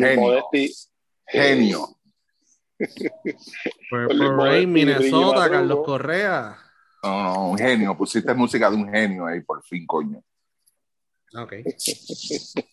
[0.00, 0.74] con genio, Modesti.
[1.26, 1.88] genio.
[3.90, 5.86] Purple Luis Rain, Modesti, Minnesota, Carlos.
[5.86, 6.58] Correa.
[7.02, 7.96] No, no, un genio.
[7.96, 10.22] Pusiste música de un genio ahí, por fin, coño.
[11.36, 11.52] Ok.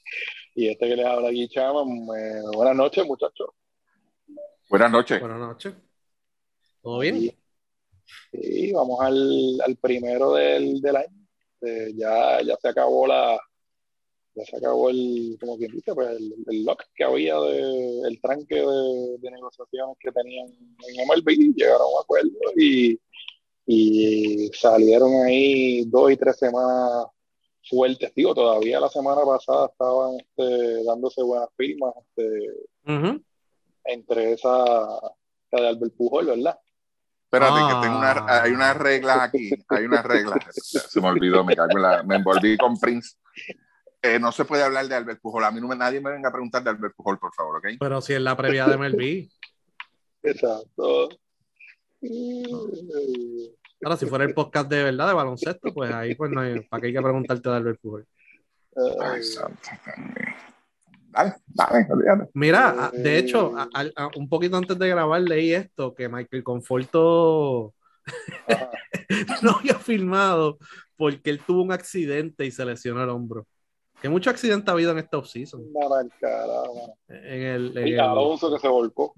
[0.54, 1.80] Y este que les habla aquí, Chama.
[2.18, 3.48] eh, buenas noches, muchachos.
[4.70, 5.18] Buenas noches.
[5.22, 5.74] Buenas noches.
[6.82, 7.16] ¿Todo bien?
[7.24, 7.34] Y,
[8.34, 11.26] y vamos al, al primero del, del año.
[11.62, 13.40] Eh, ya, ya se acabó la.
[14.34, 18.22] Ya se acabó el, como quien dice, pues el, el lock que había de, el
[18.22, 22.98] tranque de, de negociaciones que tenían en MLB, llegaron a un acuerdo y,
[23.66, 27.08] y salieron ahí dos y tres semanas
[27.70, 28.14] fuertes.
[28.16, 32.48] Digo, todavía la semana pasada estaban este, dándose buenas firmas este,
[33.86, 34.48] entre esa,
[35.52, 36.58] la de Albert Pujol, ¿verdad?
[37.26, 37.68] Espérate, Ah.
[37.82, 39.50] que tengo una, hay unas reglas aquí.
[39.70, 40.38] Hay unas reglas.
[40.90, 43.16] Se me olvidó, me cago en la- me envolví con Prince.
[44.04, 45.44] Eh, no se puede hablar de Albert Pujol.
[45.44, 47.66] A mí no me, nadie me venga a preguntar de Albert Pujol, por favor, ¿ok?
[47.80, 49.30] Pero si es la previa de MLB.
[50.24, 51.10] Exacto.
[53.84, 56.82] Ahora, si fuera el podcast de verdad de baloncesto, pues ahí pues no hay, ¿para
[56.82, 58.06] qué hay que preguntarte de Albert Pujol?
[59.02, 60.36] Ay, santo, también.
[61.10, 62.30] Dale, dale, olvídate.
[62.34, 66.08] Mira, a- de hecho, a- a- a- un poquito antes de grabar leí esto, que
[66.08, 67.74] Michael Conforto
[69.44, 70.58] no había filmado
[70.96, 73.46] porque él tuvo un accidente y se lesionó el hombro.
[74.02, 75.64] Que mucho accidente ha habido en esta offseason.
[77.08, 79.14] En el, en Y el- Alonso que se volcó.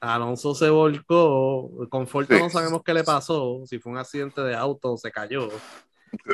[0.00, 2.40] Alonso se volcó, Conforto Sí.
[2.40, 5.48] no sabemos qué le pasó, si fue un accidente de auto o se cayó.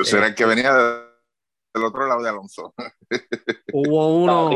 [0.03, 1.01] Será el que venía de-
[1.73, 2.73] del otro lado de Alonso.
[3.73, 4.51] Hubo uno,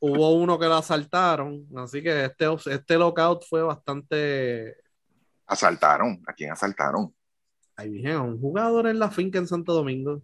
[0.00, 4.74] hubo uno que lo asaltaron, así que este, este lockout fue bastante...
[5.46, 6.20] Asaltaron.
[6.26, 7.14] ¿A quién asaltaron?
[7.76, 10.22] Ahí dije, un jugador en la finca en Santo Domingo.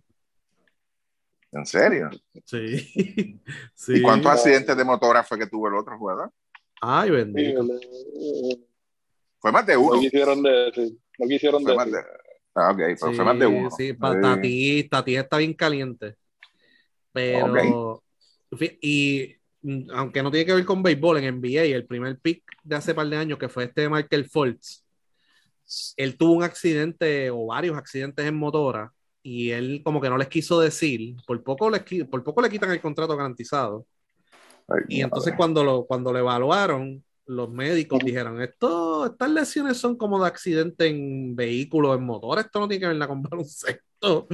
[1.53, 2.11] ¿En serio?
[2.45, 2.79] Sí.
[3.75, 3.93] sí.
[3.97, 6.31] ¿Y cuántos accidentes de motora fue que tuvo el otro jugador?
[6.81, 7.63] Ay, sí, bendito.
[7.63, 8.59] le-
[9.39, 10.01] Fue más de no uno.
[10.01, 10.97] quisieron decir.
[11.19, 12.01] No quisieron Fue más decir.
[12.01, 12.11] de...
[12.55, 13.71] Ah, ok, pero Sí, fue más de uno.
[13.71, 13.97] Sí, Sí.
[14.01, 16.17] Tati, Tati está bien caliente.
[17.13, 18.03] Pero,
[18.81, 19.37] y
[19.95, 23.07] aunque no tiene que ver con béisbol, en NBA, el primer pick de hace par
[23.09, 24.85] de años, que fue este Michael Fultz,
[25.97, 30.29] él tuvo un accidente o varios accidentes en motora y él como que no les
[30.29, 33.87] quiso decir, por poco, les, por poco le quitan el contrato garantizado.
[34.69, 35.03] Ay, Y madre.
[35.03, 40.27] entonces cuando lo, cuando lo evaluaron, los médicos dijeron, esto, estas lesiones son como de
[40.27, 44.27] accidente en vehículos, en motor, esto no tiene que ver nada con baloncesto,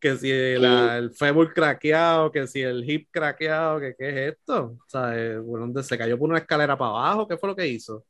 [0.00, 4.78] que si la- el fémur craqueado, que si el hip craqueado, que qué es esto,
[4.86, 5.42] ¿sabes?
[5.42, 8.04] Bueno, se cayó por una escalera para abajo, ¿qué fue lo que hizo?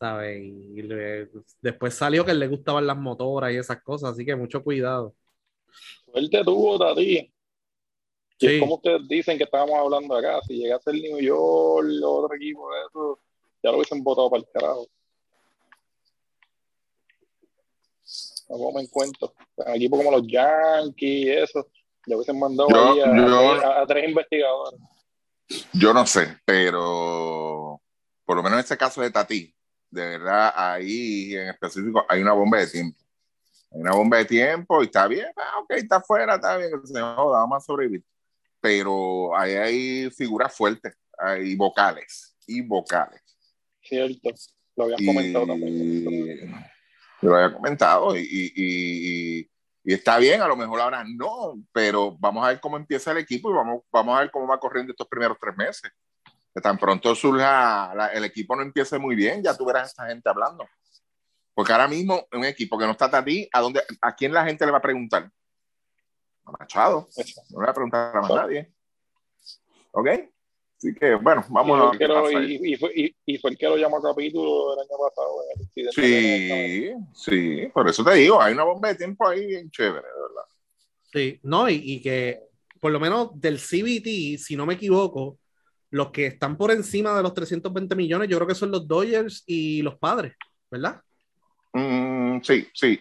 [0.00, 0.42] ¿Sabes?
[0.44, 1.30] Y le-
[1.62, 5.14] después salió que le gustaban las motoras y esas cosas, así que mucho cuidado.
[6.14, 7.30] Suerte tuvo, Tati.
[8.38, 8.46] Sí.
[8.46, 10.40] es como ustedes dicen que estábamos hablando acá.
[10.46, 13.20] Si llegase el New York otro equipo de eso,
[13.62, 14.86] ya lo hubiesen votado para el carajo.
[18.48, 19.34] No como en cuento.
[19.74, 21.68] Equipos como los Yankees y eso,
[22.06, 24.80] le hubiesen mandado Yo- ahí a, yo- a tres investigadores.
[25.72, 27.80] Yo no sé, pero
[28.24, 29.54] por lo menos en este caso de Tati,
[29.90, 32.98] de verdad, ahí en específico hay una bomba de tiempo.
[33.74, 36.86] Hay una bomba de tiempo y está bien, ah, ok, está afuera, está bien, que
[36.86, 38.04] se joda, vamos a sobrevivir.
[38.60, 43.20] Pero ahí hay figuras fuertes, hay vocales y vocales.
[43.82, 44.30] Cierto.
[44.76, 46.54] Lo habían comentado también.
[47.20, 49.50] Y lo había comentado y, y- y- y-
[49.86, 53.18] y está bien, a lo mejor ahora no, pero vamos a ver cómo empieza el
[53.18, 55.90] equipo y vamos, vamos a ver cómo va corriendo estos primeros tres meses.
[56.54, 59.86] Que tan pronto surja, la- el equipo no empiece muy bien, ya tú verás a
[59.86, 60.64] esta gente hablando.
[61.54, 64.44] Porque ahora mismo, un equipo que no está a ti, ¿a, dónde, ¿a quién la
[64.44, 65.30] gente le va a preguntar?
[66.44, 67.08] A Machado.
[67.50, 68.72] No le va a preguntar a más nadie.
[69.92, 70.08] ¿Ok?
[70.76, 72.58] Así que, bueno, vamos y, a fue ver el que lo, pasa ahí.
[72.60, 75.30] y, y fue, y, y fue el que lo llamó a capítulo el año pasado
[75.76, 80.06] el Sí, sí, por eso te digo, hay una bomba de tiempo ahí bien chévere,
[80.06, 80.44] de verdad.
[81.12, 82.42] Sí, no, y, y que
[82.80, 85.38] por lo menos del CBT, si no me equivoco,
[85.90, 89.44] los que están por encima de los 320 millones, yo creo que son los Dodgers
[89.46, 90.34] y los padres,
[90.68, 91.00] ¿verdad?
[91.74, 93.00] Mm, sí, sí.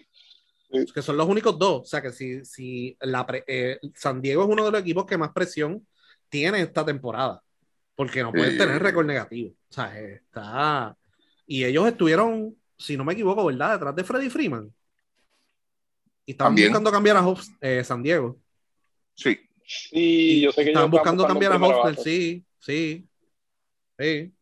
[0.93, 1.81] Que son los únicos dos.
[1.81, 5.05] O sea que si, si la pre- eh, San Diego es uno de los equipos
[5.05, 5.87] que más presión
[6.29, 7.41] tiene esta temporada,
[7.95, 8.57] porque no pueden Sí.
[8.57, 9.51] tener récord negativo.
[9.69, 10.97] O sea, está.
[11.45, 13.73] Y ellos estuvieron, si no me equivoco, ¿verdad?
[13.73, 14.73] Detrás de Freddy Freeman.
[16.25, 16.69] Y estaban También.
[16.69, 18.39] buscando cambiar a Hofs- eh, San Diego.
[19.13, 22.03] Sí, Sí, yo sé que Estaban buscando cambiar a base.
[22.03, 23.07] sí, sí.
[23.97, 24.33] Sí.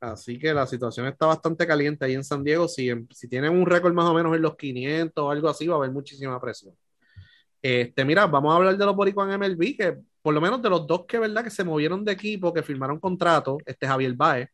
[0.00, 2.68] Así que la situación está bastante caliente ahí en San Diego.
[2.68, 5.74] Si, si tienen un récord más o menos en los 500 o algo así, va
[5.74, 6.74] a haber muchísima presión.
[7.60, 10.70] Este, mira, vamos a hablar de los boricuas en MLB, que por lo menos de
[10.70, 11.42] los dos que, ¿verdad?
[11.42, 14.48] Que se movieron de equipo, que firmaron contrato, este Javier Baez,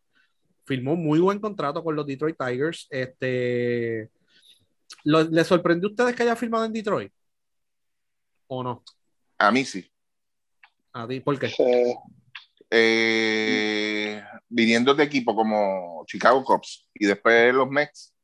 [0.64, 2.86] firmó muy buen contrato con los Detroit Tigers.
[2.88, 4.10] Este,
[5.04, 7.12] ¿Le sorprendió a ustedes que haya firmado en Detroit?
[8.46, 8.82] ¿O no?
[9.38, 9.90] A mí sí.
[10.92, 11.20] ¿A ti?
[11.20, 11.46] ¿Por qué?
[11.58, 11.94] Eh,
[14.48, 18.14] viniendo de equipo como Chicago Cubs y después los Mets,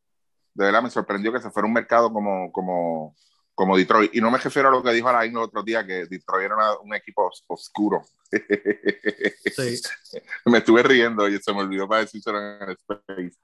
[0.55, 3.17] de verdad me sorprendió que se fuera un mercado como, como,
[3.55, 4.15] como Detroit.
[4.15, 6.79] Y no me refiero a lo que dijo Alain el otro día, que Detroit era
[6.83, 8.03] un equipo oscuro.
[8.31, 9.81] Sí.
[10.47, 13.37] me estuve riendo y se me olvidó para decirlo en el space.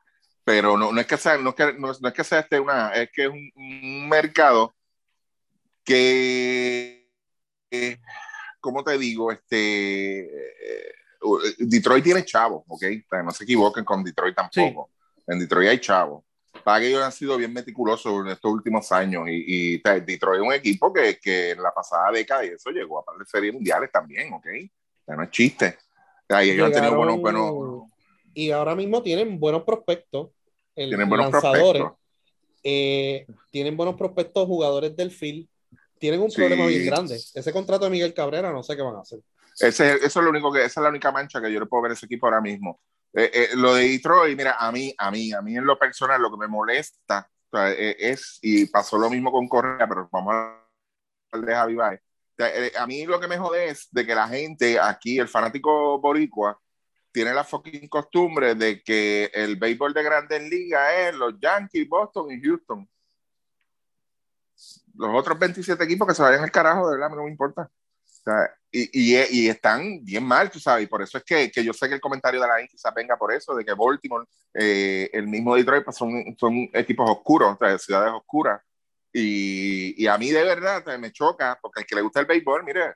[0.44, 2.90] Pero no, no, es que sea, no, es que, no, es que sea este una,
[2.90, 4.76] es que es un, mercado
[5.84, 7.10] que,
[7.70, 7.98] eh,
[8.66, 9.30] ¿cómo te digo?
[9.30, 10.92] Este, eh,
[11.58, 12.82] Detroit tiene chavos, ¿ok?
[13.24, 14.90] no se equivoquen con Detroit tampoco.
[15.24, 16.24] En Detroit hay chavos
[16.64, 20.46] para que ellos han sido bien meticulosos en estos últimos años y, y Detroit es
[20.48, 23.54] un equipo que, que, en la pasada década y eso llegó a par de series
[23.54, 24.46] mundiales también, ¿ok?
[25.06, 25.78] O no es chiste.
[26.28, 27.84] ellos han tenido buenos, buenos...
[28.34, 30.30] Y ahora mismo tienen buenos prospectos.
[30.74, 31.82] tienen buenos lanzadores.
[31.82, 32.06] prospectos.
[32.64, 35.48] Eh, tienen buenos prospectos jugadores del field.
[35.98, 37.14] Tienen un problema bien grande.
[37.14, 39.20] Ese contrato de Miguel Cabrera no sé qué van a hacer.
[39.58, 41.82] Ese, eso es lo único que, esa es la única mancha que yo le puedo
[41.82, 42.81] ver a ese equipo ahora mismo.
[43.14, 46.20] Eh, eh, lo de Detroit, mira, a mí, a mí, a mí en lo personal,
[46.20, 50.62] lo que me molesta eh, es, y pasó lo mismo con Correa, pero vamos a
[51.32, 52.00] hablar de Javi Baez.
[52.78, 56.60] A mí lo que me jode es de que la gente aquí, el fanático boricua,
[57.10, 62.31] tiene la fucking costumbre de que el béisbol de grandes ligas es los Yankees, Boston
[62.31, 62.87] y Houston.
[64.96, 67.70] Los otros 27 equipos que se vayan al carajo, de verdad, no me importa
[68.70, 71.88] y, y, están bien mal, tú sabes, y por eso es que, que yo sé
[71.88, 75.54] que el comentario de la quizás venga por eso, de que Baltimore, eh, el mismo
[75.54, 78.60] Detroit, pues son, son equipos oscuros, o ciudades oscuras.
[79.12, 82.64] Y, y, a mí de verdad me choca, porque el que le gusta el béisbol,
[82.64, 82.94] mire,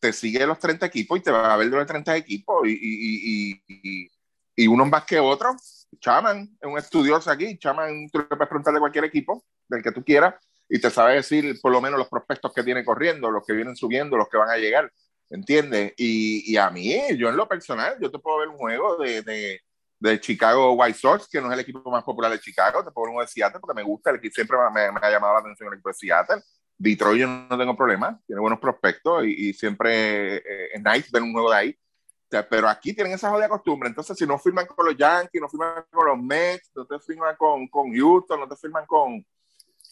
[0.00, 2.70] te sigue los 30 equipos y te va a ver de los 30 equipos y,
[2.70, 4.10] y, y,
[4.56, 5.86] y unos más que otros.
[6.00, 9.92] Chaman es un estudioso aquí, Chaman, tú le puedes preguntar de cualquier equipo, del que
[9.92, 10.34] tú quieras,
[10.68, 13.76] y te sabe decir por lo menos los prospectos que tiene corriendo, los que vienen
[13.76, 14.92] subiendo, los que van a llegar,
[15.30, 15.94] ¿entiendes?
[15.96, 19.22] Y, y a mí, yo en lo personal, yo te puedo ver un juego de,
[19.22, 19.60] de,
[19.98, 23.06] de, Chicago White Sox, que no es el equipo más popular de Chicago, te puedo
[23.06, 25.34] ver un juego de Seattle, porque me gusta, el equipo siempre me, me, ha llamado
[25.34, 26.42] la atención el equipo de Seattle.
[26.80, 31.22] Detroit yo no tengo problema, tiene buenos prospectos y, y siempre eh, es nice ver
[31.22, 31.78] un juego de ahí.
[32.28, 33.88] Pero aquí tienen esa jodida costumbre.
[33.88, 37.34] Entonces, si no firman con los Yankees, no firman con los Mets, no te firman
[37.36, 39.24] con, con Houston, no te firman con,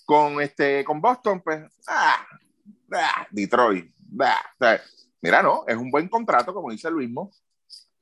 [0.06, 2.26] con, este, con Boston, pues, ah,
[2.93, 4.79] ah Detroit, ah,
[5.20, 7.31] mira, no, es un buen contrato, como dice Luis mismo.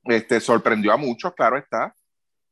[0.04, 1.96] Este, sorprendió a muchos, claro está,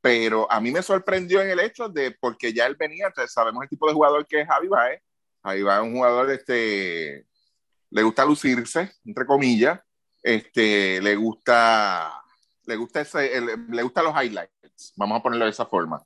[0.01, 3.69] pero a mí me sorprendió en el hecho de, porque ya él venía, sabemos el
[3.69, 5.03] tipo de jugador que es Javi Baez.
[5.45, 7.27] Javi Baez es un jugador, este,
[7.91, 9.79] le gusta lucirse, entre comillas,
[10.23, 12.11] este, le gusta,
[12.65, 16.03] le gusta ese, le gusta los highlights, vamos a ponerlo de esa forma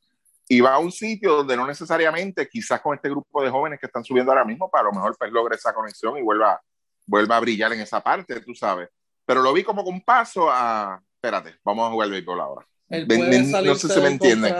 [0.49, 3.87] y va a un sitio donde no necesariamente, quizás con este grupo de jóvenes que
[3.87, 6.61] están subiendo ahora mismo, para lo mejor pues logre esa conexión y vuelva,
[7.07, 8.89] vuelva a brillar en esa parte, tú sabes.
[9.25, 12.67] Pero lo vi como con paso a, espérate, vamos a jugar el béisbol ahora.
[12.89, 14.55] Él puede, no sé si me entiende.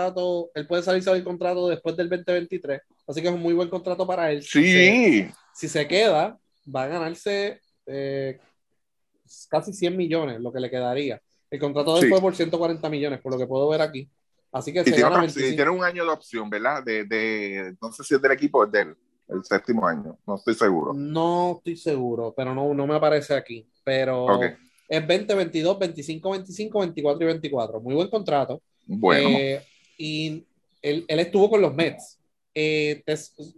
[0.53, 4.05] él puede salirse del contrato después del 2023, así que es un muy buen contrato
[4.05, 4.43] para él.
[4.43, 5.29] Sí.
[5.53, 6.37] Si se, queda,
[6.75, 8.37] va a ganarse eh,
[9.49, 11.21] casi 100 millones, lo que le quedaría.
[11.49, 14.09] El contrato de él fue por 140 millones, por lo que puedo ver aquí.
[14.51, 16.83] Así que tiene, un año de opción, ¿verdad?
[16.83, 18.95] De, de, no sé si es del equipo o es del
[19.29, 20.93] el séptimo año, no estoy seguro.
[20.93, 23.67] No estoy seguro, pero no, no me aparece aquí.
[23.83, 24.41] Pero
[24.87, 27.81] es 20, 22, 25, 25, 24 y 24.
[27.81, 28.61] Muy buen contrato.
[28.85, 29.29] Bueno.
[29.29, 29.61] Eh,
[29.97, 30.45] y
[30.81, 32.19] él, él, estuvo con los Mets.
[32.53, 33.03] Eh,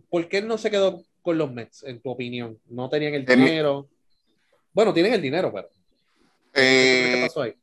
[0.09, 2.57] ¿Por qué él no se quedó con los Mets, en tu opinión?
[2.67, 3.87] ¿No tenían el dinero?
[4.73, 5.69] Bueno, tienen el dinero, pero.
[6.51, 7.53] ¿Qué eh, pasó ahí?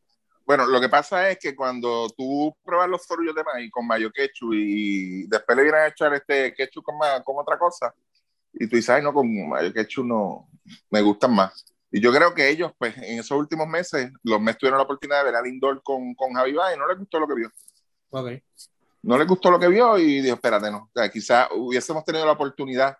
[0.47, 4.13] Bueno, lo que pasa es que cuando tú pruebas los sorullos de maíz con mayo
[4.13, 7.93] ketchup y después le vienen a echar este ketchup con, con otra cosa,
[8.53, 10.49] y tú dices, ay, no, con mayo ketchup no,
[10.89, 11.65] me gustan más.
[11.91, 15.19] Y yo creo que ellos, pues, en esos últimos meses, los meses tuvieron la oportunidad
[15.19, 17.51] de ver a Lindor con, con Javi y no les gustó lo que vio.
[18.11, 18.31] Ok.
[19.03, 20.79] No les gustó lo que vio y dijo, espérate, no.
[20.79, 22.97] O sea, quizás hubiésemos tenido la oportunidad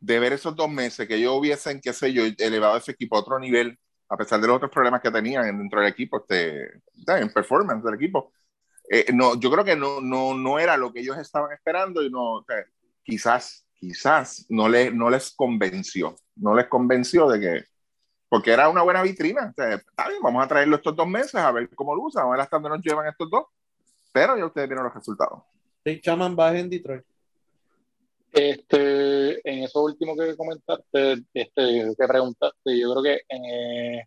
[0.00, 3.20] de ver esos dos meses que ellos hubiesen, qué sé yo, elevado ese equipo a
[3.20, 7.32] otro nivel a pesar de los otros problemas que tenían dentro del equipo, este, en
[7.32, 8.32] performance del equipo.
[8.90, 12.10] Eh, no, yo creo que no, no, no era lo que ellos estaban esperando y
[12.10, 12.44] no,
[13.02, 17.64] quizás, quizás no, le, no les convenció, no les convenció de que,
[18.30, 19.48] porque era una buena vitrina.
[19.56, 22.40] está bien, vamos a traerlo estos dos meses a ver cómo lo usan, a ver
[22.40, 23.46] hasta dónde nos llevan estos dos,
[24.10, 25.42] pero ya ustedes vieron los resultados.
[25.84, 27.04] Sí, Chaman va en Detroit.
[28.32, 34.04] Este, en eso último que comentaste, este, que preguntaste, yo creo que eh,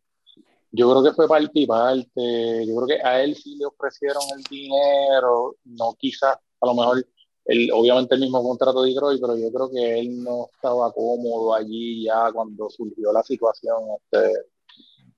[0.72, 2.66] yo creo que fue parte y parte.
[2.66, 7.06] Yo creo que a él sí le ofrecieron el dinero, no quizás, a lo mejor,
[7.46, 11.54] el, obviamente el mismo contrato de Detroit, pero yo creo que él no estaba cómodo
[11.54, 14.32] allí ya cuando surgió la situación este,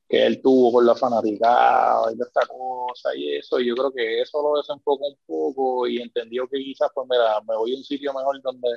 [0.10, 3.60] que él tuvo con la fanaticada y esta cosa y eso.
[3.60, 7.42] Y yo creo que eso lo desenfocó un poco y entendió que quizás, pues mira,
[7.48, 8.70] me voy a un sitio mejor donde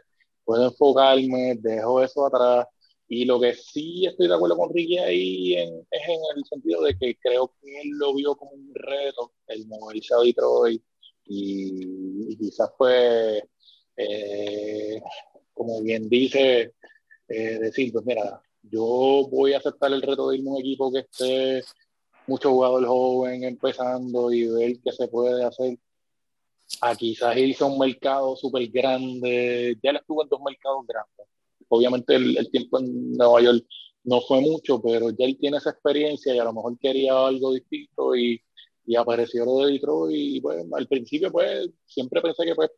[0.46, 2.66] puedo enfocarme, dejo eso atrás
[3.08, 6.96] y lo que sí estoy de acuerdo con Ricky ahí es en el sentido de
[6.98, 10.82] que creo que él lo vio como un reto, el moverse a Detroit,
[11.28, 13.42] y, quizás fue,
[13.96, 15.00] eh,
[15.54, 16.74] como bien dice,
[17.28, 20.92] eh, decir, pues mira, yo voy a aceptar el reto de irme a un equipo
[20.92, 21.62] que esté
[22.26, 25.78] mucho jugador joven empezando y ver qué se puede hacer.
[26.80, 31.26] A quizás irse a un mercado súper grande, ya él estuvo en dos mercados grandes.
[31.68, 33.64] Obviamente el, tiempo en Nueva York
[34.04, 37.52] no fue mucho, pero ya él tiene esa experiencia y a lo mejor quería algo
[37.52, 38.40] distinto y,
[38.84, 42.70] y apareció lo de Detroit y pues al principio pues siempre pensé que pues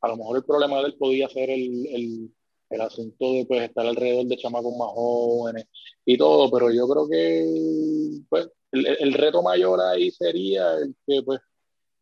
[0.00, 2.34] a lo mejor el problema de él podía ser el, el,
[2.70, 5.66] el asunto de pues estar alrededor de chamacos más jóvenes
[6.04, 11.22] y todo, pero yo creo que pues el, el reto mayor ahí sería el que
[11.22, 11.40] pues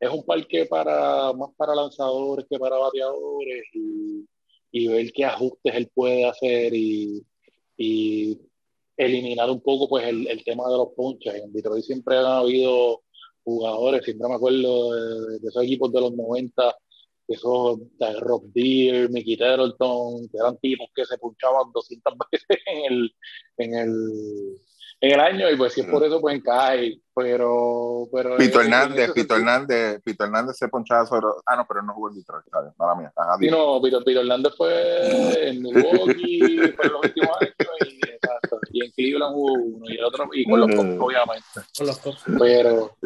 [0.04, 4.26] es un parque para más para lanzadores que para bateadores y
[4.75, 7.25] y ver qué ajustes él puede hacer y,
[7.76, 8.40] y
[8.96, 11.32] eliminar un poco pues el, el, tema de los ponches.
[11.32, 13.02] En Detroit siempre han habido
[13.44, 16.76] jugadores, siempre me acuerdo de, esos equipos de los 90,
[17.28, 22.92] esos de Rob Deere, Mickey Terrelton, que eran tipos que se punchaban 200 veces en
[22.92, 23.14] el,
[23.58, 24.61] en el,
[25.04, 29.12] en el año y pues si es por eso pues cae pero pero Pito Hernández
[29.12, 32.73] Pito Hernández Pito Hernández se ponchaba sobre ah no pero no jugó en Detroit ¿sabes?
[32.76, 33.04] para mí
[33.40, 37.54] sí, no Pito, Pito, Hernández fue en Milwaukee por los últimos años
[37.87, 41.02] y, exacto, y en Cleveland jugó uno y el otro y con los mm.
[41.02, 41.44] obviamente
[41.76, 42.96] con los Cubs pero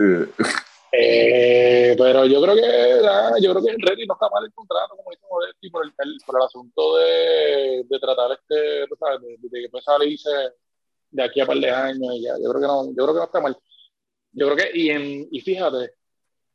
[0.90, 4.96] eh, pero yo creo que yo creo que el Reddy no está mal el contrato
[4.96, 5.92] como dice Modetti por el,
[6.24, 9.20] por el asunto de, de tratar este ¿sabes?
[9.20, 10.30] De, de, que puede salirse
[11.10, 12.34] de aquí a par de años y ya.
[12.42, 13.56] Yo creo que no, yo creo que no está mal.
[14.32, 15.92] Yo creo que, y, en, y fíjate,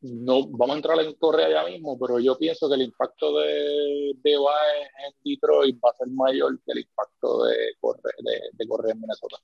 [0.01, 4.13] no vamos a entrar en Correa ya mismo, pero yo pienso que el impacto de,
[4.21, 8.67] de Baez en Detroit va a ser mayor que el impacto de Correa, de, de
[8.67, 9.37] Correa en Minnesota.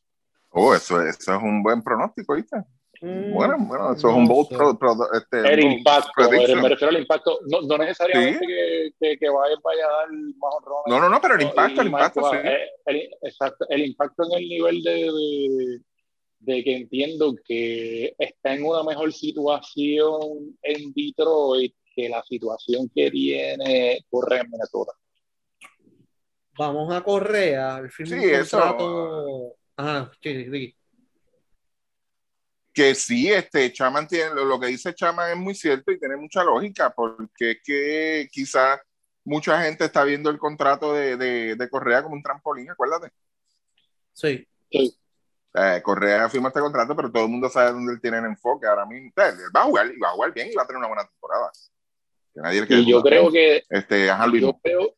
[0.51, 2.57] Oh, eso, eso es un buen pronóstico, ¿viste?
[3.01, 6.99] Mm, bueno, bueno, eso es un bold pro, pro, este, El impacto, me refiero al
[6.99, 10.83] impacto, no, no necesariamente que, que, que, vaya, vaya a dar más honrones.
[10.87, 12.37] No, no, no, pero el impacto, el impacto, sí.
[12.43, 15.81] Eh, el, exacto, el impacto en el nivel de, de,
[16.39, 23.09] de, que entiendo que está en una mejor situación en Detroit que la situación que
[23.11, 24.91] tiene Correa en Minnesota.
[26.57, 29.55] Vamos a Correa, al fin sí, eso.
[29.77, 30.75] Ajá, sí, sí
[32.73, 36.43] que sí, este, Chaman tiene, lo que dice Chaman es muy cierto y tiene mucha
[36.43, 38.79] lógica, porque es que quizás
[39.23, 43.11] mucha gente está viendo el contrato de, de, Correa como un trampolín, acuérdate.
[44.13, 44.47] Sí.
[44.71, 48.67] Eh, Correa firma este contrato, pero todo el mundo sabe dónde él tiene el enfoque
[48.67, 49.11] ahora mismo.
[49.15, 51.05] Él va a jugar, y va a jugar bien y va a tener una buena
[51.05, 51.51] temporada.
[52.33, 54.95] Que nadie y yo creo que este, ajá, yo, creo,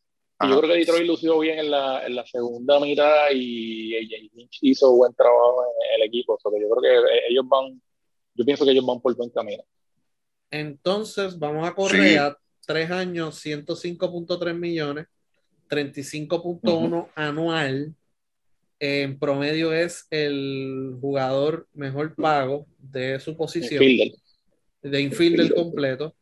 [0.50, 3.96] yo creo que Detroit lució bien en la, en la segunda mitad y,
[4.62, 6.38] hizo buen trabajo en el equipo.
[6.44, 7.82] yo creo que ellos van,
[8.34, 9.64] yo pienso que ellos van por buen camino.
[10.50, 15.08] Entonces, vamos a correr a tres años, 105.3 millones,
[15.70, 17.96] 35.1 anual.
[18.80, 23.84] En promedio es el jugador mejor pago de su posición.
[24.82, 26.16] De infielder completo.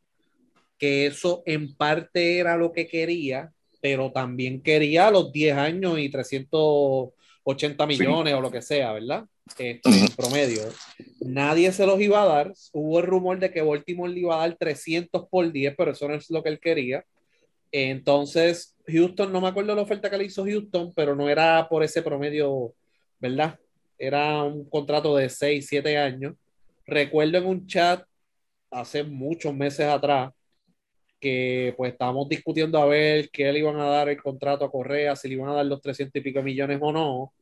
[0.77, 6.09] Que eso en parte era lo que quería pero también quería los 10 años y
[6.09, 9.25] 380 millones o lo que sea, ¿verdad?
[9.57, 10.63] Este, en promedio.
[11.21, 12.53] Nadie se los iba a dar.
[12.74, 16.07] Hubo el rumor de que Baltimore le iba a dar 300 por 10, pero eso
[16.07, 17.03] no es lo que él quería.
[17.71, 21.83] Entonces, Houston, no me acuerdo la oferta que le hizo Houston, pero no era por
[21.83, 22.74] ese promedio,
[23.19, 23.57] ¿verdad?
[23.98, 26.36] Era un contrato de 6, 7 años.
[26.86, 28.03] Recuerdo en un chat
[28.71, 30.31] hace muchos meses atrás
[31.19, 35.15] que pues estábamos discutiendo a ver qué le iban a dar el contrato a Correa,
[35.15, 37.33] si le iban a dar los 300 y pico millones o no.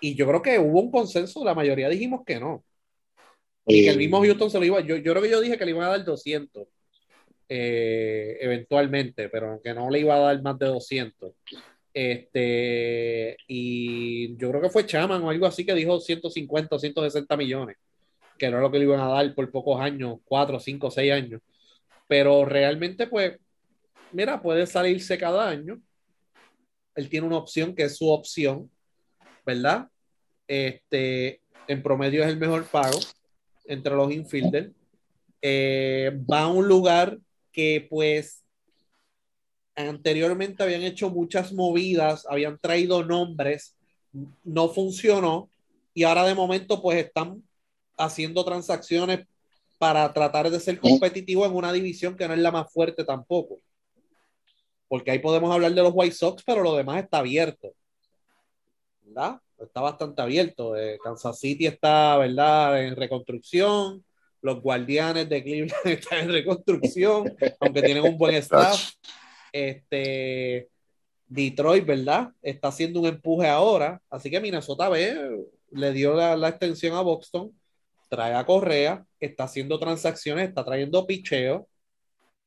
[0.00, 2.64] Y yo creo que hubo un consenso, la mayoría dijimos que no.
[3.66, 5.64] Y que el mismo Houston se lo iba, yo, yo creo que yo dije que
[5.64, 6.66] le iban a dar 200
[7.48, 11.32] eh, eventualmente, pero que no le iba a dar más de 200.
[11.94, 17.36] Este, y yo creo que fue Chaman o algo así que dijo 150 o 160
[17.36, 17.76] millones,
[18.38, 21.12] que no es lo que le iban a dar por pocos años, 4, 5, 6
[21.12, 21.40] años
[22.12, 23.38] pero realmente, pues,
[24.10, 25.80] mira, puede salirse cada año.
[26.94, 28.70] él tiene una opción que es su opción,
[29.46, 29.88] ¿verdad?
[30.46, 32.98] Este, en promedio es el mejor pago
[33.64, 34.70] entre los infielders.
[35.40, 37.18] Eh, va a un lugar
[37.50, 38.44] que pues
[39.74, 43.74] anteriormente habían hecho muchas movidas, habían traído nombres,
[44.44, 45.48] no funcionó
[45.94, 47.42] y ahora de momento pues están
[47.96, 49.26] haciendo transacciones
[49.82, 53.58] para tratar de ser competitivo en una división que no es la más fuerte tampoco.
[54.86, 57.74] Porque ahí podemos hablar de los White Sox, pero lo demás está abierto.
[59.00, 59.40] ¿Verdad?
[59.58, 60.76] Está bastante abierto.
[60.76, 64.04] Eh, Kansas City está, ¿verdad?, en reconstrucción.
[64.40, 68.92] Los Guardianes de Cleveland están en reconstrucción, aunque tienen un buen staff.
[69.50, 70.68] Este,
[71.26, 72.30] Detroit, ¿verdad?
[72.40, 74.00] Está haciendo un empuje ahora.
[74.08, 77.52] Así que Minnesota ve, le dio la, la extensión a Boston
[78.12, 81.66] trae a Correa, está haciendo transacciones, está trayendo picheo,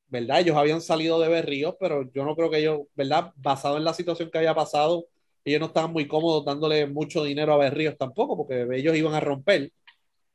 [0.09, 0.41] ¿verdad?
[0.41, 3.31] Ellos habían salido de Berríos, pero yo no creo que ellos, ¿verdad?
[3.35, 5.07] Basado en la situación que había pasado,
[5.43, 9.19] ellos no estaban muy cómodos dándole mucho dinero a Berríos tampoco, porque ellos iban a
[9.19, 9.71] romper,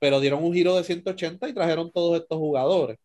[0.01, 2.99] pero dieron un giro de 180 y trajeron todos estos jugadores.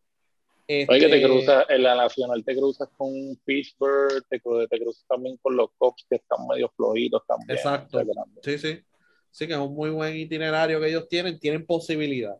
[0.67, 3.11] Oye, que te este, cruzas, en la Nacional te cruzas con
[3.45, 7.55] Pittsburgh, te, te cruzas también con los Cops que están medio flojitos también.
[7.55, 8.01] Exacto.
[8.41, 8.81] Sí, sí.
[9.35, 12.37] Sí, que es un muy buen itinerario que ellos tienen, tienen posibilidad.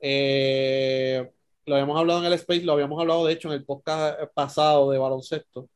[0.00, 1.30] Eh,
[1.66, 4.90] lo habíamos hablado en el Space, lo habíamos hablado de hecho en el podcast pasado
[4.90, 5.68] de baloncesto.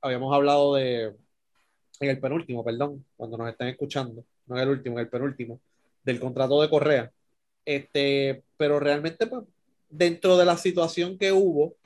[0.00, 1.14] Habíamos hablado de,
[2.00, 5.60] en el penúltimo, perdón, cuando nos están escuchando, no en el último, en el penúltimo,
[6.02, 7.12] del contrato de Correa.
[7.64, 9.44] Este, pero realmente, pues,
[9.88, 11.76] dentro de la situación que hubo,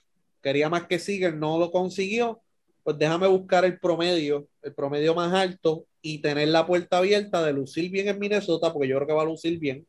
[0.43, 2.41] quería más que Seager, no lo consiguió,
[2.89, 7.53] pues déjame buscar el promedio, el promedio más alto y tener la puerta abierta de
[7.53, 9.87] lucir bien en Minnesota, porque yo creo que va a lucir bien,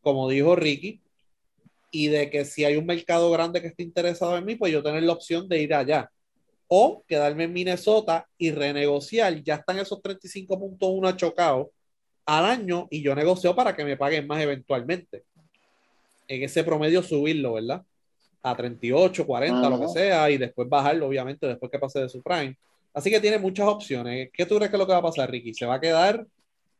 [0.00, 1.02] como dijo Ricky,
[1.90, 4.80] y de que si hay un mercado grande que esté interesado en mí, pues yo
[4.80, 6.08] tener la opción de ir allá.
[6.68, 9.42] O quedarme en Minnesota y renegociar.
[9.42, 11.70] Ya están esos 35.1 chocados
[12.26, 15.24] al año y yo negocio para que me paguen más eventualmente.
[16.28, 17.82] En ese promedio subirlo, ¿verdad?
[18.42, 22.22] A 38, 40, lo que sea, y después bajarlo, obviamente, después que pase de su
[22.22, 22.56] prime.
[22.94, 24.30] Así que tiene muchas opciones.
[24.32, 25.52] ¿Qué tú crees que es lo que va a pasar, Ricky?
[25.52, 26.26] ¿Se va a quedar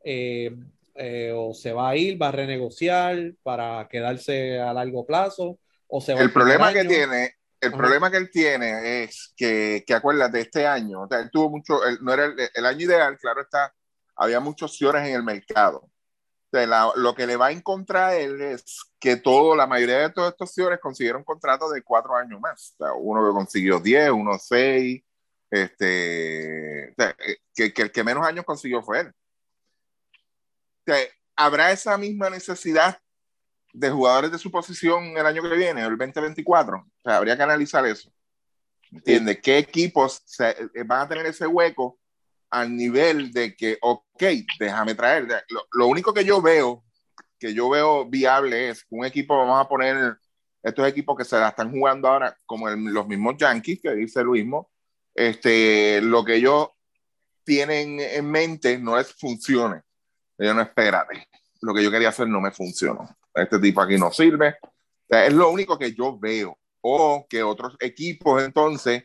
[0.04, 0.54] eh,
[0.94, 5.58] eh, o se va a ir, va a renegociar para quedarse a largo plazo?
[5.88, 9.94] ¿O se va el problema que tiene, el problema que él tiene es que, que
[9.94, 13.72] acuérdate, este año, o sea, él tuvo mucho, no era el, año ideal, claro está,
[14.14, 15.88] había muchos ciores en el mercado.
[16.52, 20.10] O sea, lo que le va a encontrar él es que todo, la mayoría de
[20.10, 22.74] todos estos ciores consiguieron contratos de cuatro años más.
[22.78, 25.02] O sea, uno que consiguió diez, uno seis,
[25.50, 26.94] este,
[27.54, 29.12] que, que, el que menos años consiguió fue él.
[31.34, 32.98] ¿Habrá esa misma necesidad
[33.72, 36.78] de jugadores de su posición el año que viene, el 2024?
[36.78, 38.10] O sea, habría que analizar eso.
[38.90, 39.40] ¿Entiendes?
[39.42, 41.98] ¿Qué equipos se, eh, van a tener ese hueco
[42.56, 44.22] al nivel de que, ok,
[44.58, 45.28] déjame traer?
[45.50, 46.84] Lo, lo, único que yo veo,
[47.38, 50.16] que yo veo viable es un equipo, vamos a poner
[50.62, 54.32] estos equipos que se la están jugando ahora, como los mismos Yankees, que dice lo
[54.32, 54.70] mismo,
[55.14, 56.68] este, lo que ellos
[57.44, 59.82] tienen en mente no es funcione.
[60.38, 61.28] Ellos no, espérate,
[61.60, 63.06] lo que yo quería hacer no me funcionó.
[63.34, 64.56] Este tipo aquí no sirve.
[65.08, 66.58] es lo único que yo veo.
[66.80, 69.04] O que otros equipos entonces,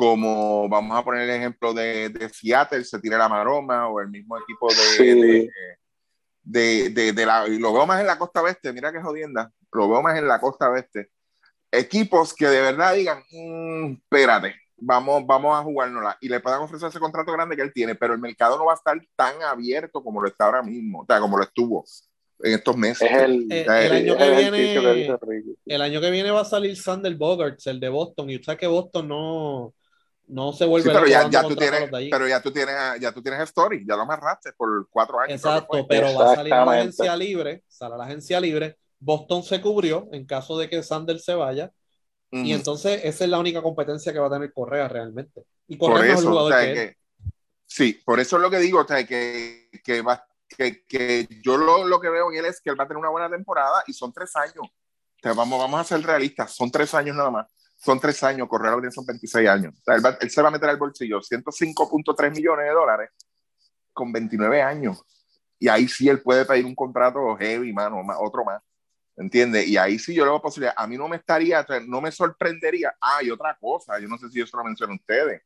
[0.00, 4.08] como vamos a poner el ejemplo de, de Seattle, se tire la maroma, o el
[4.08, 5.50] mismo equipo de,
[6.42, 7.46] de, de, de, la...
[7.46, 9.52] Y lo veo más en la costa oeste, mira qué jodienda.
[9.70, 11.10] Lo veo más en la costa oeste.
[11.70, 16.88] Equipos que de verdad digan, mm, espérate, vamos, vamos a jugárnosla y le puedan ofrecer
[16.88, 20.02] ese contrato grande que él tiene, pero el mercado no va a estar tan abierto
[20.02, 21.84] como lo está ahora mismo, o sea, como lo estuvo
[22.42, 23.06] en estos meses.
[23.12, 25.18] el, año que viene,
[25.66, 28.66] el año que viene va a salir Sander Bogarts, el de Boston, y usted que
[28.66, 29.74] Boston no,
[30.30, 33.40] no se vuelve pero ya, ya tú tienes, pero ya tú tienes, ya tú tienes
[33.42, 35.34] story, ya lo amarraste por cuatro años.
[35.34, 38.78] Exacto, pero va a salir a la agencia libre, sale a la agencia libre.
[38.98, 41.72] Boston se cubrió en caso de que Sander se vaya
[42.32, 45.42] y entonces esa es la única competencia que va a tener Correa realmente.
[45.66, 46.96] Y Correa por eso, que,
[47.66, 51.56] Sí, por eso es lo que digo, o sea, que, que, va, que, que yo
[51.56, 53.82] lo, lo, que veo en él es que él va a tener una buena temporada
[53.86, 54.64] y son tres años.
[54.64, 57.46] O sea, vamos, vamos a ser realistas, son tres años nada más.
[57.82, 59.74] Son tres años, Correa lo tiene son 26 años.
[59.78, 63.10] O sea, él, él, se va a meter al bolsillo 105.3 millones de dólares
[63.92, 65.02] con 29 años.
[65.58, 68.62] Y ahí sí él puede pedir un contrato heavy, mano, otro más.
[69.16, 69.66] ¿Entiendes?
[69.66, 70.74] Y ahí sí yo le veo posibilidad.
[70.76, 72.94] A mí no me estaría, no me sorprendería.
[73.00, 75.42] Ah, y otra cosa, yo no sé si eso lo mencionan ustedes.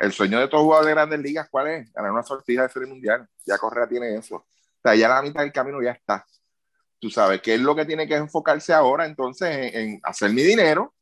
[0.00, 1.92] El sueño de todos los jugadores de grandes ligas, ¿cuál es?
[1.92, 3.28] Ganar una sortija de serie mundial.
[3.46, 4.36] Ya Correa tiene eso.
[4.36, 4.46] O
[4.82, 6.26] sea, ya la mitad del camino ya está.
[6.98, 10.94] Tú sabes qué es lo que tiene que enfocarse ahora entonces en, hacer mi dinero,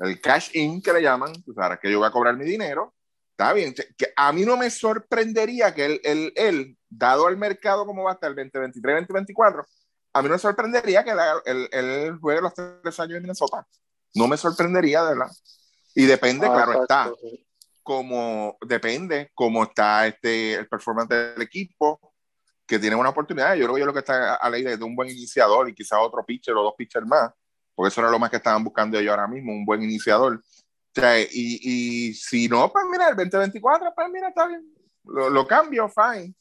[0.00, 2.94] el cash in que le llaman, tú sabes que yo voy a cobrar mi dinero,
[3.40, 3.74] Está bien.
[3.96, 8.10] Que a mí no me sorprendería que él, él, él dado el mercado como va
[8.10, 9.64] a estar el 2023-2024,
[10.12, 11.12] a mí no me sorprendería que
[11.46, 13.66] él, él, juegue los tres años en Minnesota.
[14.14, 15.32] No me sorprendería, de verdad.
[15.94, 17.10] Y depende, ah, claro está,
[17.82, 22.12] como depende cómo está este, el performance del equipo,
[22.66, 23.54] que tiene una oportunidad.
[23.54, 25.74] Yo creo que yo lo que está a ley de, de un buen iniciador y
[25.74, 27.30] quizás otro pitcher o dos pitchers más,
[27.80, 30.42] porque eso era lo más que estaban buscando ellos ahora mismo, un buen iniciador
[31.32, 34.62] y, y, si no, pues mira, el 2024, pues mira, está bien.
[35.04, 36.34] Lo, lo, cambio, fine.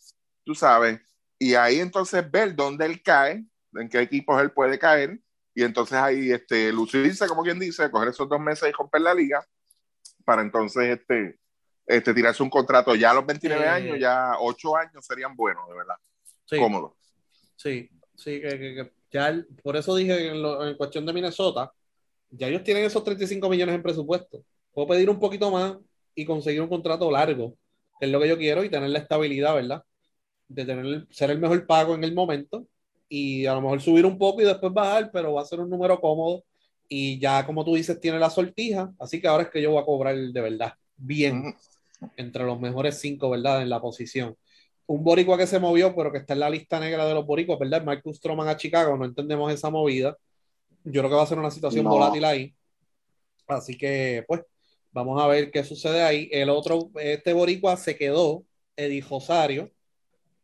[0.43, 0.99] Tú sabes.
[1.38, 5.19] Y ahí entonces ver dónde él cae, en qué equipos él puede caer.
[5.54, 9.13] Y entonces ahí este, lucirse, como quien dice, coger esos dos meses y romper la
[9.13, 9.45] liga.
[10.25, 11.39] Para entonces este,
[11.86, 15.75] este, tirarse un contrato ya a los 29 años, ya 8 años serían buenos, de
[15.75, 15.95] verdad.
[16.45, 16.58] Sí.
[16.58, 16.97] Cómodo.
[17.56, 21.72] Sí, sí, que, que, ya por eso dije en, lo, en cuestión de Minnesota,
[22.32, 24.43] ya ellos tienen esos 35 millones en presupuesto.
[24.72, 25.78] Puedo pedir un poquito más
[26.15, 27.56] y conseguir un contrato largo,
[28.00, 29.84] que es lo que yo quiero, y tener la estabilidad, ¿verdad?
[30.48, 32.67] De tener, ser el mejor pago en el momento
[33.08, 35.69] y a lo mejor subir un poco y después bajar, pero va a ser un
[35.69, 36.43] número cómodo.
[36.88, 39.82] Y ya, como tú dices, tiene la sortija, así que ahora es que yo voy
[39.82, 41.56] a cobrar de verdad bien
[42.17, 43.62] entre los mejores cinco, ¿verdad?
[43.62, 44.36] En la posición.
[44.89, 47.60] Un boricua que se movió, pero que está en la lista negra de los boricuas,
[47.60, 47.84] ¿verdad?
[47.84, 50.17] Marcus Stroman a Chicago, no entendemos esa movida
[50.84, 52.54] yo creo que va a ser una situación volátil ahí.
[53.47, 54.41] Así que, pues,
[54.91, 56.30] vamos a ver qué sucede ahí.
[56.32, 58.43] El otro, este Boricua se quedó,
[58.75, 59.71] Eddie Rosario,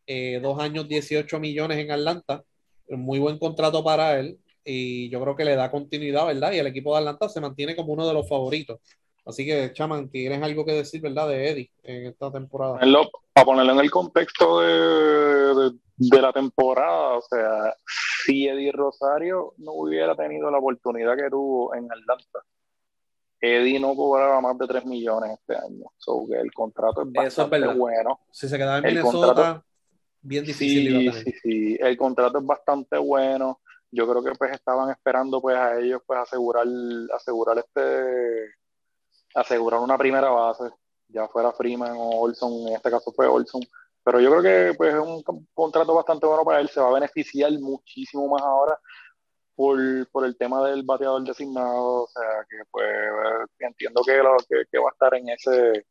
[0.07, 2.43] eh, dos años, 18 millones en Atlanta.
[2.89, 4.39] Muy buen contrato para él.
[4.63, 6.51] Y yo creo que le da continuidad, ¿verdad?
[6.51, 8.79] Y el equipo de Atlanta se mantiene como uno de los favoritos.
[9.25, 12.79] Así que, Chaman, ¿tienes algo que decir, verdad, de Eddie en esta temporada?
[13.33, 17.75] Para ponerlo en el contexto de, de la temporada, o sea,
[18.23, 22.39] si Eddie Rosario no hubiera tenido la oportunidad que tuvo en Atlanta,
[23.41, 25.85] Eddie no cobraba más de 3 millones este año.
[25.97, 28.21] So que el contrato es bastante bueno.
[28.31, 29.63] Si se quedaba en Minnesota,
[30.21, 31.13] bien difícil.
[31.13, 31.77] Sí, sí, sí.
[31.79, 33.61] El contrato es bastante bueno.
[33.91, 36.65] Yo creo que pues estaban esperando pues a ellos pues asegurar,
[37.13, 38.55] asegurar este,
[39.35, 40.63] asegurar una primera base,
[41.09, 43.61] ya fuera Freeman o Olson, en este caso fue Olson
[44.05, 45.23] pero yo creo que pues, es un
[45.55, 46.69] contrato bastante bueno para él.
[46.69, 48.79] Se va a beneficiar muchísimo más ahora
[49.55, 49.79] por,
[50.11, 52.03] por el tema del bateador designado.
[52.03, 52.87] O sea, que pues
[53.57, 54.13] entiendo que,
[54.71, 55.87] que, va a estar en ese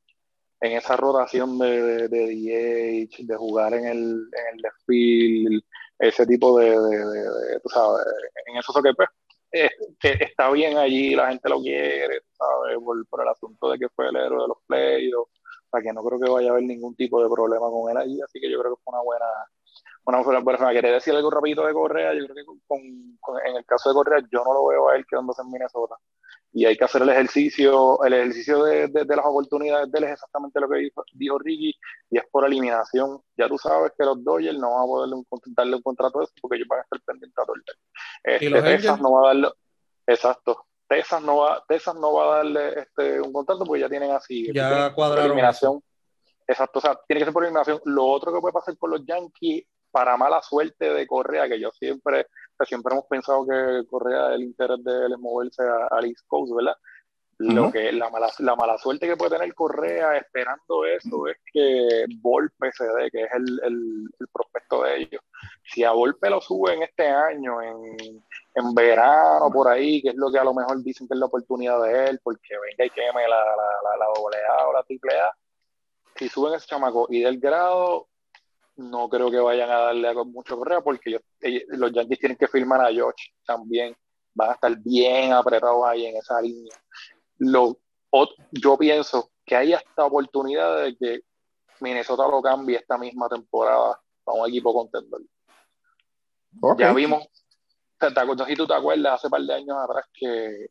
[0.60, 5.62] en esa rotación de, de, DH, de jugar en el, en el field,
[5.98, 8.06] ese tipo de, de, tú sabes,
[8.46, 9.08] en eso que pues,
[10.02, 12.76] está bien allí, la gente lo quiere, ¿sabes?
[12.82, 15.30] Por, por, el asunto de que fue el héroe de los playoffs
[15.82, 18.40] que no creo que vaya a haber ningún tipo de problema con él allí, así
[18.40, 19.26] que yo creo que fue una buena,
[20.04, 20.72] una persona.
[20.72, 22.80] Quería decir algo rapidito de Correa, yo creo que con,
[23.46, 25.96] en el caso de Correa yo no lo veo a él quedándose en Minnesota
[26.54, 30.12] y hay que hacer el ejercicio, el ejercicio de, de, las oportunidades de él es
[30.12, 31.74] exactamente lo que dijo, dijo, Ricky,
[32.10, 33.20] y es por eliminación.
[33.36, 36.34] Ya tú sabes que los Dodgers no van a poder darle un contrato de eso
[36.40, 37.62] porque ellos van a estar pendientes a todo el
[38.22, 39.48] este, ¿Y los Texas no va a darle,
[40.06, 44.12] exacto, Texas no va, Texas no va a darle este, un contrato porque ya tienen
[44.12, 44.52] así.
[44.52, 45.32] Ya cuadraron.
[45.32, 45.82] Eliminación.
[46.46, 47.80] Exacto, o sea, tiene que ser por eliminación.
[47.84, 51.70] Lo otro que puede pasar con los Yankees, para mala suerte de Correa, que yo
[51.70, 52.26] siempre,
[52.56, 56.52] pues, siempre hemos pensado que Correa, el interés de él es moverse al East Coast,
[56.52, 56.74] ¿verdad?
[57.38, 62.06] Lo que la mala, la mala suerte que puede tener Correa esperando eso es que
[62.20, 65.20] Volpe se dé, que es el, el, el, prospecto de ellos.
[65.64, 67.96] Si a Volpe lo suben este año, en,
[68.54, 71.26] en, verano, por ahí, que es lo que a lo mejor dicen que es la
[71.26, 75.18] oportunidad de él, porque venga y queme la, la, la, doble A o la triple
[75.18, 75.30] A,
[76.16, 78.08] si suben ese chamaco y del grado,
[78.76, 81.20] no creo que vayan a darle a mucho Correa, porque
[81.68, 83.96] los Yankees tienen que firmar a George también.
[84.34, 86.76] Van a estar bien apretados ahí en esa línea
[87.38, 87.78] lo,
[88.52, 91.20] yo pienso que hay esta oportunidad de que
[91.80, 95.22] Minnesota lo cambie esta misma temporada para un equipo contendor.
[96.78, 97.24] Ya vimos,
[98.46, 100.68] si tú te acuerdas, hace un par de años atrás que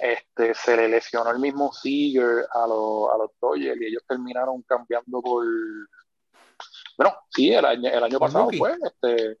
[0.00, 4.62] este, se le lesionó el mismo Seager a, los a los Dodgers y ellos terminaron
[4.62, 5.44] cambiando por...
[6.96, 9.38] Bueno, sí, el año, el año pasado fue, este,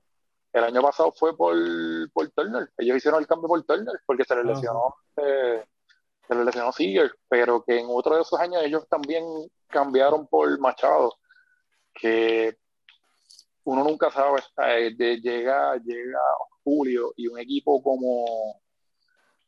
[0.52, 1.56] el año pasado fue por,
[2.12, 2.70] por Turner.
[2.78, 5.64] Ellos hicieron el cambio por Turner porque se le lesionó eh,
[6.30, 9.24] se le lesionó Seager, pero que en otro de esos años ellos también
[9.66, 11.16] cambiaron por Machado,
[11.92, 12.56] que
[13.64, 14.40] uno nunca sabe,
[14.94, 16.20] de, llega, llega
[16.62, 18.60] Julio y un equipo como,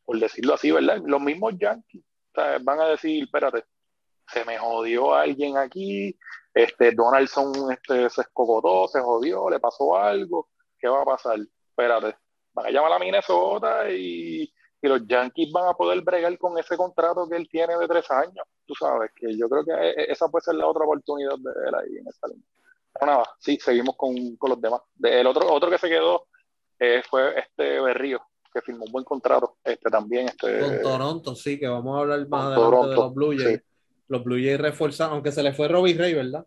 [0.04, 1.00] por decirlo así, ¿verdad?
[1.04, 2.02] Los mismos Yankees
[2.34, 3.64] van a decir, espérate,
[4.26, 6.16] se me jodió alguien aquí,
[6.54, 11.38] este Donaldson este, se escogotó, se jodió, le pasó algo, ¿qué va a pasar?
[11.68, 12.16] Espérate,
[12.52, 16.76] van a llamar a Minnesota y y los Yankees van a poder bregar con ese
[16.76, 20.28] contrato que él tiene de tres años, tú sabes, que yo creo que e, esa
[20.28, 22.44] puede ser la otra oportunidad de él ahí en esta línea.
[22.92, 24.80] Pero nada, sí, seguimos con, con los demás.
[25.04, 26.26] el otro, otro que se quedó
[26.80, 28.20] eh, fue este Berrío,
[28.52, 30.28] que firmó un buen contrato, este también.
[30.28, 33.60] Este, con Toronto, sí, que vamos a hablar más adelante de los Blue Jays.
[34.08, 36.46] Los Blue Jays reforzaron, aunque se le fue Robbie Ray, ¿verdad?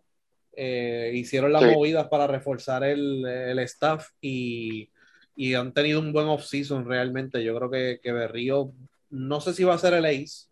[0.54, 4.88] Eh, hicieron las movidas para reforzar el, el staff y,
[5.34, 7.44] y, han tenido un buen off-season realmente.
[7.44, 8.72] Yo creo que, que Berrío,
[9.10, 10.46] no sé si va a ser el ace,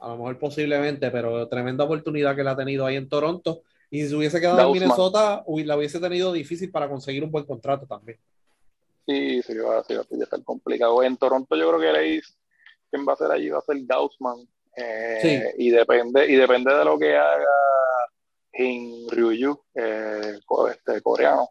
[0.00, 3.62] a lo mejor posiblemente, pero tremenda oportunidad que le ha tenido ahí en Toronto.
[3.90, 7.44] Y si se hubiese quedado en Minnesota, la hubiese tenido difícil para conseguir un buen
[7.44, 8.18] contrato también.
[9.08, 11.02] Sí, sí, va, a estar complicado.
[11.02, 12.34] En Toronto yo creo que el ace,
[12.90, 14.46] quien va a ser allí va a ser Gaussman.
[14.76, 17.46] Eh, y depende y depende de lo que haga
[18.52, 20.38] en Ryuyu, eh,
[20.70, 21.48] este, coreano.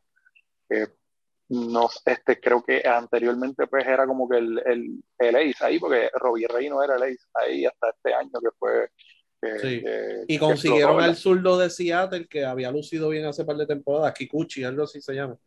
[0.69, 0.85] Eh,
[1.49, 6.11] no, este, creo que anteriormente pues era como que el, el, el ace ahí, porque
[6.13, 8.91] Robbie Rey no era el ace ahí hasta este año que fue...
[9.61, 9.83] sí.
[10.27, 14.63] y consiguieron al zurdo de Seattle que había lucido bien hace par de temporadas, Kikuchi,
[14.63, 15.39] algo así se llama.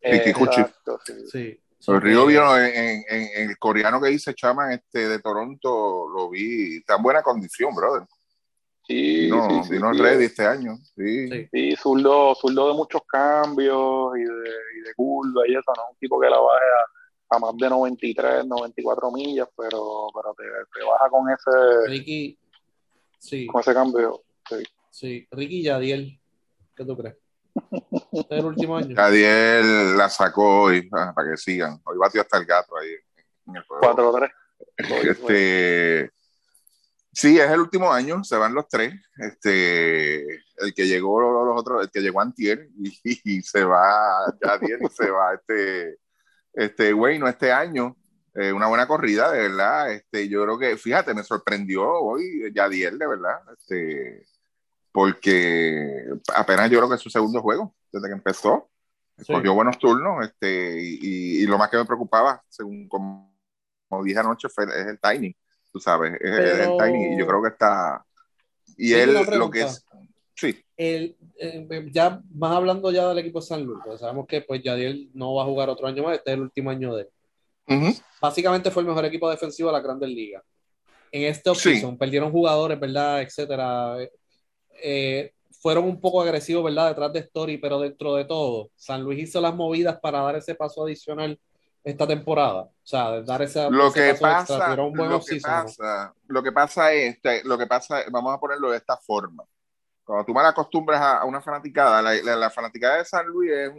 [0.00, 0.62] Kikuchi.
[1.30, 1.60] sí.
[1.86, 6.78] El Río vino en, en, el coreano que dice Chama este, de Toronto, lo vi,
[6.78, 8.06] está en buena condición, brother.
[8.88, 10.76] Sí, no, sí, vino ready este año.
[10.96, 15.90] Sí, sí zurdo, de muchos cambios y de, y de curva y eso, ¿no?
[15.90, 16.64] Un tipo que la baja
[17.30, 21.90] a, más de 93, 94 millas, pero, pero te, baja con ese.
[21.90, 22.38] Ricky,
[23.18, 23.46] sí.
[23.46, 24.22] Con ese cambio.
[24.48, 25.28] Sí, sí.
[25.32, 26.18] Ricky Yadiel,
[26.74, 27.16] ¿qué tú crees?
[28.30, 28.94] El último año.
[28.94, 31.80] Yadiel la sacó hoy ah, para que sigan.
[31.84, 32.90] Hoy batió hasta el gato ahí
[33.46, 34.30] en el 4-3.
[34.78, 36.12] Este,
[37.20, 38.94] Sí, es el último año, se van los tres.
[39.16, 44.88] Este, el que llegó los otros, el que llegó Antier y, se va Yadier y
[44.88, 45.98] se va este,
[46.52, 47.96] este, bueno, este año.
[48.36, 49.90] Eh, una buena corrida, de verdad.
[49.90, 53.40] Este, yo creo que, fíjate, me sorprendió hoy Yadier, de verdad.
[53.58, 54.24] Este,
[54.92, 58.68] porque apenas yo creo que es su segundo juego desde que empezó.
[59.26, 63.34] Cogió buenos turnos, este, y, y, lo más que me preocupaba, según como,
[64.04, 65.34] dije anoche, fue es el timing
[65.72, 68.04] tú sabes, es, el Tiny y yo creo que está...
[68.76, 69.84] Y él lo que es...
[70.34, 70.56] Sí.
[70.76, 74.62] El, eh, ya más hablando ya del equipo de San Luis, pues sabemos que pues
[74.62, 77.02] Yadiel no va a jugar otro año más, este es el último año de
[77.66, 77.94] él.
[78.20, 80.44] Básicamente fue el mejor equipo defensivo de la Grandes Ligas.
[81.10, 83.20] En este offseason perdieron jugadores, ¿verdad?
[83.22, 83.96] Etcétera.
[84.82, 86.88] Eh, fueron un poco agresivos, ¿verdad?
[86.88, 90.54] Detrás de Story, pero dentro de todo, San Luis hizo las movidas para dar ese
[90.54, 91.38] paso adicional
[91.82, 92.62] esta temporada.
[92.62, 97.58] O sea, dar esa, lo que pasa, lo, que pasa lo que pasa es, lo
[97.58, 99.44] que pasa, vamos a ponerlo de esta forma.
[100.04, 103.72] Cuando tú me acostumbras a, una fanaticada, la, la, fanaticada de San Luis es,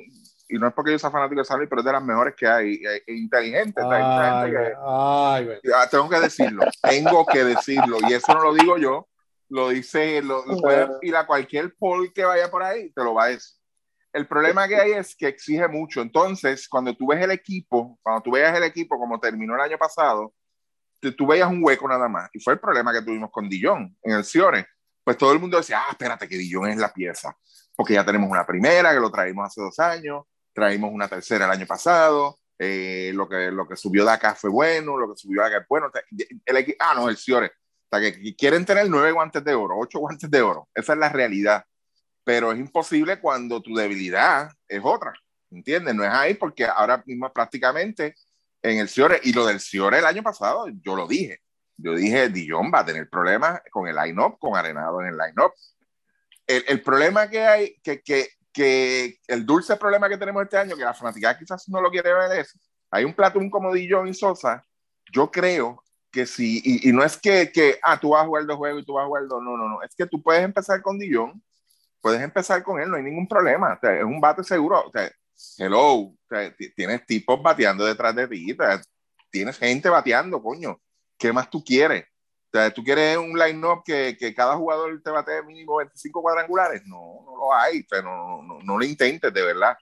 [0.47, 2.35] y no es porque yo sea fanático de San Luis, pero es de las mejores
[2.35, 3.81] que hay, e, inteligente.
[5.89, 9.07] tengo que decirlo, tengo que decirlo, y eso no lo digo yo,
[9.49, 13.13] lo dice, lo, lo puede ir a cualquier poll que vaya por ahí, te lo
[13.13, 13.59] va a decir.
[14.11, 16.01] El problema que hay es que exige mucho.
[16.01, 19.77] Entonces, cuando tú ves el equipo, cuando tú veas el equipo como terminó el año
[19.77, 20.33] pasado,
[20.99, 22.29] tú, veías un hueco nada más.
[22.33, 24.65] Y fue el problema que tuvimos con Dillon en el Ciore.
[25.03, 27.35] Pues todo el mundo decía, ah, espérate, que Dillon es la pieza.
[27.75, 31.51] Porque ya tenemos una primera, que lo traímos hace dos años, traímos una tercera el
[31.51, 35.41] año pasado, eh, lo, que, lo que subió de acá fue bueno, lo que subió
[35.41, 35.89] de acá es bueno.
[36.45, 37.51] El, ah, no, el Ciore.
[37.91, 40.69] Sea, que quieren tener nueve guantes de oro, ocho guantes de oro.
[40.75, 41.65] Esa es la realidad
[42.29, 45.13] pero es imposible cuando tu debilidad es otra,
[45.49, 45.95] ¿entiendes?
[45.95, 48.13] No es ahí porque ahora mismo prácticamente
[48.61, 51.39] en el Ciore, y lo del Ciore el año pasado, yo lo dije,
[51.75, 55.53] yo dije, Dijon va a tener problemas con el line-up, con Arenado en el line-up.
[56.45, 60.75] El, el, problema que hay, que, que, que, el dulce problema que tenemos este año,
[60.75, 62.55] que la fanática quizás no lo quiere ver, es,
[62.91, 64.63] hay un platón como Dijon y Sosa,
[65.11, 68.45] yo creo que sí, y, y, no es que, que, ah, tú vas a jugar
[68.45, 70.43] dos juegos y tú vas a jugar dos, no, no, no, es que tú puedes
[70.43, 71.41] empezar con Dijon,
[72.01, 73.79] puedes empezar con él, no hay ningún problema.
[73.81, 74.87] es un bate seguro.
[74.87, 75.11] O sea,
[75.57, 76.13] hello,
[76.75, 78.55] tienes tipos bateando detrás de ti,
[79.29, 80.79] tienes gente bateando, coño.
[81.17, 82.05] ¿Qué más tú quieres?
[82.51, 86.81] O sea, ¿Tú quieres un line-up que, que, cada jugador te bate mínimo 25 cuadrangulares?
[86.85, 89.77] No, no lo hay, pero no, no, no, lo intentes, de verdad.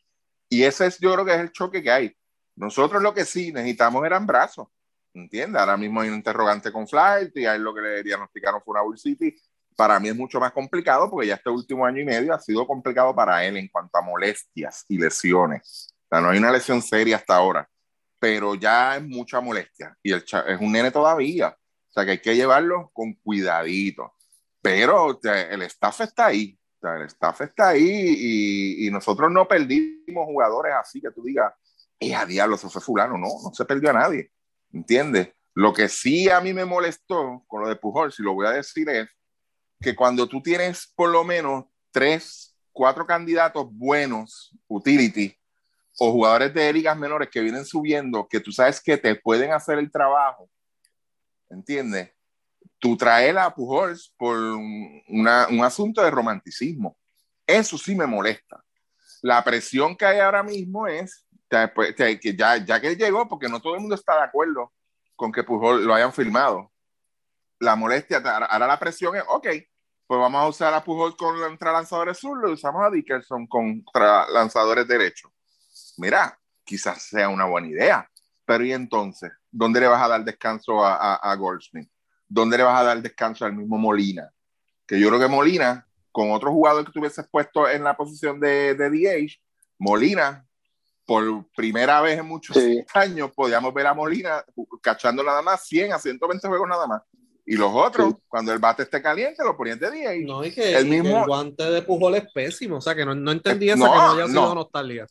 [0.49, 2.17] Y ese es, yo creo que es el choque que hay.
[2.55, 4.67] Nosotros lo que sí necesitamos eran brazos,
[5.17, 5.59] ¿entiendes?
[5.59, 8.81] Ahora mismo hay un interrogante con Flight y ahí lo que le diagnosticaron fue una
[8.81, 9.35] Bull City
[9.77, 12.65] para mí es mucho más complicado porque ya este último año y medio ha sido
[12.65, 15.93] complicado para él en cuanto a molestias y lesiones.
[16.05, 17.69] O sea, no hay una lesión seria hasta ahora,
[18.19, 21.49] pero ya es mucha molestia y el es un nene todavía.
[21.49, 24.13] O sea, que hay que llevarlo con cuidadito.
[24.61, 26.57] Pero el staff está ahí.
[26.77, 31.23] O sea, el staff está ahí y, y, nosotros no perdimos jugadores así que tú
[31.23, 31.53] digas,
[31.99, 33.17] eh, a diablo, eso fue fulano.
[33.17, 34.31] No, no se perdió a nadie.
[34.71, 35.33] ¿Entiendes?
[35.53, 38.51] Lo que sí a mí me molestó con lo de Pujol, si lo voy a
[38.51, 39.09] decir, es
[39.81, 45.35] que cuando tú tienes por lo menos tres, cuatro candidatos buenos, utility,
[45.99, 49.79] o jugadores de ligas menores que vienen subiendo, que tú sabes que te pueden hacer
[49.79, 50.49] el trabajo,
[51.49, 52.11] ¿entiendes?
[52.79, 56.95] Tú traes a Pujols por una, un asunto de romanticismo.
[57.47, 58.63] Eso sí me molesta.
[59.23, 63.75] La presión que hay ahora mismo es que ya, ya que llegó, porque no todo
[63.75, 64.73] el mundo está de acuerdo
[65.15, 66.71] con que Pujol lo hayan firmado.
[67.59, 69.47] La molestia, ahora la presión es, ok,
[70.05, 73.83] pues vamos a usar a Pujol con lanzadores zurdos y usamos a Dickerson con
[74.31, 75.31] lanzadores derechos.
[75.97, 78.09] Mira, quizás sea una buena idea,
[78.45, 79.31] pero ¿y entonces?
[79.51, 81.37] ¿Dónde le vas a dar descanso a, a, a?
[82.27, 84.31] ¿Dónde le vas a dar descanso al mismo Molina?
[84.85, 88.75] Que yo creo que Molina, con otro jugador que tuviese puesto en la posición de,
[88.75, 89.41] de DH,
[89.79, 90.46] Molina
[91.07, 92.57] por primera vez en muchos
[92.93, 94.43] años podíamos ver a Molina
[94.81, 97.01] cachando nada más 100 a 120 juegos nada más.
[97.45, 100.25] Y los otros, cuando el bate esté caliente, lo ponían de 10.
[100.25, 101.25] No, y que el, mismo...
[101.25, 102.75] guante de Pujol es pésimo.
[102.75, 105.07] O sea, que no, no entendí eso, que no haya sido nostalgia.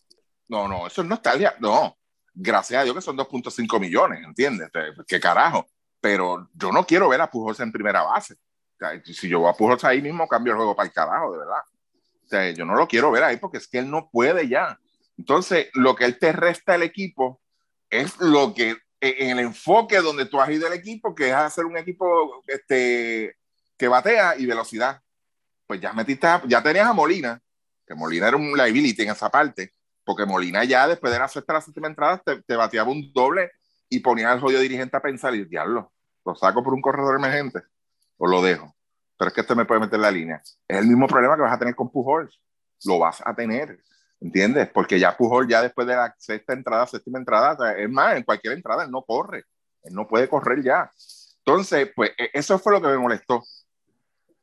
[0.49, 1.57] No, no, eso es nostalgia.
[1.61, 1.97] No,
[2.35, 4.69] gracias a Dios que son 2.5 millones, ¿entiendes?
[5.09, 5.67] ¿Qué carajo?
[5.99, 8.35] Pero yo no quiero ver a Pujol en primera base.
[8.35, 11.33] O sea, si yo voy a Pujol ahí mismo, cambio el juego para el carajo,
[11.33, 11.63] de verdad.
[12.23, 14.79] O sea, yo no lo quiero ver ahí porque es que él no puede ya.
[15.19, 17.41] Entonces, lo que él te resta al equipo
[17.91, 21.35] es lo que e, en el enfoque donde tú has ido el equipo, que es
[21.35, 23.37] hacer un equipo este,
[23.77, 25.01] que batea y velocidad.
[25.67, 27.41] Pues ya metiste, ya tenías a Molina,
[27.87, 29.73] que Molina era un liability en esa parte,
[30.05, 33.51] porque Molina ya después de la sexta la séptima entrada te, te, bateaba un doble
[33.89, 35.93] y ponía al jodido dirigente a pensar y diablo,
[36.25, 37.63] lo saco por un corredor emergente
[38.19, 38.75] o lo dejo.
[39.19, 40.43] Pero es que este me puede meter la línea.
[40.69, 42.41] Es el mismo problema que vas a tener con Pujols.
[42.85, 43.83] Lo vas a tener.
[44.21, 44.69] ¿Entiendes?
[44.73, 48.55] Porque ya Pujol, ya después de la sexta entrada, séptima entrada, es más, en cualquier
[48.55, 49.45] entrada él no corre,
[49.83, 50.91] él no puede correr ya.
[51.45, 53.43] Entonces, pues e, eso fue lo que me molestó.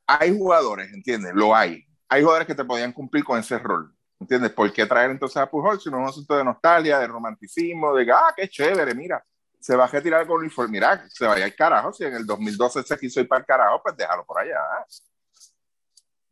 [0.07, 1.33] Hay jugadores, ¿entiendes?
[1.33, 1.85] Lo hay.
[2.09, 4.51] Hay jugadores que te podían cumplir con ese rol, ¿entiendes?
[4.51, 7.95] ¿Por qué traer entonces a Pujol si no es un asunto de nostalgia, de romanticismo,
[7.95, 9.23] de, ah, qué chévere, mira,
[9.59, 12.83] se va a retirar con uniforme, mira, se vaya al carajo, si en el 2012
[12.83, 14.59] se quiso ir para el carajo, pues déjalo por allá.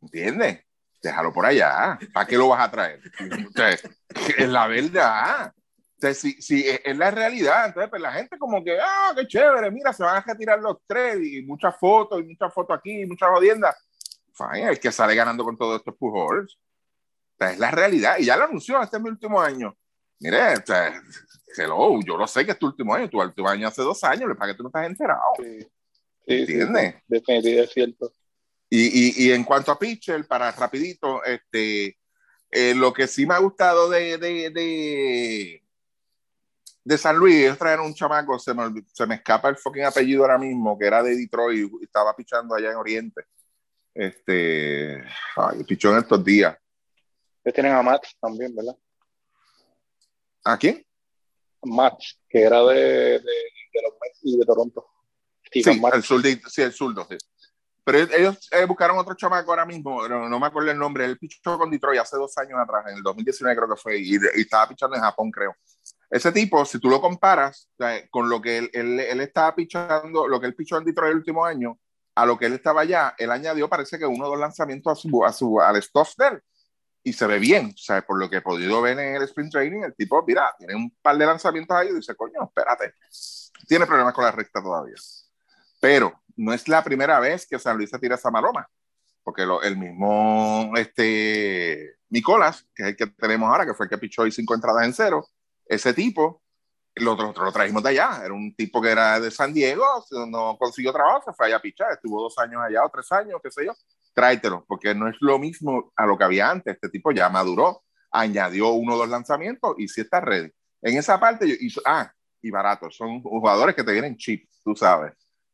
[0.00, 0.64] ¿Entiendes?
[1.02, 1.98] Déjalo por allá.
[2.12, 3.00] ¿Para qué lo vas a traer?
[4.38, 5.52] es la verdad.
[6.14, 9.92] si, si es, la realidad, entonces pues la gente como que, ah, qué chévere, mira,
[9.92, 13.76] se van a retirar los tres y muchas fotos y muchas fotos aquí, muchas jodiendas.
[14.34, 16.58] Fine, el que sale ganando con todo esto es Pujols.
[17.38, 18.16] es la realidad.
[18.18, 19.76] Y ya lo anunció, este es mi último año.
[20.20, 20.54] Mire,
[21.56, 24.30] hello, yo lo sé que es tu último año, tu último año hace dos años,
[24.38, 25.20] para que tú no estás enterado.
[25.36, 25.66] Sí.
[26.24, 26.94] ¿Entiendes?
[27.08, 28.12] definitivamente es cierto.
[28.74, 31.98] Y, y, en cuanto a pitcher, para rapidito, este,
[32.50, 35.62] eh, lo que sí me ha gustado de, de, de,
[36.82, 40.22] de, San Luis es traer un chamaco, se me, se me escapa el fucking apellido
[40.22, 43.26] ahora mismo, que era de Detroit y estaba pichando allá en Oriente.
[43.92, 45.04] Este,
[45.36, 46.56] ay, pichó en estos días.
[47.36, 48.78] Ustedes tienen a Matt también, ¿verdad?
[50.44, 50.82] ¿A quién?
[51.60, 54.86] Matt, que era de, de, de los Mets y de Toronto.
[55.52, 57.18] sí, el zurdo, sí, el zurdo, sí.
[57.84, 61.58] Pero ellos eh, buscaron otro chamaco ahora mismo, no, me acuerdo el nombre, él pichó
[61.58, 64.96] con Detroit hace dos años atrás, en el 2019 creo que fue, y, estaba pichando
[64.96, 65.56] en Japón, creo.
[66.08, 67.68] Ese tipo, si tú lo comparas
[68.10, 71.44] con lo que él, él, estaba pichando, lo que él pichó en Detroit el último
[71.44, 71.78] año,
[72.14, 74.94] a lo que él estaba allá, él añadió, parece que uno o dos lanzamientos a
[74.94, 76.42] su, a su, al stuff de él,
[77.02, 79.50] y se ve bien, o sea, por lo que he podido ver en el sprint
[79.50, 82.94] training, el tipo, mira, tiene un par de lanzamientos ahí y dice, coño, espérate,
[83.66, 84.94] tiene problemas con la recta todavía.
[85.80, 88.68] Pero no es la primera vez que San Luis se tira esa maroma,
[89.22, 93.90] porque lo, el mismo este, Nicolás, que es el que tenemos ahora, que fue el
[93.90, 95.26] que pichó y cinco entradas en cero,
[95.66, 96.42] ese tipo,
[96.96, 99.84] lo, lo, lo trajimos de allá, era un tipo que era de San Diego,
[100.28, 103.40] no consiguió trabajo, se fue allá a pichar, estuvo dos años allá o tres años,
[103.42, 103.72] qué sé yo,
[104.14, 107.82] tráetelo, porque no es lo mismo a lo que había antes, este tipo ya maduró,
[108.10, 110.50] añadió uno o dos lanzamientos y sí está ready.
[110.82, 112.12] En esa parte, yo, hizo, ah,
[112.42, 115.12] y barato, son jugadores que te vienen cheap, tú sabes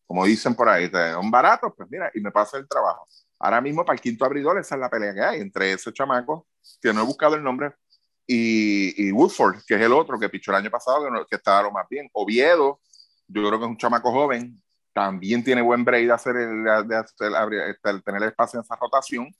[0.08, 3.06] como dicen por ahí, son baratos, pues mira, y me pasa el trabajo.
[3.38, 6.48] Ahora mismo para el quinto abridor esa es la pelea que hay entre ese chamaco,
[6.80, 7.74] que no he buscado el nombre,
[8.26, 11.86] y, Woodford, que es el otro que pichó el año pasado, que, estaba lo más
[11.88, 12.08] bien.
[12.12, 12.80] Oviedo,
[13.26, 14.62] yo creo que es un chamaco joven,
[14.94, 17.32] también tiene buen break de hacer el, de hacer,
[17.84, 19.34] el, tener espacio en esa rotación.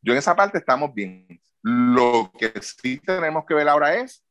[0.00, 1.40] Yo en esa parte estamos bien.
[1.62, 4.24] Lo que sí tenemos que ver ahora es,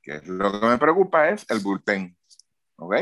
[0.00, 2.16] que es lo que me preocupa, es el bullpen.
[2.76, 2.94] ¿Ok?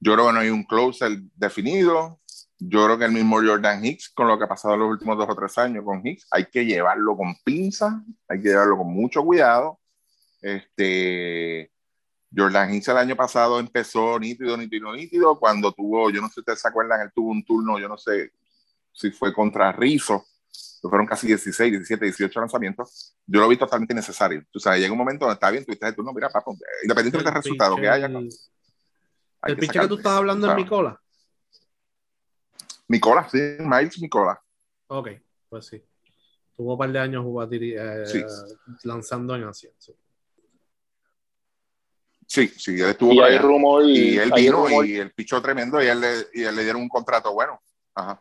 [0.00, 2.20] Yo creo que no hay un closer definido.
[2.58, 5.18] Yo creo que el mismo Jordan Hicks, con lo que ha pasado en los últimos
[5.18, 8.92] dos o tres años con Hicks, hay que llevarlo con pinza, hay que llevarlo con
[8.92, 9.78] mucho cuidado.
[10.40, 11.70] Este,
[12.34, 16.40] Jordan Hicks el año pasado empezó nítido, nítido, nítido, cuando tuvo, yo no sé si
[16.40, 18.32] ustedes se acuerdan, él tuvo un turno, yo no sé,
[18.92, 20.24] si fue contra Rizzo,
[20.88, 24.44] fueron casi 16, 17, 18 lanzamientos, yo lo vi totalmente innecesario.
[24.50, 27.30] Tú sabes, llega un momento donde está bien, tú estás de turno, mira, papá, independientemente
[27.30, 28.08] del resultado que haya.
[29.44, 31.00] El pinche que tú estás hablando es Micola.
[32.88, 34.40] Micola, sí, Miles Micola.
[34.88, 35.08] Ok,
[35.48, 35.82] pues sí.
[36.56, 38.26] Tuvo un par de años eh,
[38.84, 39.70] lanzando en Asia.
[39.78, 39.92] Sí.
[42.26, 45.86] Sí, sí, él estuvo y, hay rumor, y él vino y él pichó tremendo y
[45.86, 47.60] él, le, y él le dieron un contrato bueno.
[47.94, 48.20] Ajá.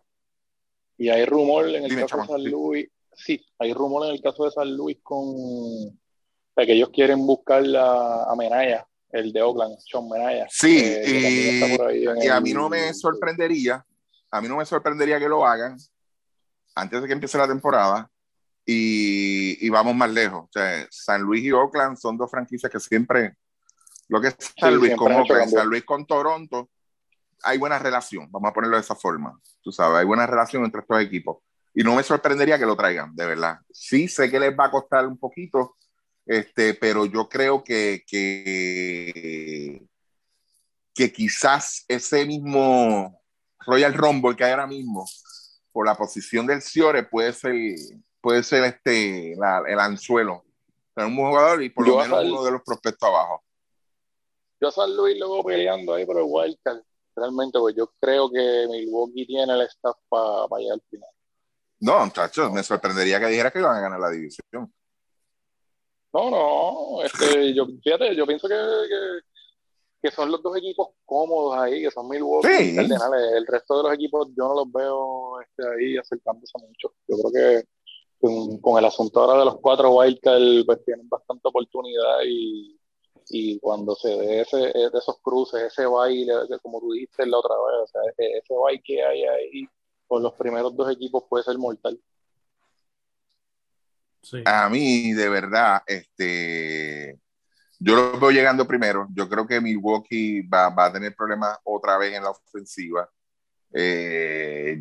[0.97, 3.43] Y hay rumor en el caso de San Luis, sí.
[3.57, 5.33] hay rumor en el caso de San Luis con
[6.55, 10.47] que ellos quieren buscar la, a Menaya, el de Oakland, Sean Menaya.
[10.49, 13.85] Sí, y, a mí no me sorprendería,
[14.29, 15.77] a mí no me sorprendería que lo hagan
[16.75, 18.09] antes de que empiece la temporada
[18.65, 20.43] y, y vamos más lejos.
[20.43, 23.35] O sea, San Luis y Oakland son dos franquicias que siempre
[24.07, 26.69] lo que es San Luis con San Luis con Toronto,
[27.43, 29.39] hay buena relación, vamos a ponerlo de esa forma.
[29.61, 31.37] Tú sabes, hay buena relación entre estos equipos.
[31.73, 33.59] Y no me sorprendería que lo traigan, de verdad.
[33.71, 35.75] Sí, sé que les va a costar un poquito,
[36.25, 39.81] este, pero yo creo que, que,
[40.93, 43.21] que quizás ese mismo
[43.59, 45.05] Royal Rumble que hay ahora mismo,
[45.71, 47.53] por la posición del Ciore, puede ser,
[48.21, 50.43] puede ser este, el anzuelo.
[50.95, 53.45] Ser un jugador y por lo menos uno de los prospectos abajo
[54.61, 56.81] yo San Luis luego peleando ahí por el wildcard.
[57.15, 61.09] Realmente, pues yo creo que Milwaukee tiene el staff para pa llegar al final.
[61.79, 64.73] No, muchachos, me sorprendería que dijera que iban a ganar la división.
[66.15, 68.55] No, no, este, yo, fíjate, yo pienso que,
[70.01, 73.33] que, son los dos equipos cómodos ahí, que son Milwaukee y Cardenales.
[73.35, 76.93] El resto de los equipos yo no los veo este, ahí acercándose mucho.
[77.07, 77.67] Yo creo que
[78.19, 82.79] con, con el asunto ahora de los cuatro wildcards, pues tienen bastante oportunidad y
[83.29, 87.55] y cuando se ve ese, de esos cruces, ese baile, como tú dijiste la otra
[87.55, 89.67] vez, o sea, ese, baile que hay ahí
[90.07, 91.99] con los primeros dos equipos puede ser mortal.
[94.45, 97.19] A mí, de verdad, este,
[97.79, 99.07] yo lo veo llegando primero.
[99.13, 103.09] Yo creo que Milwaukee va, va a tener problemas otra vez en la ofensiva.
[103.73, 104.79] Eh,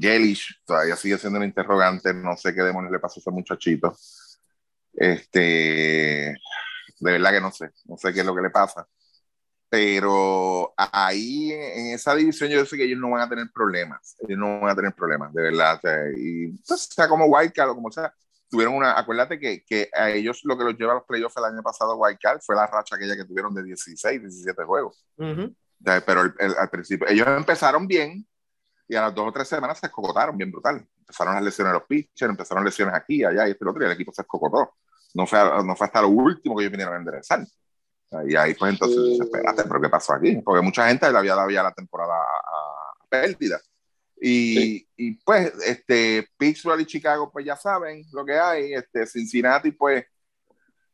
[0.64, 2.14] todavía sigue siendo un interrogante.
[2.14, 3.96] No sé qué demonios le pasó a ese muchachito.
[4.92, 6.34] Este,
[7.00, 8.86] de verdad que no sé, no sé qué es lo que le pasa.
[9.68, 14.38] Pero ahí en esa división yo sé que ellos no van a tener problemas, ellos
[14.38, 15.76] no van a tener problemas, de verdad.
[15.76, 18.14] O sea, y pues, sea como Wildcard o como sea,
[18.54, 21.44] tuvieron una, acuérdate que, que, a ellos lo que los lleva a los playoffs el
[21.44, 25.04] año pasado Wildcard fue la racha aquella que tuvieron de 16, 17 juegos.
[26.06, 28.26] pero al principio, ellos empezaron bien
[28.86, 30.86] y a las dos o tres semanas se escocotaron bien brutal.
[31.00, 33.86] Empezaron las lesiones de los pitchers, empezaron lesiones aquí, allá y este y otro, y
[33.86, 34.74] el equipo se escocotó
[35.14, 37.46] no fue, no fue hasta lo último que ellos vinieron a enderezar.
[38.26, 40.40] Y ahí pues entonces, espérate, pero ¿qué pasó aquí?
[40.44, 43.60] Porque mucha gente le había dado ya la temporada a, pérdida.
[44.26, 48.72] Y, y, pues, este, Pittsburgh y Chicago, pues ya saben lo que hay.
[48.72, 50.06] Este, Cincinnati, pues,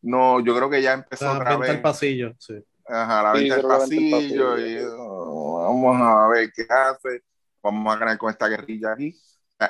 [0.03, 1.71] no, yo creo que ya empezó la otra vez.
[1.71, 2.55] el pasillo, sí.
[2.89, 4.59] Ajá, la venta del pasillo.
[4.59, 7.23] Y, oh, vamos a ver qué hace.
[7.63, 9.17] Vamos a ganar con esta guerrilla aquí.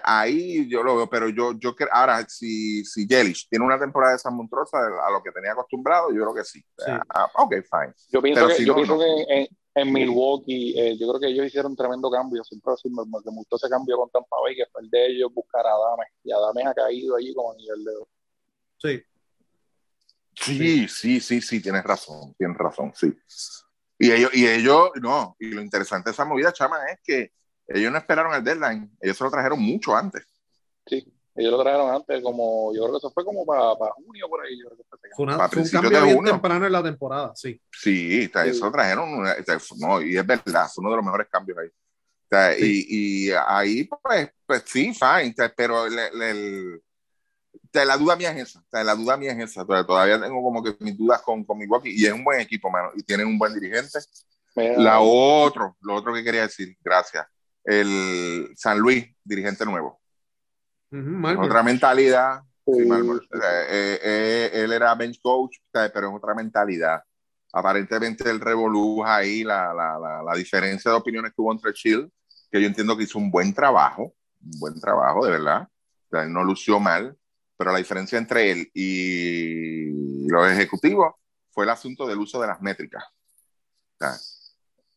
[0.04, 4.14] Ahí yo lo veo, pero yo, yo creo, ahora, si, si Yelich tiene una temporada
[4.14, 6.64] de San Montrosa a lo que tenía acostumbrado, yo creo que sí.
[6.86, 7.92] Ah, ok, fine.
[8.10, 11.76] Yo pienso que, yo pienso que en, Milwaukee, eh, yo creo que ellos hicieron un
[11.76, 12.42] tremendo cambio.
[12.44, 15.70] Siempre me gustó ese cambio con Tampa Bay, que fue el de ellos buscar a
[15.70, 16.04] Adame.
[16.24, 17.92] Y Adame ha caído allí como nivel de.
[18.78, 19.02] Sí.
[20.34, 23.12] Sí, sí, sí, sí, tienes razón, tienes razón, sí.
[23.98, 27.32] Y ellos, y ellos, no, y lo interesante de esa movida, chama, es que
[27.66, 30.24] ellos no esperaron el deadline, ellos se lo trajeron mucho antes.
[30.86, 31.04] Sí,
[31.40, 34.44] ellos lo trajeron antes, como yo creo que eso fue como para, para junio por
[34.44, 34.58] ahí.
[34.58, 37.60] Yo creo que fue, una, un cambio bien temprano en la temporada, sí.
[37.72, 39.22] Sí, está, eso lo trajeron,
[39.78, 42.56] no, y es verdad, fue uno de los mejores cambios ahí.
[42.60, 46.82] y, y, ahí, pues, pues sí, fine, pero el,
[47.72, 50.96] la duda mía es esa, la duda mía es esa, todavía tengo como que mis
[50.96, 53.98] dudas con, con Milwaukee, y es un buen equipo, mano, y tienen un buen dirigente.
[54.54, 57.26] La otro, lo otro que quería decir, gracias
[57.64, 59.99] el San Luis, dirigente nuevo.
[61.38, 62.42] Otra mentalidad.
[62.66, 67.02] Eh, eh, él era bench coach, pero es otra mentalidad.
[67.52, 72.10] Aparentemente el revoluja ahí la, la, la, diferencia de opiniones que hubo entre Chill,
[72.50, 75.68] que yo entiendo que hizo un buen trabajo, un buen trabajo, de verdad.
[76.28, 77.16] no lució mal,
[77.56, 81.14] pero la diferencia entre él y los ejecutivos
[81.50, 83.04] fue el asunto del uso de las métricas.
[84.00, 84.06] O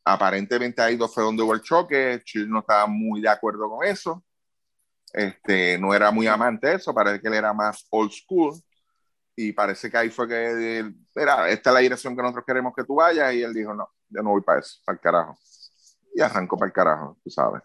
[0.05, 3.85] Aparentemente ahí dos fue donde hubo el choque, Chill no estaba muy de acuerdo con
[3.85, 4.23] eso,
[5.14, 8.59] este, no era muy amante de eso, parece que él era más old school,
[9.36, 12.84] y parece que ahí fue que, era, esta es la dirección que nosotros queremos que
[12.84, 15.38] tú vayas, y él dijo, no, yo no voy para eso, para el carajo.
[16.16, 17.61] Y arrancó para el carajo, tú sabes.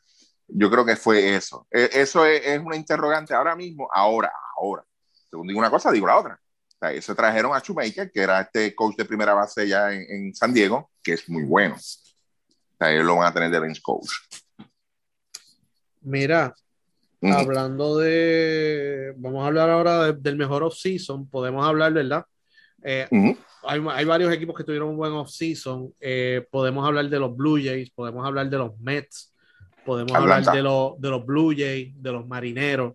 [0.46, 1.66] Yo creo que fue eso.
[1.70, 4.84] E, eso es, es, una interrogante ahora mismo, ahora, ahora.
[5.28, 6.40] Según digo una cosa, digo la otra.
[6.66, 10.06] O sea, se trajeron a Shoemaker, que era este coach de primera base ya en,
[10.08, 11.74] en San Diego, que es muy bueno.
[11.74, 14.08] O sea, ellos lo van a tener de bench coach.
[16.00, 16.54] Mira,
[17.20, 17.34] uh -huh.
[17.34, 19.14] hablando de.
[19.16, 21.28] Vamos a hablar ahora de, del mejor off-season.
[21.28, 22.24] Podemos hablar, ¿verdad?
[22.82, 23.36] Eh, uh -huh.
[23.64, 25.92] hay, hay, varios equipos que tuvieron un buen off-season.
[26.00, 29.34] Eh, podemos hablar de los Blue Jays, podemos hablar de los Mets,
[29.84, 30.36] podemos Atlanta.
[30.36, 32.94] hablar de, lo, de los Blue Jays, de los Marineros.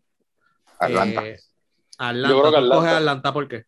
[0.79, 1.27] Atlanta.
[1.27, 1.39] Eh,
[1.97, 2.29] Atlanta.
[2.29, 2.97] Yo creo que Atlanta.
[2.97, 3.65] Atlanta por qué?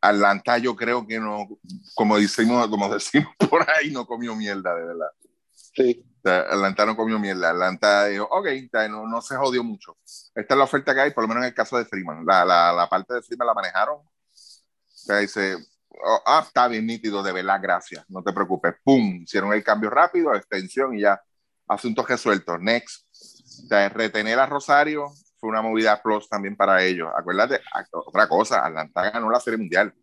[0.00, 1.48] Atlanta yo creo que no,
[1.94, 5.08] como decimos, como decimos por ahí, no comió mierda, de verdad.
[5.50, 6.04] Sí.
[6.30, 7.50] Atlanta no comió mierda.
[7.50, 8.46] Atlanta dijo, ok,
[8.88, 9.96] no, no, se jodió mucho.
[10.34, 12.24] Esta es la oferta que hay, por lo menos en el caso de Freeman.
[12.26, 13.98] La, la, la parte de Freeman la manejaron.
[14.32, 15.56] Sea, dice,
[15.90, 18.74] oh, ah, está bien nítido, de verdad, gracias, no te preocupes.
[18.82, 21.20] Pum, hicieron el cambio rápido, extensión y ya.
[21.68, 22.60] Asuntos resueltos.
[22.60, 23.06] Next.
[23.64, 27.08] O sea, retener a Rosario fue una movida plus también para ellos.
[27.14, 27.60] Acuérdate,
[27.92, 29.94] otra cosa, Atlanta ganó la Serie Mundial,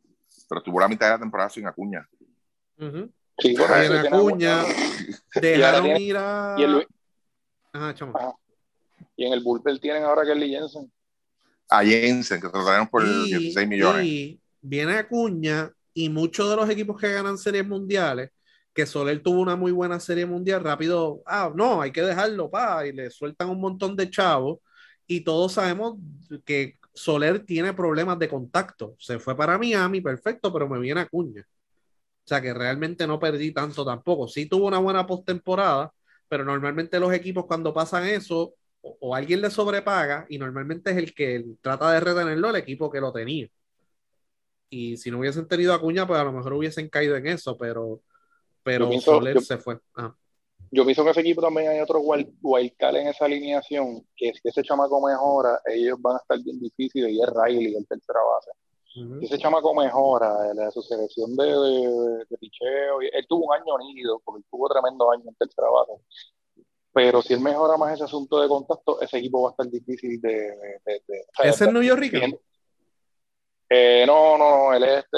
[0.47, 2.07] pero estuvo la mitad de la temporada sin Acuña.
[2.78, 3.11] Uh -huh.
[3.41, 4.63] Sí, Acuña
[5.35, 6.55] dejaron tiene, ir a...
[6.57, 6.87] Y, el,
[7.73, 7.95] Ajá,
[9.15, 10.91] y en el bullpen tienen ahora que el Jensen.
[11.69, 14.05] A Jensen, que trajeron por y, 16 millones.
[14.05, 18.31] Y viene Acuña y muchos de los equipos que ganan series mundiales,
[18.73, 22.85] que Soler tuvo una muy buena serie mundial, rápido, ah, no, hay que dejarlo, pa,
[22.87, 24.59] y le sueltan un montón de chavos
[25.07, 25.97] y todos sabemos
[26.45, 28.95] que Soler tiene problemas de contacto.
[28.97, 31.41] Se fue para Miami, perfecto, pero me viene a Cuña.
[31.41, 31.61] O
[32.36, 34.27] sea que realmente no perdí tanto tampoco.
[34.27, 35.93] Sí tuvo una buena postemporada,
[36.27, 40.97] pero normalmente los equipos cuando pasan eso, o, o, alguien le sobrepaga y normalmente es
[40.97, 43.47] el que trata de retenerlo el equipo que lo tenía.
[44.69, 47.57] Y si no hubiesen tenido a Cuña, pues a lo mejor hubiesen caído en eso,
[47.57, 48.01] pero,
[48.63, 49.79] pero pienso, Soler yo, se fue.
[49.93, 50.15] Ajá
[50.71, 54.49] yo pienso que ese equipo también hay otro wildcard en esa alineación, que es que
[54.49, 58.51] ese chamaco mejora, ellos van a estar bien difíciles y es Riley, el tercera base.
[58.95, 59.23] Uh -huh.
[59.23, 64.21] Ese chamaco mejora, la su selección de, de, de, picheo, él tuvo un año unido,
[64.23, 65.93] porque él tuvo tremendo año en tercera base.
[66.93, 70.19] Pero si él mejora más ese asunto de contacto, ese equipo va a estar difícil
[70.19, 70.31] de.
[70.85, 71.01] de,
[71.43, 72.03] ¿Es el New York
[73.73, 75.17] eh, no, no, él es este.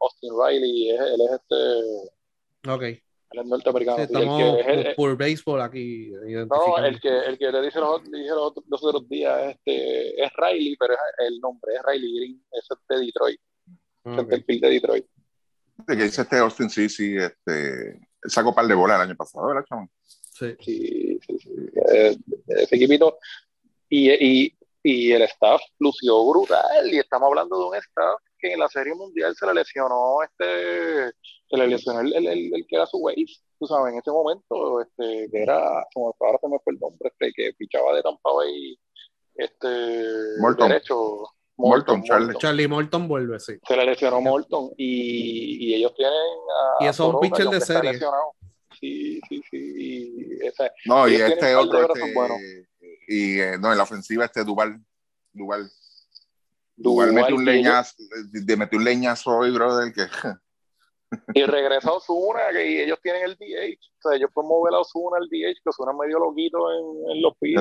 [0.00, 2.70] Austin Riley, él es este.
[2.70, 3.96] Ok el norteamericano.
[3.96, 6.10] Sí, estamos el que, el, por béisbol aquí.
[6.10, 10.30] No, el que, el que te dice los, dije los, los, otros días este, es
[10.36, 13.40] Riley, pero es el nombre es Riley Green, es de Detroit.
[14.04, 14.38] Okay.
[14.38, 15.06] Es el de Detroit.
[15.86, 19.46] De que dice este Austin sí, sí, este, sacó par de bolas el año pasado,
[19.48, 19.88] ¿verdad, chaval?
[20.02, 20.54] Sí.
[20.60, 21.50] Sí, sí, sí.
[21.92, 22.16] Eh,
[22.48, 23.18] ese equipito
[23.88, 28.60] y, y, y el staff lució brutal y estamos hablando de un staff que en
[28.60, 31.12] la Serie Mundial se le lesionó este
[31.48, 33.24] se le lesionó el, el, el, el que era su wave,
[33.58, 37.08] tú sabes, en ese momento, este, que era, como ahora se me fue el nombre,
[37.10, 38.78] este, que fichaba de Tampa Bay,
[39.36, 39.68] este,
[40.40, 40.68] Morton.
[40.68, 41.28] derecho.
[41.58, 42.38] Morton, Morton, Charlie.
[42.38, 43.54] Charlie Morton vuelve, sí.
[43.66, 47.60] Se le lesionó Morton y, y ellos tienen a, Y eso es un pitcher de
[47.60, 47.98] serie.
[48.78, 50.38] Sí, sí, sí.
[50.42, 52.68] esa, no, y este otro, este,
[53.08, 54.78] y eh, no, en la ofensiva este Duval,
[55.32, 55.70] Duval.
[56.76, 57.96] Duval, metió un leñazo,
[58.32, 60.06] de, metió un leñazo hoy, brother, que
[61.34, 63.78] y regresa Osuna, que ellos tienen el DH.
[63.98, 67.22] O sea, ellos pueden mover a Osuna al DH, que Osuna medio loquito en, en
[67.22, 67.60] los pies.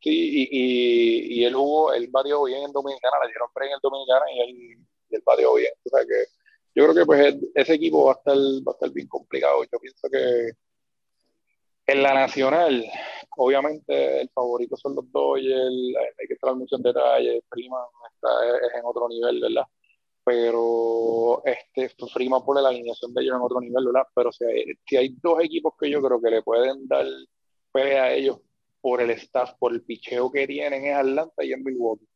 [0.00, 3.72] sí, y, y, y, él jugó, él batió bien en Dominicana, le dieron pre en
[3.74, 5.72] el Dominicana y él, y él batió bien.
[5.84, 6.24] O sea que
[6.74, 9.62] yo creo que pues ese equipo va a estar, va a estar bien complicado.
[9.70, 10.52] Yo pienso que
[11.86, 12.84] en la nacional,
[13.36, 15.74] obviamente el favorito son los Dodgers,
[16.20, 17.78] hay que entrar mucho en detalle, Prima
[18.14, 18.28] está,
[18.66, 19.66] es en otro nivel, ¿verdad?
[20.24, 24.06] pero este Freeman pone la alineación de ellos en otro nivel, ¿verdad?
[24.14, 27.06] Pero si hay, si hay dos equipos que yo creo que le pueden dar
[27.72, 28.38] pelea a ellos
[28.80, 32.08] por el staff, por el picheo que tienen, es Atlanta y en Milwaukee.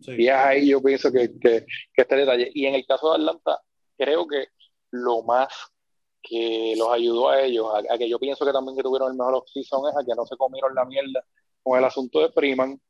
[0.00, 0.12] Sí.
[0.18, 2.50] Y es ahí yo pienso que, que, que este detalle.
[2.54, 3.60] Y en el caso de Atlanta,
[3.96, 4.48] creo que
[4.90, 5.48] lo más
[6.22, 9.34] que los ayudó a ellos, a, que yo pienso que también que tuvieron el mejor
[9.34, 11.24] off-season es a que no se comieron la mierda
[11.62, 12.80] con el asunto de Freeman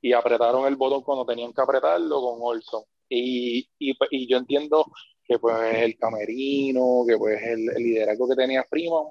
[0.00, 2.82] y apretaron el botón cuando tenían que apretarlo con Olson.
[3.08, 4.86] Y, y, yo entiendo
[5.24, 9.06] que pues el camerino, que pues el, el, liderazgo que tenía Freeman,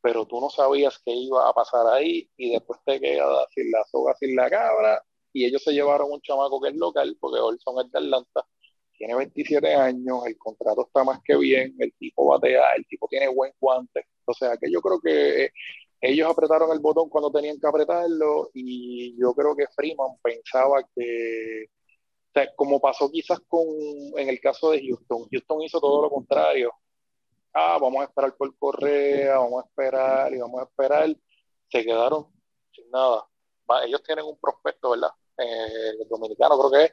[0.00, 3.84] pero tú no sabías qué iba a pasar ahí y después te quedas sin la
[3.84, 5.02] soga, sin la cabra
[5.32, 8.46] y ellos se llevaron un chamaco que es local, porque Olson es de Atlanta,
[8.98, 13.28] tiene 27 años, el contrato está más que bien, el tipo batea, el tipo tiene
[13.28, 15.50] buen guante, o sea que yo creo que
[16.00, 21.66] ellos apretaron el botón cuando tenían que apretarlo y yo creo que Freeman pensaba que
[22.28, 23.66] o sea, como pasó quizás con
[24.16, 25.28] en el caso de Houston.
[25.30, 26.72] Houston hizo todo lo contrario.
[27.54, 31.16] ah, vamos a esperar por Correa, vamos a esperar y vamos a esperar,
[31.70, 32.26] se quedaron
[32.72, 33.26] sin nada.
[33.86, 35.10] ellos tienen un prospecto, ¿verdad?
[35.38, 36.92] Eh, dominicano creo que es,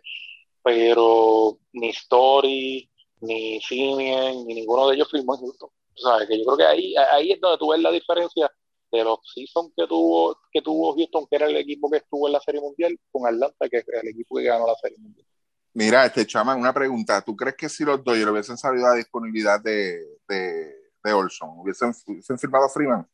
[0.65, 2.89] pero ni Story,
[3.21, 5.69] ni Simien, ni ninguno de ellos firmó en Houston.
[5.69, 8.51] O sea, que yo creo que ahí, ahí es donde tú ves la diferencia
[8.91, 12.33] de los seasons que tuvo, que tuvo Houston, que era el equipo que estuvo en
[12.33, 15.27] la Serie Mundial, con Atlanta, que es el equipo que ganó la Serie Mundial.
[15.75, 17.21] Mira, este chama, una pregunta.
[17.21, 22.39] ¿Tú crees que si los Dodgers hubiesen sabido la disponibilidad de, de, Olson, ¿hubiesen, ¿hubiesen,
[22.39, 23.07] firmado a Freeman?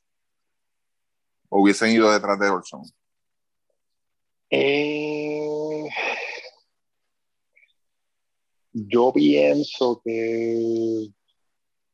[1.49, 2.83] ¿O hubiesen ido detrás de Olson?
[4.49, 5.89] Eh,
[8.73, 11.11] yo pienso que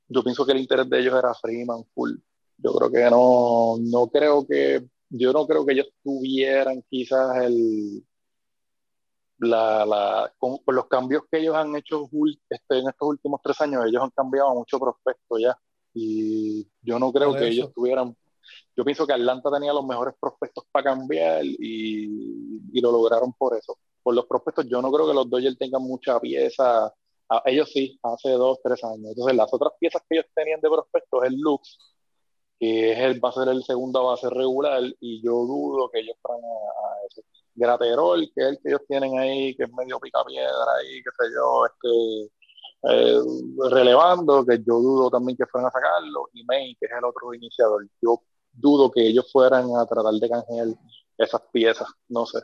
[0.09, 2.15] yo pienso que el interés de ellos era Freeman full.
[2.57, 8.03] Yo creo que no, no creo que, yo no creo que ellos tuvieran quizás el,
[9.39, 12.09] la, la, con, los cambios que ellos han hecho
[12.49, 15.57] este, en estos últimos tres años, ellos han cambiado mucho prospectos ya.
[15.93, 18.15] Y yo no creo que ellos tuvieran.
[18.75, 23.57] Yo pienso que Atlanta tenía los mejores prospectos para cambiar y, y, lo lograron por
[23.57, 23.77] eso.
[24.07, 26.85] Por los prospectos, yo no creo que los Dodgers tengan mucha pieza.
[27.27, 29.09] A, ellos sí, hace dos, tres años.
[29.09, 31.77] Entonces, las otras piezas que ellos tenían de prospectos, el Lux,
[32.57, 36.15] que es el, va a ser el segundo base regular, y yo dudo que ellos
[36.21, 37.21] fueran a eso.
[37.53, 41.25] Graterol, que es el que ellos tienen ahí, que es medio picapiedra ahí, qué sé
[41.35, 42.31] yo, este,
[42.83, 43.19] eh,
[43.69, 47.33] relevando, que yo dudo también que fueran a sacarlo, y May, que es el otro
[47.33, 47.85] iniciador.
[48.01, 48.21] Yo
[48.53, 50.67] dudo que ellos fueran a tratar de canjear
[51.17, 52.39] esas piezas, no sé.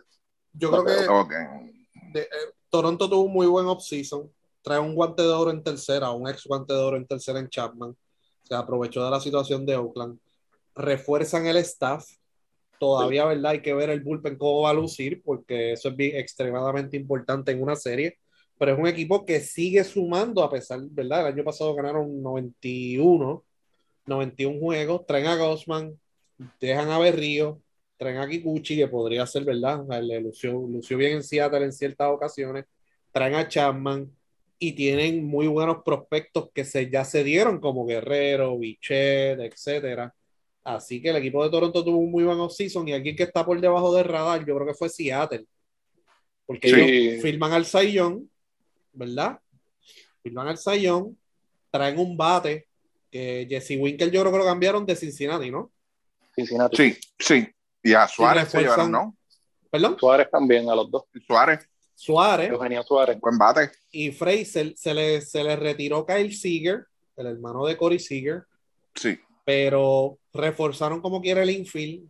[0.54, 2.28] Yo creo que eh,
[2.70, 4.32] Toronto tuvo un muy buen offseason,
[4.62, 7.50] trae un guante de oro en tercera, un ex guante de oro en tercera en
[7.50, 7.96] Chapman,
[8.44, 10.20] se aprovechó de la situación de Oakland,
[10.76, 12.06] refuerzan el staff,
[12.84, 13.52] Todavía, ¿verdad?
[13.52, 17.62] Hay que ver el bullpen cómo va a lucir, porque eso es extremadamente importante en
[17.62, 18.18] una serie.
[18.60, 21.22] Pero es un equipo que sigue sumando, a pesar, ¿verdad?
[21.22, 23.42] El año pasado ganaron 91,
[24.06, 25.06] 91 juegos.
[25.08, 25.98] Traen a Gosman,
[26.60, 27.62] dejan a Berrío,
[28.04, 29.86] traen a Kikuchi, que podría ser, ¿verdad?
[30.02, 32.66] Le lució, lució bien en Seattle en ciertas ocasiones.
[33.12, 34.12] Traen a Chapman
[34.60, 40.14] y tienen muy buenos prospectos que se, ya se dieron, como Guerrero, Bichet, etcétera
[40.64, 43.46] Así que el equipo de Toronto tuvo un muy buen off-season y alguien que está
[43.46, 45.46] por debajo del radar, yo creo que fue Seattle.
[46.46, 48.30] Porque ellos firman al Sayón,
[48.94, 49.40] ¿verdad?
[50.22, 51.18] Firman al Sayón,
[51.70, 52.68] traen un bate
[53.12, 55.72] que Jesse Winkel yo creo que lo cambiaron de Cincinnati, ¿no?
[56.34, 56.78] Cincinnati.
[56.78, 57.48] Sí, sí.
[57.84, 59.16] Y a Suárez se llevaron, ¿no?
[59.70, 59.98] ¿Perdón?
[60.00, 61.04] Suárez también, a los dos.
[61.28, 61.68] Suárez.
[61.94, 62.50] Suárez.
[62.50, 63.20] Eugenio Suárez.
[63.20, 63.72] Buen bate.
[63.92, 68.46] Y Fraser se le, se le retiró Kyle Seager, el hermano de Corey Seager.
[68.96, 72.08] Sí pero reforzaron como quiera el infield,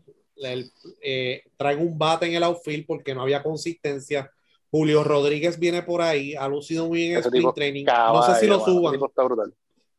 [1.01, 4.31] eh, traen un bate en el outfield porque no había consistencia.
[4.69, 7.85] Julio Rodríguez viene por ahí, ha lucido muy bien en sprint training.
[7.85, 8.99] no sé si lo suban.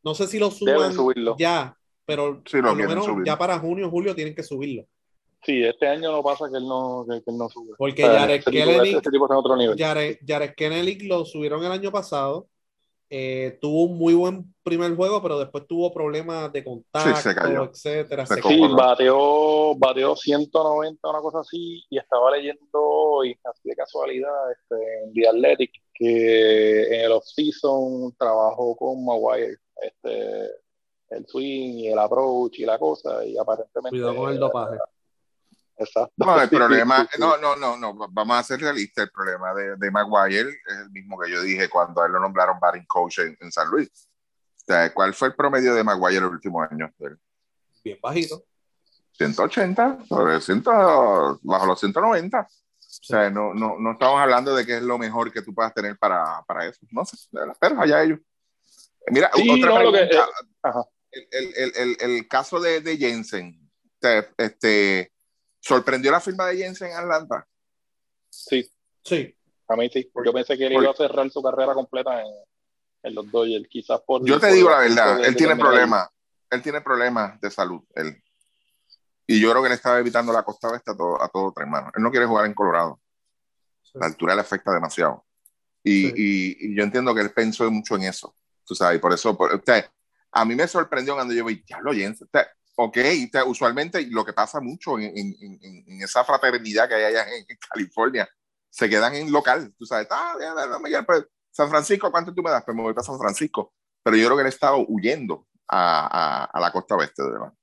[0.03, 0.93] No sé si lo suban
[1.37, 4.85] ya, pero por lo menos ya para junio, julio tienen que subirlo.
[5.45, 7.73] Sí, este año no pasa que él no, que, él no sube.
[7.77, 8.43] Porque Jared,
[10.55, 12.47] Kennedy, lo subieron el año pasado
[13.07, 18.25] eh, tuvo un muy buen primer juego, pero después tuvo problemas de contacto, etcétera.
[18.25, 25.03] sí, bateó, bateó 190, una cosa así, y estaba leyendo, y así de casualidad, este,
[25.03, 30.49] en The Athletic, que en el off-season trabajó con Maguire, este,
[31.11, 33.91] el swing y el approach y la cosa, y aparentemente...
[33.91, 34.77] Cuidado con el dopaje.
[35.77, 36.13] Exacto.
[36.17, 39.05] No, el problema, no, no, no, no, vamos a ser realistas.
[39.05, 42.19] El problema de, de, Maguire es el mismo que yo dije cuando a él lo
[42.19, 43.89] nombraron batting coach en, San Luis.
[43.89, 46.91] O sea, ¿cuál fue el promedio de Maguire el último año?
[47.83, 48.43] Bien bajito.
[49.17, 52.39] 180, sobre 100, bajo los 190.
[52.39, 55.73] O sea, no, no, no estamos hablando de que es lo mejor que tú puedas
[55.73, 56.79] tener para, para eso.
[56.91, 57.17] No sé,
[57.59, 58.19] pero allá ellos.
[59.07, 60.27] Mira, otra pregunta.
[61.11, 63.61] Eh, el, el, el, el, caso de, de Jensen.
[64.37, 65.11] Este,
[65.65, 67.47] ¿Sorprendió la firma de Jensen en Atlanta?
[68.29, 68.69] Sí.
[69.03, 69.35] Sí.
[69.67, 70.11] A mí sí.
[70.23, 72.27] Yo pensé que él iba a cerrar su carrera completa en,
[73.01, 74.23] en los Dodgers, quizás por...
[74.23, 76.07] Yo te digo la verdad, él tiene problemas.
[76.51, 78.21] Él tiene problemas de salud, él.
[79.25, 81.67] Y yo creo que le estaba evitando la costa oeste a todo, a todo tres
[81.67, 81.91] manos.
[81.95, 82.99] Él no quiere jugar en Colorado.
[83.95, 85.25] La altura le afecta demasiado.
[85.83, 88.35] Y, y, yo entiendo que él pensó mucho en eso.
[88.63, 89.85] Tú sabes, y por eso, por, usted,
[90.31, 92.25] a mí me sorprendió cuando yo vi, ya lo Jensen.
[92.25, 92.45] Usted,
[92.75, 92.97] ok,
[93.47, 98.27] usualmente lo que pasa mucho en, en, en, esa fraternidad que hay allá en, California,
[98.69, 100.35] se quedan en local, tú sabes, ah,
[101.05, 102.63] pues, San Francisco, ¿cuánto tú me das?
[102.65, 103.73] Pues me voy para San Francisco.
[104.03, 107.53] Pero yo creo que él estaba huyendo a, a, a la costa oeste de verdad.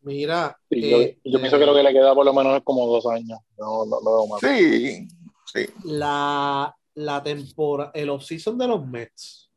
[0.00, 3.06] Mira, yo, eh, pienso que lo que le queda por lo menos es como dos
[3.06, 3.38] años.
[3.56, 5.08] No, no, no Sí,
[5.52, 5.66] sí.
[5.84, 9.50] La, la temporada, el off-season de los Mets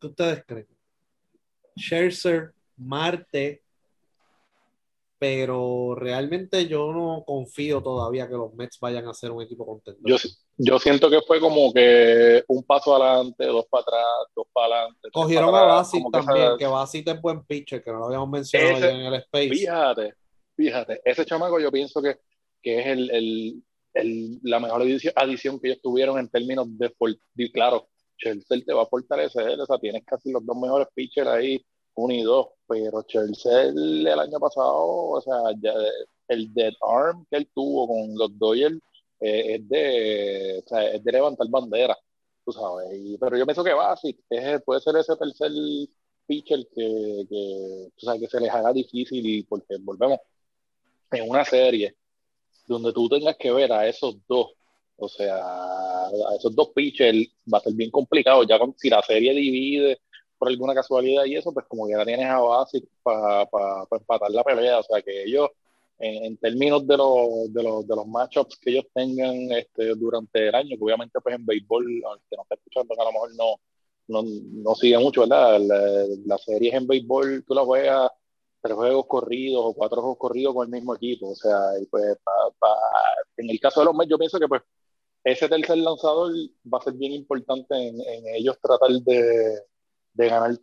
[0.00, 0.66] ¿Qué ustedes creen?
[1.76, 3.62] Scherzer, Marte,
[5.20, 10.00] pero realmente yo no confío todavía que los Mets vayan a ser un equipo contento.
[10.02, 10.16] Yo,
[10.56, 14.04] yo siento que fue como que un paso adelante, dos para atrás,
[14.34, 15.10] dos para adelante.
[15.12, 19.00] Cogieron a Basit también, que, Basit es buen pitcher, que no lo habíamos mencionado en
[19.00, 19.50] el Space.
[19.50, 20.14] Fíjate,
[20.56, 22.16] fíjate, ese chamaco yo pienso que,
[22.62, 23.62] que es el, el,
[23.92, 26.90] el, la mejor adición, que ellos tuvieron en términos de,
[27.52, 27.88] claro,
[28.20, 31.64] Chelsea te va a fortalecer, o sea, tienes casi los dos mejores pitchers ahí
[31.94, 35.36] uno y dos, pero Chelsea el, año pasado, o sea,
[36.28, 38.78] el dead arm que él tuvo con los Dodgers
[39.20, 41.96] eh, es, de, o sea, es de levantar bandera,
[42.44, 42.88] tú sabes.
[43.20, 44.18] pero yo pienso que va, sí,
[44.64, 45.50] puede ser ese tercer
[46.26, 47.88] pitcher que, que,
[48.20, 50.20] que se les haga difícil y porque volvemos
[51.10, 51.96] en una serie
[52.66, 54.52] donde tú tengas que ver a esos dos,
[55.00, 59.02] o sea, a esos dos pitchers va a ser bien complicado, ya con, si la
[59.02, 60.00] serie divide
[60.38, 63.46] por alguna casualidad y eso, pues como que ya tienes a base para
[63.90, 65.50] empatar la pelea, o sea que ellos,
[65.98, 70.54] en, términos de los, de los, de los matchups que ellos tengan este, durante el
[70.54, 73.56] año, que obviamente pues en béisbol, aunque no está escuchando, a lo mejor no,
[74.08, 75.60] no, no sigue mucho, ¿verdad?
[75.60, 78.10] La, la series en béisbol tú la juegas
[78.60, 82.16] tres juegos corridos o cuatro juegos corridos con el mismo equipo, o sea, y pues
[83.36, 84.62] en el caso de los Mets yo pienso que pues
[85.24, 86.32] ese tercer lanzador
[86.72, 89.60] va a ser bien importante en, en ellos tratar de
[90.14, 90.56] de ganar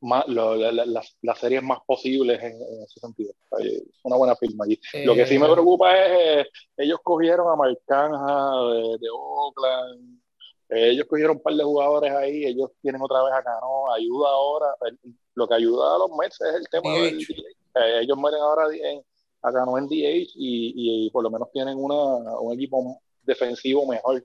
[0.00, 3.32] más, las, series más posibles en, ese sentido.
[3.58, 4.78] Es una buena firma allí.
[5.04, 10.20] Lo que sí me eh, preocupa es, eh, ellos cogieron a Marcanja de, de Oakland,
[10.68, 14.28] eh, ellos cogieron un par de jugadores ahí, ellos tienen otra vez a Cano, ayuda
[14.28, 14.66] ahora,
[15.34, 17.26] lo que ayuda a los Mets es el tema del
[18.00, 19.02] ellos mueren ahora en,
[19.42, 24.24] a Cano en DH y, y, por lo menos tienen una, un equipo defensivo mejor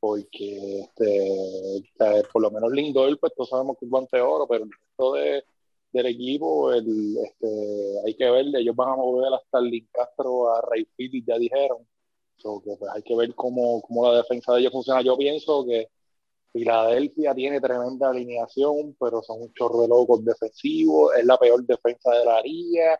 [0.00, 4.64] porque este, por lo menos Lindor, pues todos sabemos que es guante de oro, pero
[4.64, 5.44] el resto de,
[5.92, 10.62] del equipo, el, este, hay que ver, ellos van a mover hasta el Castro a
[10.62, 11.86] Ray y ya dijeron,
[12.42, 15.02] que, pues, hay que ver cómo, cómo la defensa de ellos funciona.
[15.02, 15.90] Yo pienso que
[16.50, 22.10] Filadelfia tiene tremenda alineación, pero son un chorro de locos defensivos, es la peor defensa
[22.12, 22.98] de la liga.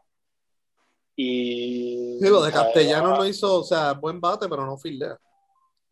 [1.17, 2.19] Y.
[2.21, 5.19] lo de Castellano no hizo, o sea, buen bate, pero no fildea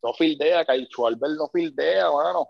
[0.02, 2.48] no fildea, Caicho Albert no fildea, bueno,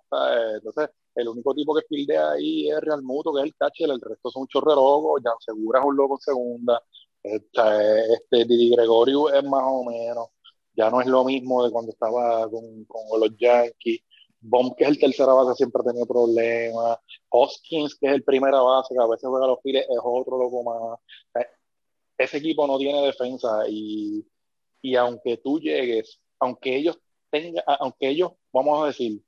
[0.55, 4.01] entonces el único tipo que fildea ahí es Real Muto, que es el catcher, el
[4.01, 6.83] resto son un chorro loco, ya Segura un loco en segunda,
[7.23, 10.29] este Didi Gregorio es más o menos,
[10.75, 14.03] ya no es lo mismo de cuando estaba con, con los Yankees,
[14.41, 16.99] Bomb, que es el tercera base, siempre ha tenido problemas,
[17.31, 20.63] Hoskins, que es el primera base, que a veces juega los files, es otro loco
[20.63, 20.99] más.
[22.17, 24.25] Ese equipo no tiene defensa y,
[24.83, 26.99] y aunque tú llegues, aunque ellos
[27.67, 29.23] aunque ellos, vamos a decir,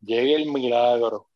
[0.00, 1.28] llegue el milagro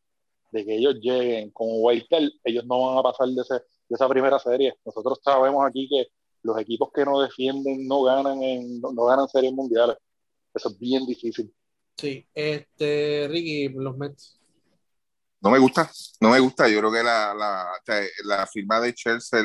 [0.50, 4.38] de que ellos lleguen con Whitetail, ellos no van a pasar de, de esa primera
[4.38, 4.74] serie.
[4.84, 6.06] Nosotros sabemos aquí que
[6.42, 9.96] los equipos que no defienden no ganan en, no, ganan series mundiales.
[10.54, 11.52] Eso es bien difícil.
[11.96, 14.40] Sí, este, Ricky, los Mets.
[15.40, 15.90] No me gusta,
[16.20, 16.68] no me gusta.
[16.68, 17.70] Yo creo que la, la,
[18.24, 19.42] la firma de Chelsea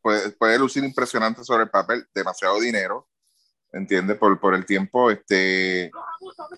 [0.00, 3.08] puede, puede, lucir impresionante sobre el papel, demasiado dinero.
[3.72, 4.18] ¿Entiendes?
[4.18, 5.90] Por, por el tiempo, este,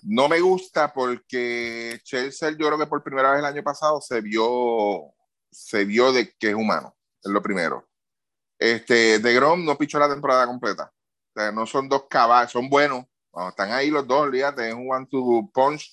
[0.03, 4.21] no me gusta porque Chelsea, yo creo que por primera vez el año pasado se
[4.21, 5.13] vio,
[5.51, 7.87] se vio de que es humano, es lo primero.
[8.59, 10.91] Este, de Grom no pichó la temporada completa.
[11.53, 13.05] No son dos caballos, son buenos.
[13.49, 15.91] están ahí los dos, olvídate, es un one-two punch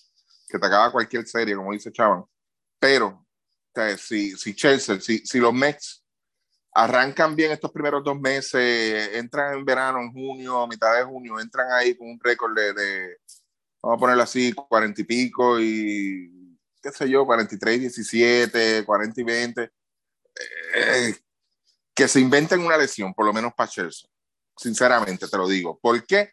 [0.49, 2.25] que te acaba cualquier serie, como dice Chavan.
[2.79, 3.27] Pero, o
[3.75, 6.02] sea, si, si Chelsea, si, si los Mets
[6.73, 11.39] arrancan bien estos primeros dos meses, entran en verano, en junio, a mitad de junio,
[11.39, 13.19] entran ahí con un récord de,
[13.83, 19.25] vamos a ponerlo así, cuarenta y pico y, qué sé yo, 43, 17, 40 y
[19.25, 19.71] 20,
[20.75, 21.17] eh,
[21.95, 24.09] que se inventen una lesión, por lo menos para Chelsea.
[24.57, 25.79] Sinceramente, te lo digo.
[25.79, 26.33] ¿Por qué?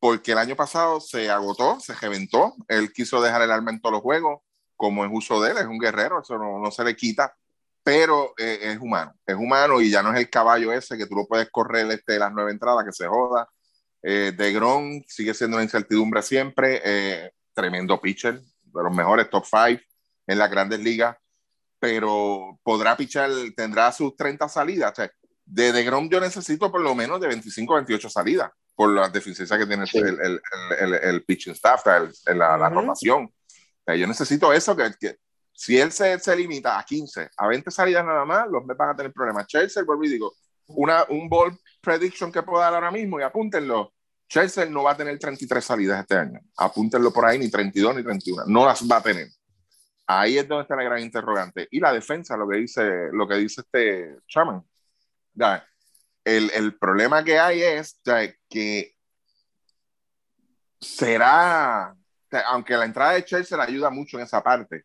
[0.00, 3.92] Porque el año pasado se agotó, se reventó, él quiso dejar el arma en todos
[3.92, 4.40] los juegos,
[4.76, 7.36] como es uso de él, es un guerrero, eso no, no se le quita
[7.88, 11.14] pero eh, es humano, es humano y ya no es el caballo ese que tú
[11.14, 13.48] lo puedes correr este, las nueve entradas, que se joda.
[14.02, 19.46] Eh, de Gron sigue siendo una incertidumbre siempre, eh, tremendo pitcher, de los mejores top
[19.46, 19.82] five
[20.26, 21.16] en las grandes ligas,
[21.78, 24.92] pero podrá pichar, tendrá sus 30 salidas.
[25.46, 29.58] de De Grom yo necesito por lo menos de 25 28 salidas por las deficiencias
[29.58, 30.40] que tiene el, el,
[30.78, 33.32] el, el, pitching staff, la, la formación.
[33.86, 35.16] yo necesito eso, que, que
[35.58, 38.90] si él se, se, limita a 15, a 20 salidas nada más, los Mets van
[38.90, 39.44] a tener problemas.
[39.48, 40.36] Chelsea, vuelvo y digo,
[40.68, 43.92] una, un ball prediction que puedo dar ahora mismo y apúntenlo.
[44.28, 46.38] Chelsea no va a tener 33 salidas este año.
[46.56, 48.44] Apúntenlo por ahí, ni 32 ni 31.
[48.46, 49.26] No las va a tener.
[50.06, 51.66] Ahí es donde está la gran interrogante.
[51.72, 54.64] Y la defensa, lo que dice, lo que dice este Chaman.
[56.22, 58.00] El, el, problema que hay es
[58.48, 58.94] que
[60.80, 61.96] será,
[62.46, 64.84] aunque la entrada de Chelsea le ayuda mucho en esa parte,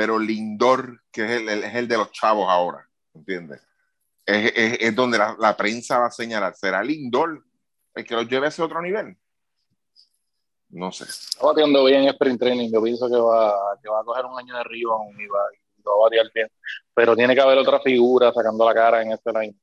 [0.00, 3.60] pero Lindor, que es el, es el de los chavos ahora, ¿entiendes?
[4.24, 6.54] Es, es, es donde la, la, prensa va a señalar.
[6.56, 7.44] ¿Será Lindor
[7.94, 9.14] el que los lleve a ese otro nivel?
[10.70, 11.04] No sé.
[11.04, 12.70] Está batiendo bien sprint training.
[12.72, 15.40] Yo pienso que va, que va a coger un año de rebound y va,
[15.76, 16.48] y va a batear bien.
[16.94, 19.54] Pero tiene que haber otra figura sacando la cara en este line.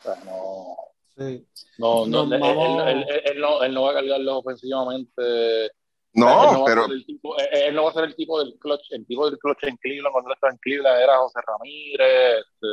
[0.00, 0.76] O sea, no.
[1.16, 1.46] Sí.
[1.78, 5.70] No, no, No, él- él- él no, él no va a cargarlos ofensivamente.
[6.14, 8.90] No, pero el tipo, él- él no va a ser el tipo del clutch.
[8.92, 12.44] El tipo del clutch en Cleveland, cuando él estaba en Cleveland, era José Ramírez.
[12.44, 12.66] este,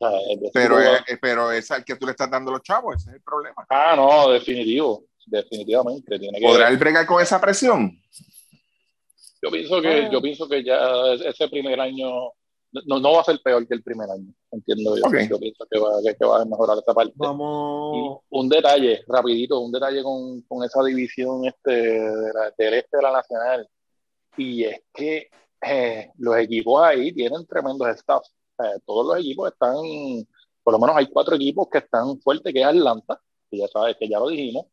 [0.00, 2.54] o sea, el- el pero, es, pero es al que tú le estás dando a
[2.54, 3.66] los chavos, ese es el problema.
[3.70, 5.04] Ah, no, definitivo.
[5.26, 6.18] Definitivamente.
[6.18, 8.00] Tiene que, ¿Podrá él bregar con esa presión?
[9.42, 10.08] yo, pienso que, Ah.
[10.10, 12.32] yo pienso que ya ese primer año
[12.86, 14.32] no, no va a ser peor que el primer año.
[14.50, 15.02] Entiendo yo.
[15.06, 15.14] Ok.
[15.30, 17.12] Yo pienso que va, que, que va a mejorar esa parte.
[17.14, 18.20] Y Vamos.
[18.30, 23.02] un detalle, rapidito, un detalle con, con esa división este de la- del este de
[23.02, 23.68] la nacional.
[24.36, 25.28] Y es que
[25.62, 28.32] eh, los equipos ahí tienen tremendos staffs.
[28.60, 29.74] Eh, todos los equipos están,
[30.62, 33.96] por lo menos hay cuatro equipos que están fuertes, que es Atlanta, que ya sabes,
[33.96, 34.66] que ya lo dijimos.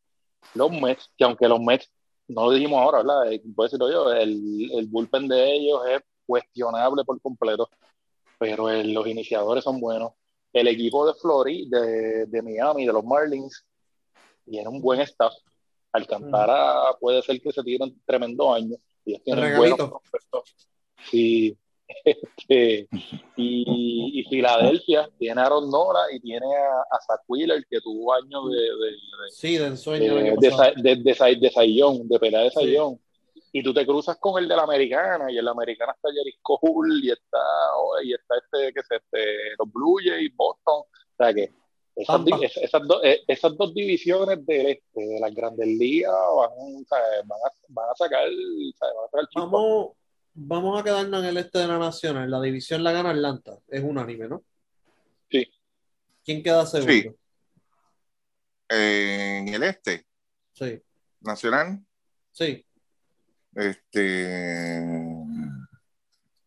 [0.54, 1.90] Los Mets, que aunque los Mets,
[2.28, 3.32] no lo dijimos ahora, ¿verdad?
[3.32, 7.68] Eh, Puedo decirlo yo, el, el bullpen de ellos es cuestionable por completo,
[8.38, 10.12] pero el- los iniciadores son buenos.
[10.52, 13.64] El equipo de Florida, de, de Miami, de los Marlins,
[14.44, 15.32] tiene un buen staff.
[15.92, 18.76] Alcantara puede ser que se tire un tremendo año.
[19.04, 19.76] Ellos tienen Regalito.
[19.76, 20.54] buenos prospectos.
[21.10, 21.56] Sí.
[22.04, 22.88] Este,
[23.36, 25.70] y, y Filadelfia tiene a Aaron
[26.12, 30.14] y tiene a, a Zach Wheeler, que tuvo años de, de, de- Sí, de ensueño.
[30.16, 30.30] de, de,
[30.82, 32.56] de, de, sa- de sayón, de pelea de Sí.
[33.58, 36.36] Y tú te cruzas con el de la americana, y en la americana está Jerry
[36.42, 37.38] Cole, y está,
[38.04, 39.24] y está este, que es este,
[39.58, 40.82] los Blue Jays, Boston.
[40.82, 41.50] O sea que
[41.96, 42.20] esas,
[42.56, 47.38] esas, dos- eh, esas dos divisiones del este, de las grandes ligas, van, sea, van,
[47.46, 49.50] a, van a sacar, o sea, van a sacar chispas.
[49.50, 49.92] Vamos,
[50.34, 52.30] vamos a quedarnos en el este de la nacional.
[52.30, 53.58] La división la gana Atlanta.
[53.68, 54.42] Es unánime, ¿no?
[55.30, 55.50] Sí.
[56.22, 56.92] ¿Quién queda segundo?
[56.92, 57.10] Sí.
[58.68, 60.04] En el este
[60.52, 60.78] Sí.
[61.20, 61.80] nacional,
[62.32, 62.65] Sí.
[63.56, 64.82] Este.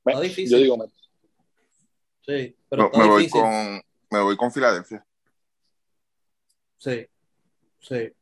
[0.06, 0.50] Mets, difícil.
[0.50, 0.94] Yo digo Mets.
[2.26, 2.56] Sí.
[2.70, 3.42] Pero Me, voy difícil.
[3.42, 3.82] con,
[4.12, 5.06] me voy con Filadelfia.
[6.78, 7.06] Sí.
[7.82, 8.14] Sí.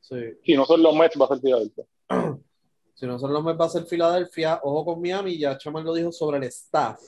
[0.00, 0.38] Sí.
[0.44, 1.84] Si no son los Mets, va a ser Filadelfia.
[2.96, 4.60] Si no son los Mets, va a ser Filadelfia.
[4.62, 7.00] Ojo con Miami, ya Chaman lo dijo sobre el staff.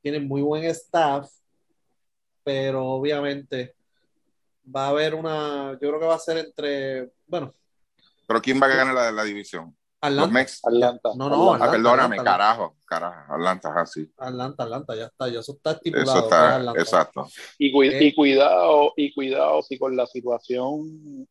[0.00, 1.30] Tienen muy buen staff,
[2.42, 3.74] pero obviamente
[4.74, 5.72] va a haber una.
[5.72, 7.12] Yo creo que va a ser entre.
[7.26, 7.52] Bueno,
[8.26, 9.76] Pero ¿quién va a ganar la, la división?
[10.02, 10.32] Los Atlanta.
[10.32, 10.60] Mets.
[10.64, 11.10] Atlanta.
[11.16, 11.64] No, no, Atlanta.
[11.66, 12.30] Ah, perdóname, Atlanta.
[12.30, 14.10] carajo, carajo, Atlanta, así.
[14.16, 15.28] Atlanta, Atlanta, ya está.
[15.28, 16.08] Ya eso está estipulado.
[16.10, 16.80] Eso es está, Atlanta.
[16.80, 17.28] exacto.
[17.58, 18.04] Y, Eh.
[18.04, 21.28] y cuidado, y cuidado si con la situación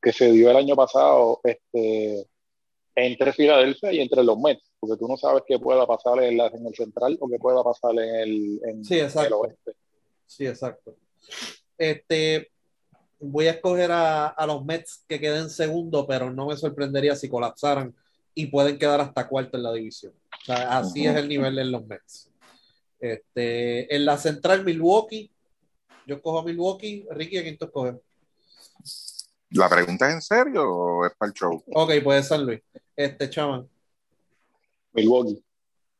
[0.00, 2.28] que se dio el año pasado, este,
[2.94, 6.46] entre Filadelfia y entre los Mets, porque tú no sabes qué pueda pasar en, la-
[6.48, 9.26] en el central o qué pueda pasar en el, en Sí, exacto.
[9.26, 9.72] el oeste.
[10.26, 10.94] Sí, exacto.
[11.76, 12.50] Este,
[13.18, 17.28] voy a escoger a, a los Mets que queden segundo, pero no me sorprendería si
[17.28, 17.94] colapsaran
[18.34, 20.12] y pueden quedar hasta cuarto en la división.
[20.42, 22.30] O sea, así es el nivel en los Mets.
[22.98, 25.30] Este, en la central, Milwaukee.
[26.06, 27.06] Yo escojo a Milwaukee.
[27.10, 27.96] Ricky, ¿a quién tú escoges?
[29.50, 31.62] ¿La pregunta es en serio o es para el show?
[31.74, 32.60] Ok, puede ser Luis.
[32.96, 33.68] Este, chaman.
[34.92, 35.42] Milwaukee.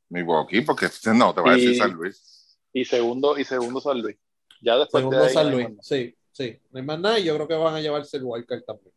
[0.09, 2.59] Milwaukee, porque no, te va a decir San Luis.
[2.73, 4.17] Y segundo, y segundo San Luis.
[4.61, 5.69] Ya después de Segundo ahí, San Luis.
[5.83, 6.59] Sí, sí.
[6.71, 8.94] No hay más nada y yo creo que van a llevarse el wildcard también.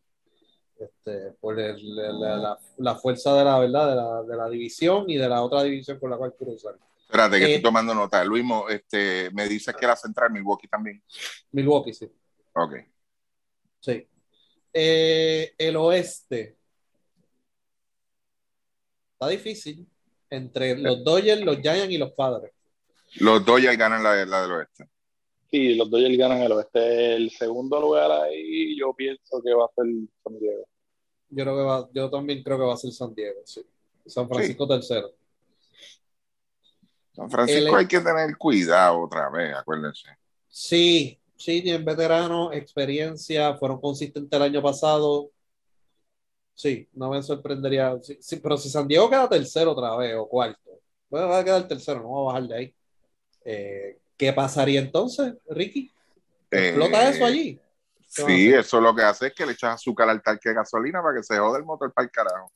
[0.78, 5.10] Este, por el- la, la- la fuerza de la verdad de la, de la división
[5.10, 6.74] y de la otra división con la cual cruzan.
[7.00, 8.22] Espérate, que Eh, estoy tomando nota.
[8.24, 11.02] Luis, Mo- este, me dices que la central Milwaukee también.
[11.52, 12.10] Milwaukee, sí.
[12.54, 12.74] Ok.
[13.80, 14.06] Sí.
[14.72, 16.56] Eh, el oeste.
[19.14, 19.86] Está difícil.
[20.30, 22.52] Entre los Dodgers, los Giants y los Padres.
[23.16, 24.88] Los Dodgers ganan la, la del oeste.
[25.50, 27.14] Sí, los Dodgers ganan el oeste.
[27.16, 29.86] El segundo lugar ahí, yo pienso que va a ser
[30.22, 30.66] San Diego.
[31.30, 33.62] Yo creo que va, yo también creo que va a ser San Diego, sí.
[34.06, 35.10] San Francisco tercero.
[37.12, 40.08] San Francisco El- hay que tener cuidado otra vez, acuérdense.
[40.48, 45.30] Sí, sí, tienen veteranos, experiencia, fueron consistentes el año pasado.
[46.54, 47.96] Sí, no me sorprendería.
[48.02, 51.44] Sí, sí, pero si San Diego queda tercero otra vez o cuarto, bueno, va a
[51.44, 52.74] quedar tercero, no va a bajar de ahí.
[53.44, 55.90] Eh, ¿qué pasaría entonces, Ricky?
[56.50, 57.60] ¿Explota Eh, eso allí?
[58.14, 60.48] ¿Qué van a Sí, eso lo que hace es que le echas azúcar al tanque
[60.48, 62.52] de gasolina para que se jode el motor para el carajo.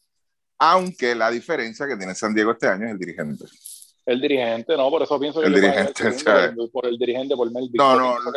[0.58, 3.44] Aunque la diferencia que tiene San Diego este año es el dirigente.
[4.04, 7.50] El dirigente, no, por eso pienso que el dirigente, el segundo, por el dirigente, por
[7.52, 7.72] Melvin.
[7.74, 8.32] No, no, no.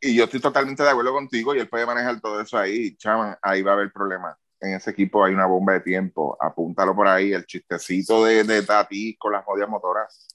[0.00, 3.38] Y yo estoy totalmente de acuerdo contigo y él puede manejar todo eso ahí, chaval,
[3.40, 4.36] ahí va a haber problemas.
[4.60, 8.62] En ese equipo hay una bomba de tiempo, apúntalo por ahí, el chistecito de, de
[8.62, 10.26] Tati con las jodidas motoras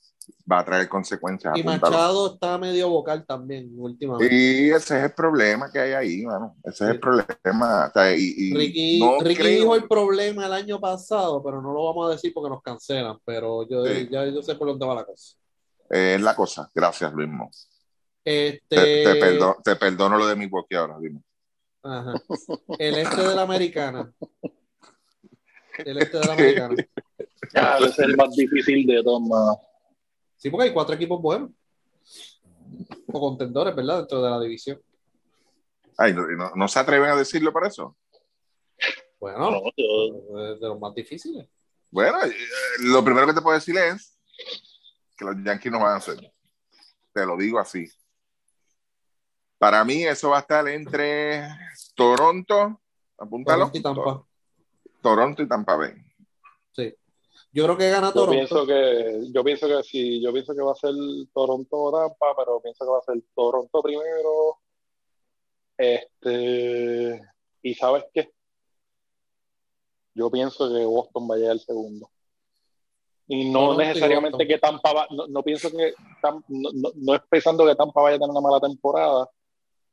[0.49, 1.57] va a traer consecuencias.
[1.57, 4.33] Y Machado está medio vocal también últimamente.
[4.33, 6.55] Y ese es el problema que hay ahí, mano.
[6.63, 7.91] Ese es el problema.
[8.17, 12.33] y, Ricky, Ricky dijo el problema el año pasado, pero no lo vamos a decir
[12.33, 13.17] porque nos cancelan.
[13.25, 15.35] Pero yo, ya yo sé por dónde va la cosa.
[15.89, 16.69] Es la cosa.
[16.73, 17.29] Gracias, Luis
[18.23, 18.63] Este...
[18.67, 21.21] Te, perdono, te, perdono, lo de mi ahora, dime.
[21.83, 22.13] Ajá.
[22.77, 24.11] El este de la americana.
[25.77, 26.75] El este de la americana.
[27.53, 29.21] Ya, es el más difícil de todos,
[30.37, 31.51] Sí, porque hay cuatro equipos buenos.
[33.07, 33.99] O contendores, ¿verdad?
[33.99, 34.81] Dentro de la división.
[35.97, 37.97] Ay, ¿no, no, se atreven a decirlo por eso?
[39.19, 41.47] Bueno, de los más difíciles.
[41.89, 42.35] Bueno, eh,
[42.81, 44.15] lo primero que te puedo decir es
[45.17, 46.31] que los Yankees no van a hacer.
[47.13, 47.89] Te lo digo así.
[49.57, 51.47] Para mí eso va a estar entre
[51.95, 52.79] Toronto,
[53.17, 53.71] apúntalo.
[53.71, 54.27] Toronto y Tampa.
[55.01, 55.93] Toronto y Tampa Bay.
[56.73, 56.95] Sí.
[57.57, 58.33] Yo creo que gana Toronto.
[58.33, 60.93] Yo pienso que, yo pienso que sí, yo pienso que va a ser
[61.33, 64.59] Toronto o Tampa, pero pienso que va a ser Toronto primero.
[65.75, 67.19] Este,
[67.63, 68.29] y sabes qué?
[70.13, 72.11] Yo pienso que Boston va a llegar al segundo.
[73.27, 76.43] Y no necesariamente que Tampa va, no, pienso que no,
[76.93, 79.27] no, es pensando que Tampa vaya a tener una mala temporada,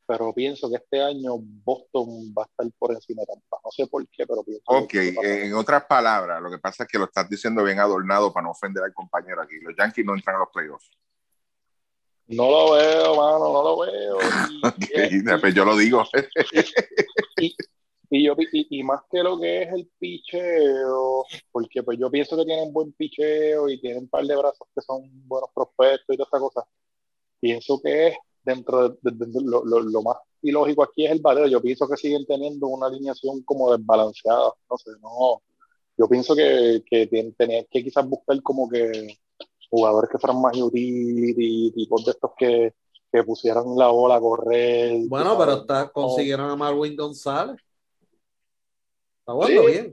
[0.07, 3.59] pero pienso que este año Boston va a estar por encima de Tampa.
[3.65, 4.63] No sé por qué, pero pienso.
[4.67, 8.45] Ok, en otras palabras, lo que pasa es que lo estás diciendo bien adornado para
[8.45, 9.59] no ofender al compañero aquí.
[9.61, 10.91] Los Yankees no entran a los playoffs.
[12.27, 14.19] No lo veo, mano, no lo veo.
[15.11, 16.05] Y, pues yo lo digo.
[18.11, 22.45] Y, yo, y, más que lo que es el picheo, porque pues yo pienso que
[22.45, 26.29] tienen buen picheo y tienen un par de brazos que son buenos prospectos y toda
[26.29, 26.69] esa cosa.
[27.41, 31.47] Pienso que es dentro de, lo, más ilógico aquí es el bateo.
[31.47, 34.53] Yo pienso que siguen teniendo una alineación como desbalanceada.
[34.70, 35.42] No sé, no.
[35.97, 39.16] Yo pienso que, que tenían que quizás buscar como que
[39.70, 42.74] jugadores que fueran más utility, tipos de estos que,
[43.12, 45.03] que pusieran la bola a correr.
[45.09, 47.57] Bueno, pero está, consiguieron a Marwin González.
[49.20, 49.90] Está jugando bien.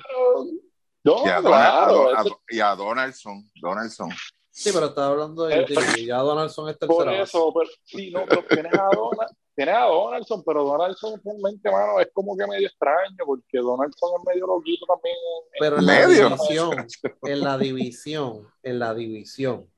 [1.04, 2.10] y, a claro,
[2.50, 3.50] y a Donaldson.
[3.62, 4.10] Donaldson.
[4.52, 7.04] Sí, pero estaba hablando de que ya Donaldson es tercera.
[7.04, 11.72] Por eso, pero, sí, no, pero tienes a, Donald, tienes a Donaldson, pero Donaldson realmente,
[11.72, 15.16] mano, es como que medio extraño, porque Donaldson es medio loquito también.
[15.58, 16.88] Pero en la división,
[17.24, 19.72] en la división, en la división,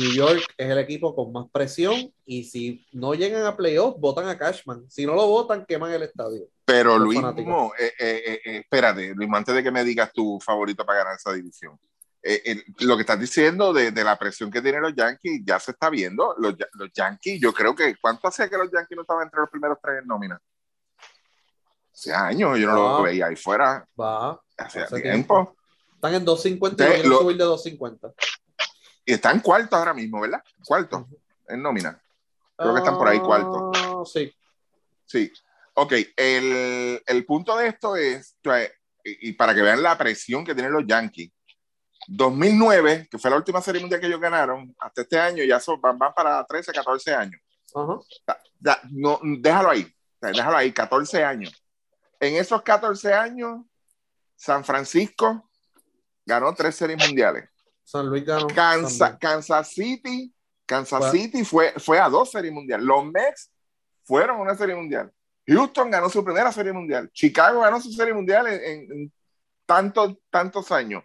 [0.00, 4.28] New York es el equipo con más presión y si no llegan a playoffs, votan
[4.28, 4.90] a Cashman.
[4.90, 6.48] Si no lo votan, queman el estadio.
[6.64, 11.00] Pero Luis, eh, eh, eh, espérate, Luis, antes de que me digas tu favorito para
[11.00, 11.78] ganar esa división.
[12.26, 15.72] Eh, lo que estás diciendo de, de, la presión que tienen los Yankees ya se
[15.72, 16.34] está viendo.
[16.38, 19.50] Los, los, Yankees, yo creo que, ¿cuánto hacía que los Yankees no estaban entre los
[19.50, 20.40] primeros tres en nómina?
[21.92, 23.86] Hace años, yo no lo veía ahí fuera.
[24.00, 24.40] Va.
[24.56, 25.54] Hace, tiempo.
[25.94, 28.14] Están en 250 y no subir de 250.
[29.04, 30.42] Y están cuartos ahora mismo, ¿verdad?
[30.64, 31.06] Cuarto
[31.46, 32.00] en nómina.
[32.56, 33.70] Creo que están por ahí cuarto.
[33.74, 34.34] Ah, sí.
[35.04, 35.30] Sí.
[35.74, 38.38] Ok, el, el punto de esto es,
[39.04, 41.30] y para que vean la presión que tienen los Yankees,
[42.06, 45.80] 2009, que fue la última serie mundial que ellos ganaron, hasta este año ya son,
[45.80, 47.40] van, para 13, 14 años.
[48.90, 51.52] no, déjalo ahí, déjalo ahí, 14 años.
[52.20, 53.64] En esos 14 años,
[54.36, 55.50] San Francisco
[56.24, 57.48] ganó tres series mundiales.
[57.82, 58.46] San Luis ganó.
[58.46, 60.34] Kansas, Kansas City,
[60.66, 62.86] Kansas City fue, fue a dos series mundiales.
[62.86, 63.50] Los Mets
[64.04, 65.12] fueron a una serie mundial.
[65.46, 67.10] Houston ganó su primera serie mundial.
[67.12, 69.12] Chicago ganó su serie mundial en,
[69.66, 71.04] tantos, tantos años.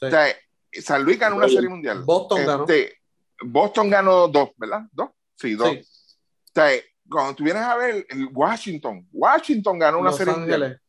[0.00, 0.26] O sea,
[0.72, 2.02] San Luis ganó una serie mundial.
[2.02, 2.62] Boston ganó.
[2.64, 2.98] Este,
[3.42, 4.82] Boston ganó dos, ¿verdad?
[4.92, 5.10] ¿Dos?
[5.36, 5.70] Sí, dos.
[5.70, 6.70] O sea,
[7.08, 10.80] cuando tú vienes a ver el Washington, Washington ganó una serie mundial.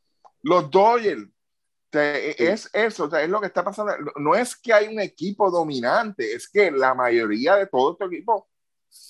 [0.41, 1.23] Los Dodgers.
[1.23, 3.93] O sea, e, es eso, o sea, es lo que está pasando.
[4.17, 8.47] No es que hay un equipo dominante, es que la mayoría de todo este equipo,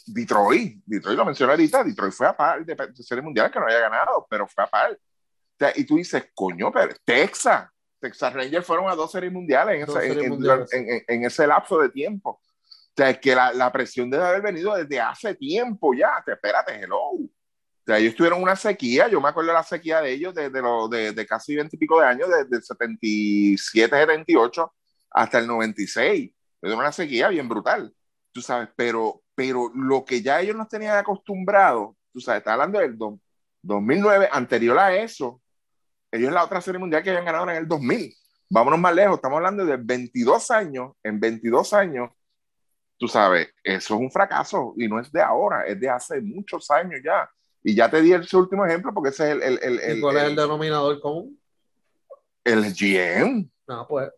[0.06, 3.80] Detroit, Detroit lo mencioné ahorita, Detroit fue a par de, serie mundial que no había
[3.80, 4.94] ganado, pero fue a par.
[4.94, 7.70] O sea, y tú dices, coño, pero Texas,
[8.00, 9.88] Texas Rangers fueron a dos series mundiales
[11.08, 12.42] en, ese lapso de tiempo.
[12.42, 16.22] O sea, que la, la, presión debe haber venido desde hace tiempo ya.
[16.26, 17.00] Te, espérate, hello.
[17.00, 17.30] O
[17.86, 19.08] sea, ellos tuvieron una sequía.
[19.08, 22.00] Yo me acuerdo de la sequía de ellos desde de, de, casi 20 y pico
[22.00, 24.74] de años, desde el 77, 78
[25.12, 26.32] hasta el 96.
[26.60, 27.94] Tuvieron una sequía bien brutal.
[28.32, 32.80] Tú sabes, pero, pero lo que ya ellos nos tenían acostumbrados, tú sabes, está hablando
[32.80, 32.98] del
[33.62, 35.42] 2009, anterior a eso,
[36.12, 38.14] ellos la otra serie mundial que habían ganado en el 2000.
[38.50, 42.10] vámonos más lejos, estamos hablando de 22 años, en 22 años,
[42.98, 46.70] tú sabes, eso es un fracaso y no es de ahora, es de hace muchos
[46.72, 47.30] años ya.
[47.64, 49.42] Y ya te di ese último ejemplo porque ese es el...
[49.42, 51.40] el, el, el ¿Cuál es el denominador común?
[52.44, 53.50] El GM.
[53.68, 54.10] No, pues.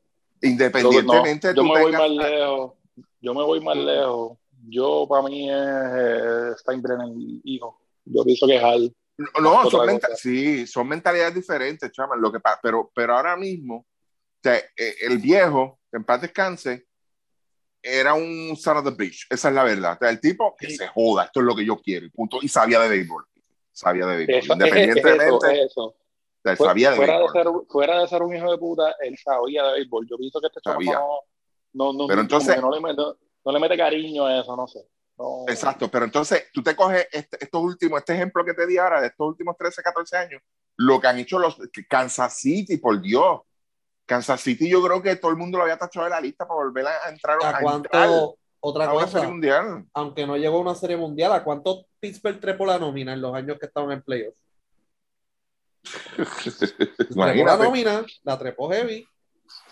[0.41, 2.73] Independientemente no, yo me voy más lejos.
[3.19, 4.37] Yo me voy más lejos.
[4.67, 7.09] Yo, para mí, es eh, Steinbrenner,
[7.43, 7.79] hijo.
[8.05, 8.95] Yo pienso que es Hal.
[9.41, 12.19] No, son, sí, son mentalidades diferentes, chaval.
[12.19, 16.87] Lo que pero, pero ahora mismo, o sea, eh, el viejo, en paz descanse,
[17.81, 19.25] era un son of the beach.
[19.29, 19.93] Esa es la verdad.
[19.93, 22.39] O sea, el tipo que se joda, esto es lo que yo quiero, punto.
[22.41, 23.25] Y sabía de béisbol.
[23.71, 24.57] Sabía de béisbol.
[24.57, 25.63] Independientemente.
[25.63, 25.95] eso,
[26.57, 29.73] sabía de fuera, de ser, fuera de ser un hijo de puta, él sabía de
[29.73, 30.07] béisbol.
[30.07, 30.99] Yo pienso que este sabía.
[31.73, 34.87] no, no, pero entonces, no, le mete, no le mete cariño a eso, no sé.
[35.47, 39.01] Exacto, pero entonces tú te coges este, estos últimos, este ejemplo que te di ahora
[39.01, 40.41] de estos últimos 13, 14 años,
[40.77, 41.57] lo que han hecho los
[41.87, 43.41] Kansas City, por Dios.
[44.05, 46.59] Kansas City yo creo que todo el mundo lo había tachado de la lista para
[46.59, 49.85] volver a entrar a, cuánto, otra cosa, serie mundial.
[49.93, 53.33] aunque no llegó a una serie mundial, ¿a cuánto Pittsburgh trepó la nómina en los
[53.33, 54.37] años que estaban en playoffs?
[57.07, 59.07] trepó la nómina, la trepó heavy.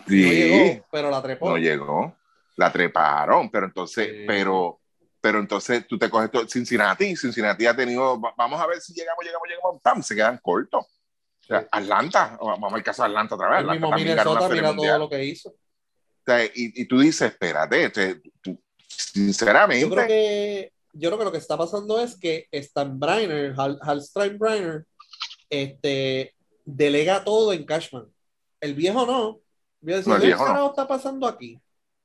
[0.07, 1.49] Sí, no llegó, pero la trepó.
[1.49, 2.15] No llegó,
[2.55, 4.79] la treparon, pero entonces, pero
[5.21, 9.23] pero entonces tú te coges todo, Cincinnati, Cincinnati ha tenido, vamos a ver si llegamos,
[9.23, 10.01] llegamos, llegamos, ¡pam!
[10.01, 10.85] se quedan cortos.
[10.85, 13.59] O sea, Atlanta, vamos al caso de Atlanta otra vez.
[13.61, 15.49] El mismo Minnesota, mira todo lo que hizo.
[15.49, 15.55] O
[16.25, 17.89] sea, y, y, tú dices, espérate,
[18.41, 19.81] tú, sinceramente.
[19.81, 24.01] Yo creo, que, yo creo que lo que está pasando es que Steinbrenner, Hal, Hal
[24.01, 24.85] Steinbrenner,
[25.49, 28.05] este, delega todo en Cashman.
[28.61, 29.39] El viejo no.
[29.81, 31.59] Voy a decir, ¿qué está pasando aquí?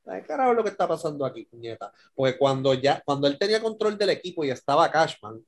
[0.04, 1.92] ¿Qué carajo es lo que está pasando aquí, puñeta?
[2.14, 5.42] Porque cuando ya, cuando él tenía control del equipo y estaba Cashman,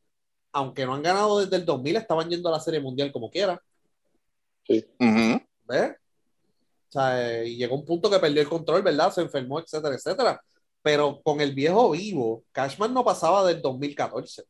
[0.53, 3.61] aunque no han ganado desde el 2000, estaban yendo a la Serie Mundial como quiera.
[4.67, 4.85] Sí.
[5.69, 5.97] ¿Ves?
[6.89, 9.13] O sea, y llegó un punto que perdió el control, ¿verdad?
[9.13, 10.41] Se enfermó, etcétera, etcétera.
[10.81, 14.45] Pero con el viejo vivo, Cashman no pasaba del 2014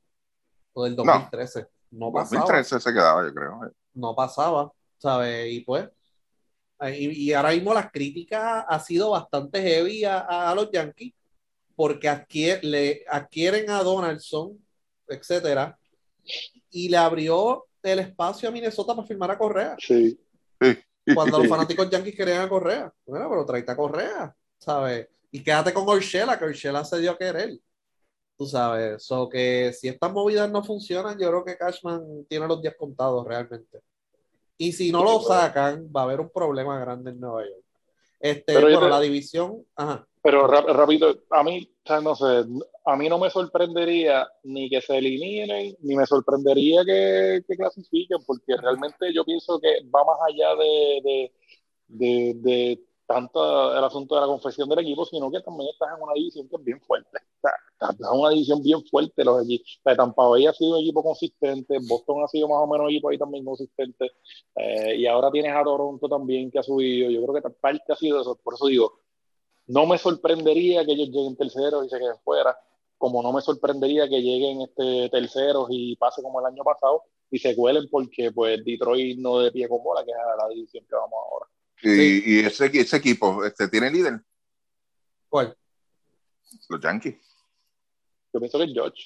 [0.74, 1.66] o del 2013.
[1.90, 2.42] No, no pasaba.
[2.42, 3.72] 2013 se quedaba, yo creo.
[3.94, 5.52] No pasaba, ¿sabes?
[5.52, 5.88] Y pues,
[6.94, 11.14] y, ahora mismo las críticas ha sido bastante heavy a, los Yankees
[11.74, 12.08] porque
[12.62, 14.58] le adquieren a Donaldson,
[15.08, 15.78] etcétera,
[16.70, 19.76] y le abrió el espacio a Minnesota para firmar a Correa.
[19.78, 20.18] Sí.
[21.14, 22.92] Cuando los fanáticos Yankees querían a Correa.
[23.04, 25.08] Bueno, pero trae a Correa, ¿sabes?
[25.30, 27.58] Y quédate con Orshela, que Orshela se dio a querer.
[28.38, 32.60] Tú sabes, so que si estas movidas no funcionan, yo creo que Cashman tiene los
[32.60, 33.80] días contados realmente.
[34.58, 37.64] Y si no lo sacan, va a haber un problema grande en Nueva York.
[38.20, 39.64] Este, pero la división.
[39.74, 40.06] Ajá.
[40.22, 41.70] Pero rápido, a mí,
[42.02, 42.44] no sé,
[42.84, 48.56] a mí no me sorprendería ni que se eliminen, ni me sorprendería que, clasifiquen, porque
[48.56, 51.30] realmente yo pienso que va más allá de,
[51.86, 56.12] de tanto el asunto de la confesión del equipo, sino que también estás en una
[56.14, 57.18] división que es bien fuerte.
[57.72, 59.24] estás en una división bien fuerte.
[59.24, 59.80] Los equipos.
[59.96, 63.08] Tampa Bay ha sido un equipo consistente, Boston ha sido más o menos un equipo
[63.08, 64.10] ahí también consistente,
[64.56, 67.10] eh, y ahora tienes a Toronto también que ha subido.
[67.10, 68.36] Yo creo que parte ha sido eso.
[68.42, 69.00] Por eso digo,
[69.66, 72.56] no me sorprendería que ellos lleguen terceros y se queden fuera,
[72.98, 77.38] como no me sorprendería que lleguen este terceros y pase como el año pasado y
[77.38, 80.94] se cuelen porque pues Detroit no de pie con bola, que es la división que
[80.94, 81.46] vamos ahora.
[81.82, 84.20] Y, ese, ese, equipo este, tiene líder.
[85.28, 85.56] ¿Cuál?
[86.68, 87.16] Los Yankees.
[88.32, 89.02] Yo pienso que es George.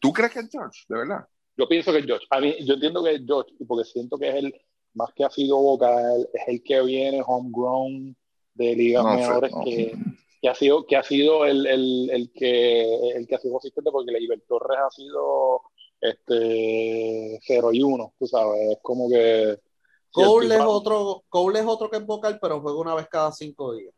[0.00, 0.84] ¿Tú crees que es George?
[0.88, 1.26] De verdad.
[1.56, 2.26] Yo pienso que es George.
[2.30, 4.54] A mí, yo entiendo que es George, porque siento que es el
[4.94, 8.16] más que ha sido vocal, es el que viene homegrown
[8.54, 9.94] de ligas mejores que,
[10.40, 13.90] que, ha sido, que ha sido el, el, el, que el que ha sido consistente
[13.90, 15.60] porque Leiber Torres ha sido
[16.00, 19.58] este 0 y 1, tú sabes, es como que
[20.24, 23.74] Cole es, otro, Cole es otro que es vocal, pero juega una vez cada cinco
[23.74, 23.92] días.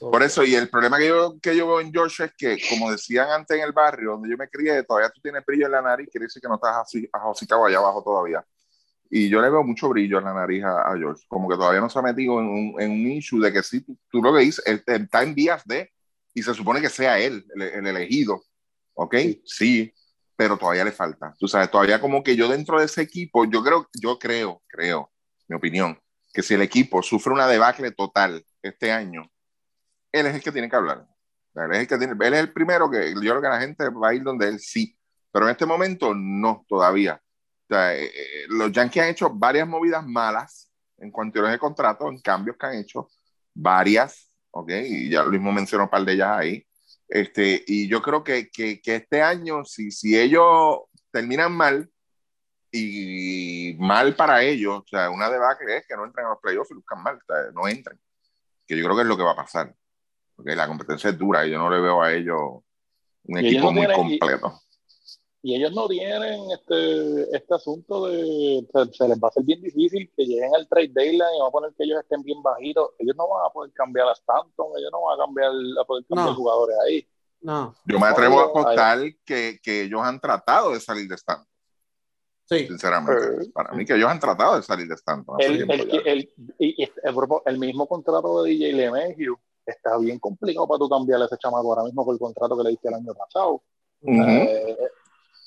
[0.00, 2.90] Por eso, y el problema que yo, que yo veo en George es que, como
[2.90, 5.82] decían antes en el barrio donde yo me crié, todavía tú tienes brillo en la
[5.82, 8.44] nariz, quiere decir que no estás así, ajosicado allá abajo todavía.
[9.10, 11.88] Y yo le veo mucho brillo en la nariz a, George, como que todavía no
[11.88, 14.64] se ha metido en un, en un issue de que sí, tú, lo que dices,
[14.86, 15.90] está en vías de,
[16.34, 18.42] y se supone que sea él, el, elegido,
[18.94, 19.14] ¿ok?
[19.44, 19.92] Sí,
[20.36, 21.34] pero todavía le falta.
[21.38, 25.13] Tú sabes, todavía como que yo dentro de ese equipo, yo creo, yo creo, creo,
[25.48, 25.98] mi opinión,
[26.32, 29.30] que si el equipo sufre una debacle total este año,
[30.12, 31.06] él es el que tiene que hablar.
[31.54, 34.58] Él es el, primero que yo creo que la gente va a ir donde él
[34.58, 34.96] sí,
[35.30, 37.20] pero en este momento no todavía.
[37.70, 42.20] Eh, eh, los Yankees han hecho varias movidas malas en cuanto a los contratos, en
[42.20, 43.08] cambios que han hecho,
[43.52, 44.70] varias, ¿ok?
[44.86, 46.66] Y ya mismo mencionó un par de ellas ahí.
[47.08, 50.78] Este, y yo creo que, que, que este año, si, si ellos
[51.10, 51.90] terminan mal,
[52.76, 56.72] y mal para ellos, o sea, una debacle es que no entren a los playoffs
[56.72, 57.20] y buscan mal,
[57.54, 57.98] no entren,
[58.66, 59.72] que yo creo que es lo que va a pasar,
[60.34, 62.64] porque la competencia es dura y yo no le veo a ellos
[63.24, 64.60] un equipo muy completo.
[65.40, 70.10] Y, ellos no tienen este, este asunto de, se les va a hacer bien difícil
[70.16, 73.14] que lleguen al trade deadline y va a poner que ellos estén bien bajitos, ellos
[73.14, 76.34] no van a poder cambiar a Stanton, ellos no van a cambiar a poder cambiar
[76.34, 77.06] jugadores ahí.
[77.40, 77.74] No.
[77.84, 81.53] Yo me atrevo a apostar que, que ellos han tratado de salir de Stanton.
[82.46, 82.66] Sí.
[82.66, 83.50] Sinceramente.
[83.52, 85.36] para mí que ellos han tratado de salir de Stanton.
[85.40, 86.90] El, el, el,
[87.46, 91.84] el, mismo contrato de DJ LeMahieu está bien complicado para tú cambiar ese chamaco ahora
[91.84, 93.62] mismo por el contrato que le diste el año pasado.
[94.02, 94.76] Eh,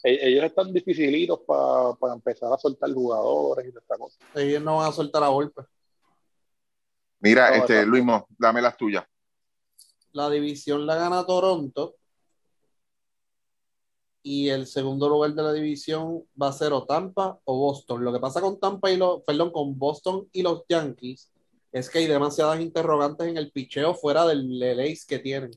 [0.04, 4.18] eh, ellos están dificilitos para empezar a soltar jugadores y esta cosa.
[4.36, 5.62] Ellos no van a soltar a golpe.
[7.20, 8.04] Mira, este, Luis,
[8.38, 9.04] dame las tuyas.
[10.14, 11.97] La división la gana Toronto
[14.30, 18.04] y el segundo lugar de la división va a ser o Tampa o Boston.
[18.04, 21.32] Lo que pasa con Tampa y los, perdón, con Boston y los Yankees
[21.72, 25.52] es que hay demasiadas interrogantes en el picheo fuera del, ace que tienen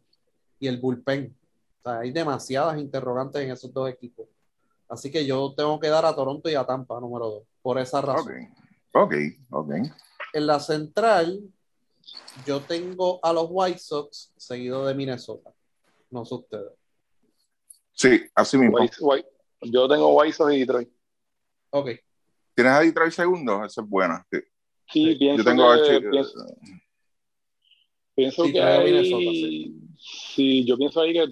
[0.61, 1.37] y el bullpen.
[1.81, 4.29] O sea, hay demasiadas interrogantes en esos dos equipos.
[4.89, 8.01] Así que yo tengo que dar a Toronto y a Tampa, número dos, por esa
[8.01, 8.55] razón.
[8.95, 9.15] Ok,
[9.51, 9.73] ok,
[10.33, 11.43] En la central,
[12.47, 15.53] yo tengo a los White Sox seguido de Minnesota.
[16.13, 16.80] No sé ustedes.
[18.01, 18.79] Sí, así mismo.
[19.61, 20.89] yo tengo White Sox y Detroit.
[21.69, 21.91] Ok.
[22.55, 23.63] ¿Tienes a Detroit segundo?
[23.63, 24.27] Esa es buena.
[24.91, 26.35] Sí, pienso yo tengo que, pienso,
[28.15, 31.27] pienso que ahí, sí, yo pienso ahí que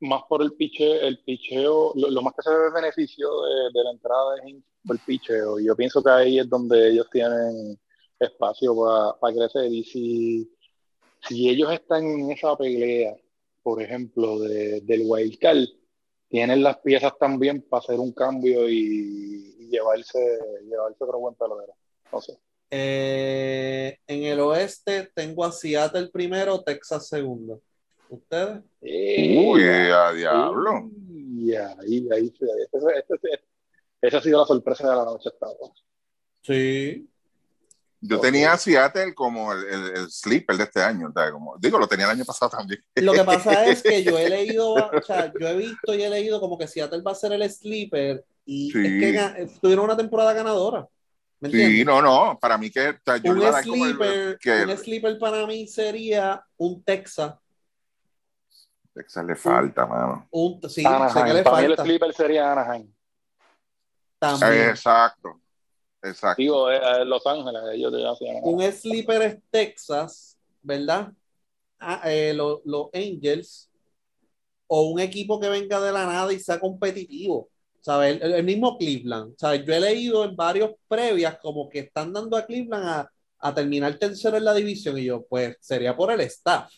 [0.00, 3.28] más por el piche, el picheo, lo, más que se ve beneficio
[3.74, 5.60] de, la entrada es por el picheo.
[5.60, 7.78] Yo pienso que ahí es donde ellos tienen
[8.18, 8.74] espacio
[9.20, 9.70] para crecer.
[9.70, 10.50] Y si,
[11.28, 13.14] si ellos están en esa pelea,
[13.62, 15.68] por ejemplo, de, del Wildcard,
[16.32, 20.18] tienen las piezas también para hacer un cambio y, llevarse,
[20.64, 21.74] llevarse otro buen pelotero.
[22.10, 22.38] No sé.
[22.70, 27.60] Eh, en el oeste tengo a Seattle primero, Texas segundo.
[28.08, 28.62] ¿Ustedes?
[28.80, 30.90] Uy, a diablo.
[31.80, 32.32] ahí, ahí,
[34.00, 35.48] esa ha sido la sorpresa de la noche hasta
[36.40, 37.10] Sí.
[38.04, 41.12] Yo tenía a Seattle como el, el, sleeper de este año.
[41.30, 42.82] Como, digo, lo tenía el año pasado también.
[42.96, 46.10] Lo que pasa es que yo he leído, o sea, yo he visto y he
[46.10, 50.32] leído como que Seattle va a ser el sleeper y es que tuvieron una temporada
[50.32, 50.88] ganadora.
[51.42, 57.34] sí, no, no, para mí que un, sleeper, un sleeper para mí sería un Texas.
[58.92, 60.26] Texas le falta, mano.
[60.32, 61.60] Un, sí, sé que le para falta.
[61.60, 62.92] Mí el sleeper sería Anaheim.
[64.18, 64.70] También.
[64.70, 65.41] Exacto.
[66.02, 66.40] Exacto.
[66.40, 68.36] Digo, eh, Los Ángeles, ellos hacían.
[68.42, 71.12] Un sleeper es Texas, ¿verdad?
[71.78, 73.70] Ah, eh, los Angels,
[74.66, 77.48] o un equipo que venga de la nada y sea competitivo.
[77.80, 78.20] ¿sabes?
[78.22, 79.34] El, mismo Cleveland.
[79.36, 79.64] ¿sabes?
[79.66, 83.98] Yo he leído en varios previas como que están dando a Cleveland a, a terminar
[83.98, 86.72] tercero en la división y yo, pues sería por el staff.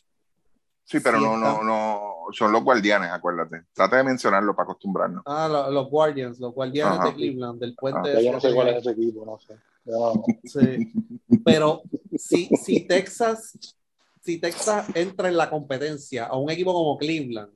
[0.85, 3.65] Sí, pero no, no, no, son los guardianes, acuérdate.
[3.73, 5.23] Trata de mencionarlo para acostumbrarnos.
[5.24, 8.77] Ah, los Guardians, los guardianes de Cleveland, del puente de Yo no sé cuál es
[8.78, 9.56] ese equipo, no sé.
[10.44, 10.93] Sí.
[11.44, 11.82] Pero
[12.16, 13.74] si, si Texas,
[14.23, 17.52] si Texas entra en la competencia a un equipo como Cleveland,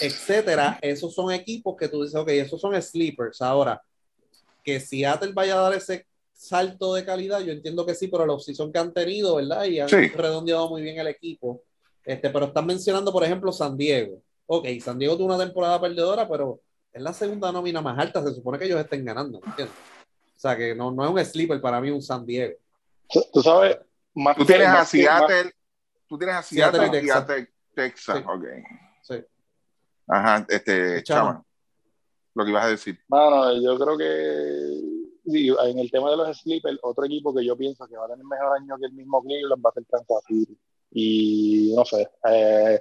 [0.00, 3.40] etcétera, esos son equipos que tú dices, ok, esos son sleepers.
[3.40, 3.80] Ahora,
[4.62, 8.34] que Seattle vaya a dar ese salto de calidad, yo entiendo que sí, pero la
[8.34, 9.64] opción que han tenido, ¿verdad?
[9.64, 11.62] Y han redondeado muy bien el equipo
[12.08, 14.22] este, pero están mencionando, por ejemplo, San Diego.
[14.46, 16.58] Ok, San Diego tuvo una temporada perdedora, pero
[16.90, 18.22] es la segunda nómina más alta.
[18.22, 19.76] Se supone que ellos estén ganando, ¿entiendes?
[20.34, 22.56] O sea, que no, no es un sleeper para mí un San Diego.
[23.30, 23.78] Tú sabes,
[24.14, 25.52] más tú tienes a Seattle,
[26.08, 27.26] tú tienes a Seattle, y Texas.
[27.74, 28.16] Texas.
[28.16, 28.24] Sí.
[28.26, 28.44] Ok.
[29.02, 29.24] Sí.
[30.06, 31.44] Ajá, este, Chama,
[32.32, 32.98] lo que ibas a decir.
[33.06, 34.80] Bueno, yo creo que
[35.26, 38.24] en el tema de los sleepers, otro equipo que yo pienso que va a tener
[38.24, 40.58] mejor año que el mismo Cleveland va a ser Kansas City.
[40.90, 42.80] Y no sé, eh,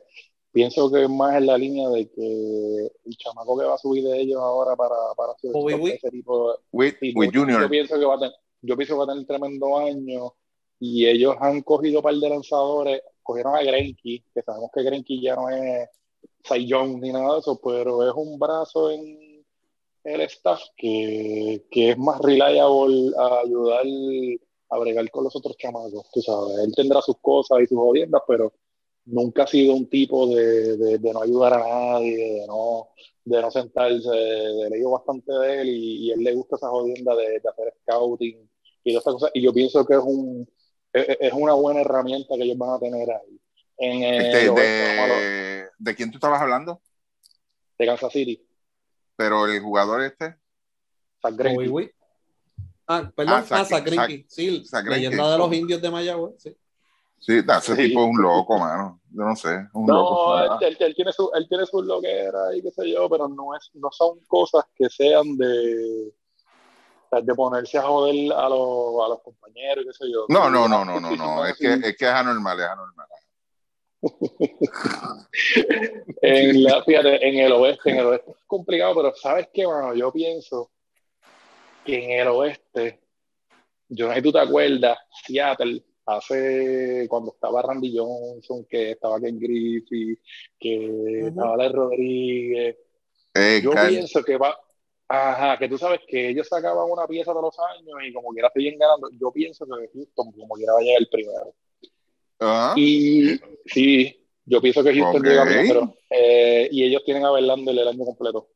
[0.52, 4.22] pienso que más en la línea de que el chamaco que va a subir de
[4.22, 5.52] ellos ahora para, para hacer
[5.94, 7.62] ese tipo de, Junior.
[7.62, 10.34] Yo pienso que va a tener, yo pienso que va a tener tremendo año
[10.80, 15.22] y ellos han cogido un par de lanzadores, cogieron a Grenky, que sabemos que Grenky
[15.22, 15.90] ya no es
[16.50, 19.46] Young ni nada de eso, pero es un brazo en
[20.04, 23.86] el staff que, que es más reliable a ayudar
[24.69, 26.60] a bregar con los otros chamacos, tú sabes.
[26.60, 28.53] Él tendrá sus cosas y sus jodiendas, pero
[29.06, 32.89] nunca ha sido un tipo de, de, no ayudar a nadie, de no,
[33.23, 34.10] de no sentarse.
[34.10, 38.49] He leído bastante de él y, a él le gusta esa jodienda de, hacer scouting
[38.84, 39.31] y todas estas cosas.
[39.34, 40.48] Y yo pienso que es, un,
[40.94, 43.41] es, una buena herramienta que ellos van a tener ahí.
[43.80, 46.81] En, este, de, ¿De quién tú estabas hablando?
[47.77, 48.44] De Kansas City.
[49.15, 50.35] Pero el jugador este.
[51.22, 51.94] Zach Greinke.
[52.89, 53.05] Witt.
[53.05, 54.26] Ah, perdón, Ah, ah, Greinke.
[54.30, 56.35] Sí, leyenda de los indios de Mayagüez.
[56.41, 56.55] Sí.
[57.19, 57.88] Sí, ese Sí.
[57.88, 59.01] tipo es un loco, mano.
[59.11, 60.38] Yo no sé, loco.
[60.38, 63.27] No, él, él- él tiene su, él tiene su loquera y qué sé yo, pero
[63.27, 66.14] no es, no son cosas que sean de,
[67.23, 70.26] de ponerse a joder a los, a los compañeros y qué sé yo.
[70.30, 71.45] No, no, no, no, no, no.
[71.45, 73.07] Es que, es que es anormal, es anormal.
[76.22, 79.93] En la, fíjate, en el oeste, en el oeste es complicado, pero ¿sabes qué, mano?
[79.95, 80.72] Yo pienso
[81.88, 82.99] que en el oeste,
[83.89, 89.19] yo no sé si tú te acuerdas, Seattle, hace cuando estaba Randy Johnson, que estaba
[89.19, 90.18] Ken Griffey,
[90.59, 90.77] que
[91.22, 91.27] Ujú.
[91.30, 92.77] estaba Alex Rodríguez,
[93.35, 94.57] Eh, yo pienso que va,
[95.07, 98.51] ajá, que tú sabes que ellos sacaban una pieza todos los años y como quiera
[98.53, 101.53] siguen ganando, yo pienso que Houston como quiera va a llegar el primero.
[102.39, 105.27] Ah, Y sí, yo pienso que Houston Ok.
[105.27, 105.95] llega primero.
[106.09, 108.49] Eh, y ellos tienen a Verlander el año completo.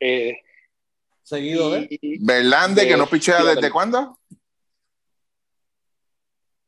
[0.00, 0.36] Eh,
[1.26, 1.88] Seguido de,
[2.20, 4.16] Verlander, que no pichea desde cuándo?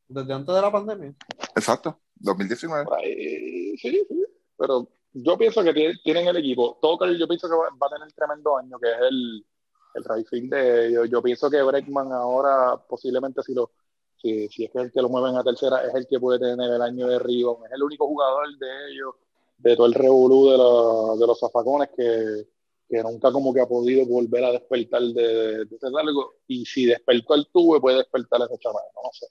[0.08, 1.14] desde antes de la pandemia.
[1.54, 2.84] Exacto, 2019.
[2.84, 4.26] por ahí, sí, sí.
[4.56, 5.72] Pero yo pienso que
[6.02, 6.76] tienen, el equipo.
[6.82, 9.46] Tucker yo pienso que va, va a tener tremendo año, que es el,
[9.94, 11.08] el field de ellos.
[11.08, 13.70] Yo pienso que Breckman ahora posiblemente si lo
[14.16, 16.40] si, si es que es el que lo mueven a tercera, es el que puede
[16.40, 17.64] tener el año de Ribon.
[17.66, 19.14] Es el único jugador de ellos,
[19.58, 22.48] de todo el revolú de, los- de los zafacones que,
[22.88, 26.34] que nunca como que ha podido volver a despertar de, de largo.
[26.46, 29.26] Y si despertó el tubo, puede despertar ese chamaco, no sé.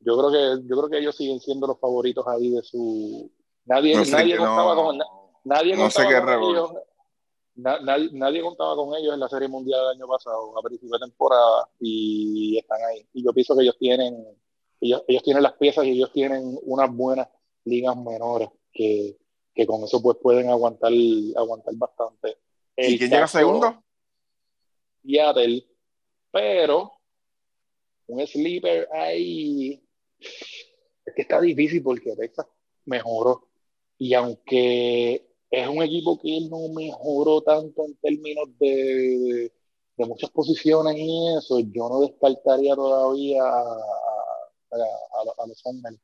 [0.00, 3.30] Yo creo que, yo creo que ellos siguen siendo los favoritos ahí de su.
[3.64, 5.06] Nadie, No sé nadie contaba no- con na-
[5.44, 6.72] nadie no sé contaba qué con ellos.
[7.54, 10.98] Na- nadie, nadie contaba con ellos en la Serie Mundial del año pasado, a principio
[10.98, 13.06] de temporada, y están ahí.
[13.12, 14.24] Y yo pienso que ellos tienen,
[14.80, 17.28] ellos, ellos tienen las piezas y ellos tienen unas buenas
[17.64, 19.16] ligas menores que,
[19.54, 20.92] que con eso pues pueden aguantar,
[21.36, 22.38] aguantar bastante.
[22.76, 23.82] ¿Y quién llega segundo?
[25.04, 25.66] Seattle,
[26.30, 26.92] pero
[28.06, 29.82] un sleeper ahí
[31.04, 32.46] es que está difícil porque Texas
[32.84, 33.48] mejoró.
[33.98, 39.52] Y aunque es un equipo que no mejoró tanto en términos de,
[39.96, 46.00] de muchas posiciones y eso, yo no descartaría todavía a, a, a- a los Ángeles.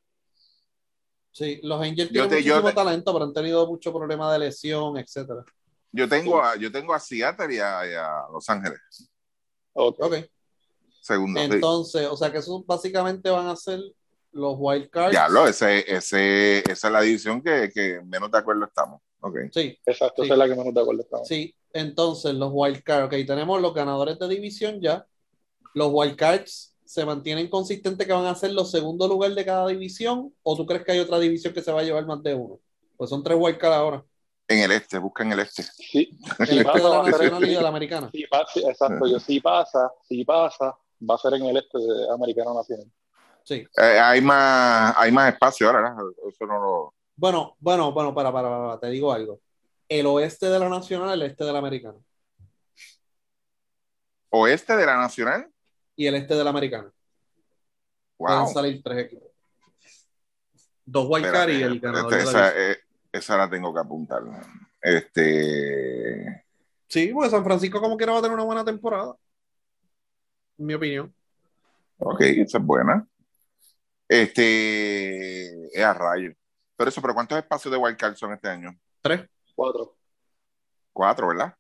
[1.31, 4.97] Sí, los Angels Yo tienen yo te- talento, pero han tenido mucho problema de lesión,
[4.99, 5.45] etcétera.
[5.93, 8.81] Yo tengo a, yo tengo a Seattle y a, y a Los Ángeles.
[9.73, 9.97] Ok.
[10.01, 10.15] Ok,
[11.01, 11.41] Segundo.
[11.41, 11.47] sí.
[11.53, 13.81] entonces, o sea que esos básicamente van a ser
[14.33, 15.13] los wild cards.
[15.13, 19.01] Diablo, ese, ese, esa es la división que, que menos de acuerdo estamos.
[19.21, 19.37] Ok.
[19.53, 20.27] Sí, Exacto, Sí.
[20.27, 21.27] esa es la que menos de acuerdo estamos.
[21.29, 21.55] sí.
[21.73, 25.07] Entonces, los wild cards, ok, tenemos los ganadores de división ya.
[25.75, 29.67] Los wild cards se mantienen consistentes que van a ser los segundos lugar de cada
[29.69, 32.35] división, o tú crees que hay otra división que se va a llevar más de
[32.35, 32.59] uno?
[32.97, 34.05] Pues son tres wild cards ahora.
[34.51, 35.63] En el este, busca en el este.
[35.63, 38.11] Sí, El Sí, este de la va a ser- nacional y de la americana.
[38.11, 40.77] Si pasa, sí, exacto, yo si pasa, si pasa,
[41.09, 42.91] va a ser en el este de americano nacional.
[43.45, 43.67] Sí.
[43.77, 46.05] Eh, hay más, hay más espacio ahora, ¿verdad?
[46.29, 46.95] Eso no lo.
[47.17, 49.41] Bueno, bueno, bueno, para, para, para, te digo algo.
[49.89, 51.99] El oeste de la nacional, el este de la americana.
[54.31, 55.49] Oeste de la Nacional.
[55.97, 56.93] Y el este de la americana.
[58.17, 58.53] Pueden Wow.
[58.53, 59.29] salir tres equipos.
[60.85, 62.79] Dos wild cards y el ganador este, de la esa, eh,
[63.19, 64.23] esa la tengo que apuntar.
[64.81, 66.45] Este.
[66.87, 69.15] Sí, pues San Francisco como quiera va a tener una buena temporada.
[70.59, 71.15] En mi opinión.
[71.99, 73.07] Ok, esa es buena.
[74.09, 75.67] Este.
[75.77, 76.33] Es a rayo.
[76.77, 78.79] Pero eso, ¿pero cuántos espacios de Wildcard son este año?
[79.03, 79.29] Tres.
[79.55, 79.97] Cuatro.
[80.93, 81.55] Cuatro, ¿verdad?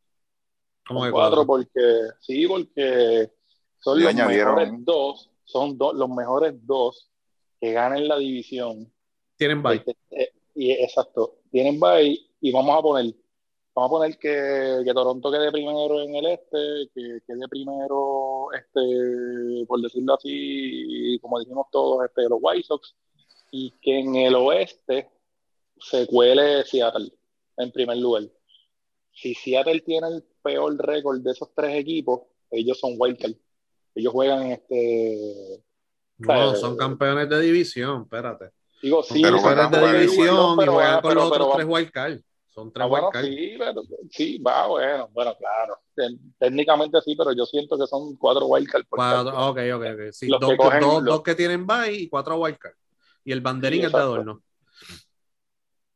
[0.87, 3.31] Que cuatro porque, sí, porque
[3.79, 7.11] son los añadieron- mejores dos, son dos, los mejores dos
[7.61, 8.91] que ganan la división.
[9.37, 9.77] Tienen bye.
[9.77, 13.15] Este, eh, y exacto, tienen bye y vamos a poner,
[13.75, 19.66] vamos a poner que, que Toronto quede primero en el este, que quede primero, este,
[19.66, 22.95] por decirlo así, como dijimos todos, este, los White Sox,
[23.51, 25.11] y que en el oeste
[25.81, 27.12] se cuele Seattle
[27.57, 28.25] en primer lugar.
[29.12, 33.35] Si Seattle tiene el peor récord de esos tres equipos, ellos son wildcard.
[33.95, 35.65] Ellos juegan este.
[36.19, 38.51] No, son campeones de división, espérate.
[38.83, 41.31] Digo, sí, Pero Son van a jugar división y pero juegan va- con pero- los
[41.33, 42.25] pero otros tres wild cards.
[42.47, 45.79] Son tres Ah, bueno, sí, pero, sí, va, bueno, bueno, claro.
[45.95, 48.87] Té- Técnicamente sí, pero yo siento que son cuatro wildcards.
[48.89, 49.49] por Cuatro, tanto.
[49.49, 50.13] ok, ok, ok.
[50.13, 52.79] Sí, Los dos, que cogen dos- los- dos que tienen bye y cuatro wild cards.
[53.25, 54.13] Y el banderín Sí, es de exacto.
[54.13, 54.43] adorno.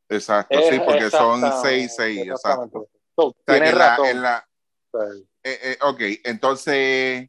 [0.08, 2.88] Exacto, Es- sí, porque son seis, seis, exacto.
[3.16, 4.48] So, O sea, en la- en la-
[4.92, 5.28] Sí.
[5.42, 7.28] eh, eh, ok, entonces,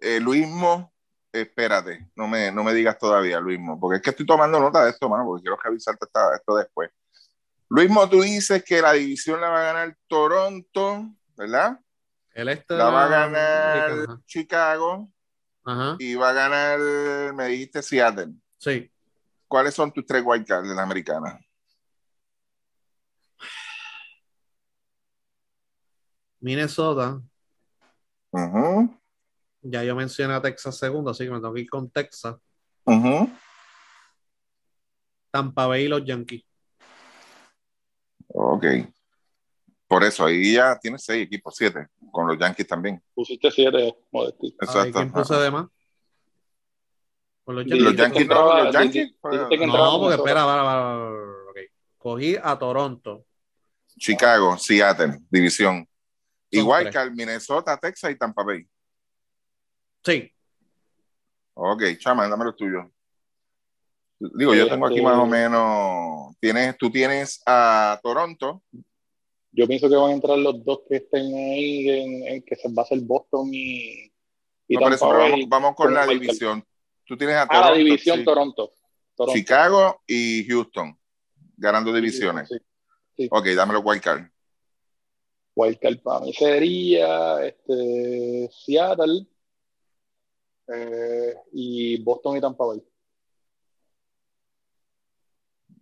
[0.00, 0.92] eh, Luismo,
[1.32, 4.90] espérate, no me, no me digas todavía, Luismo, porque es que estoy tomando nota de
[4.90, 6.90] esto, mano, porque quiero revisarte esta- esto después.
[7.68, 11.78] Luismo, tú dices que la división la va a ganar Toronto, ¿verdad?
[12.32, 14.20] El este La va a ganar.
[14.24, 15.10] Chicago
[15.64, 15.96] Ajá.
[15.98, 16.78] y va a ganar,
[17.34, 18.32] me dijiste Seattle.
[18.56, 18.90] Sí.
[19.46, 21.38] ¿Cuáles son tus tres wildcards de la americana?
[26.40, 27.20] Minnesota.
[28.30, 28.97] Ujú,
[29.70, 32.36] Ya yo mencioné a Texas segundo, así que me tengo que ir con Texas.
[35.30, 36.42] Tampa Bay y los Yankees.
[38.28, 38.64] Ok.
[39.86, 43.02] Por eso, ahí ya tienes seis equipos, siete, con los Yankees también.
[43.14, 44.46] Pusiste siete, Modesti.
[44.58, 44.92] Ay, Exacto.
[44.92, 45.42] ¿Quién puse Ajá.
[45.42, 45.66] de más?
[47.44, 47.84] Con los Yankees.
[47.84, 49.12] Los Yankees no, los Yankees.
[49.12, 50.14] No, porque Minnesota.
[50.14, 51.08] espera, para, para,
[51.50, 51.58] ok.
[51.98, 53.26] Cogí a Toronto.
[53.98, 55.76] Chicago, Seattle, división.
[55.76, 55.86] Son
[56.50, 58.66] Igual que Minnesota, Texas y Tampa Bay.
[60.08, 60.32] Sí.
[61.54, 62.90] Ok, chama, dame lo tuyo.
[64.18, 66.36] Digo, yo tengo aquí Este- más o menos.
[66.40, 68.62] Tienes, tú tienes a Toronto,
[69.50, 72.68] Yo pienso que van a entrar los dos que estén ahí, en, en que se
[72.72, 74.04] va a ser Boston y,
[74.68, 75.30] y No, por eso, Tampa pero Bay.
[75.32, 76.64] vamos, vamos con la división.
[77.04, 78.24] Tú tienes a Ah, Toronto, la división sí.
[78.24, 78.70] Toronto.
[79.16, 79.36] Toronto.
[79.38, 80.96] Chicago y Houston,
[81.56, 82.48] ganando divisiones.
[83.16, 83.26] Sí.
[83.30, 84.30] Ok, dame los wildcard.
[85.56, 89.26] Wildcard para mí sería este, Seattle
[90.68, 92.82] eh, y Boston y Tampa Bay.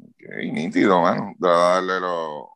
[0.01, 1.35] Ok, nítido, mano.
[1.39, 2.47] Voy a darle los,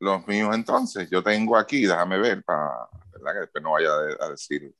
[0.00, 1.08] los míos entonces.
[1.10, 2.88] Yo tengo aquí, déjame ver, para
[3.32, 3.90] que después no vaya
[4.20, 4.74] a, decir.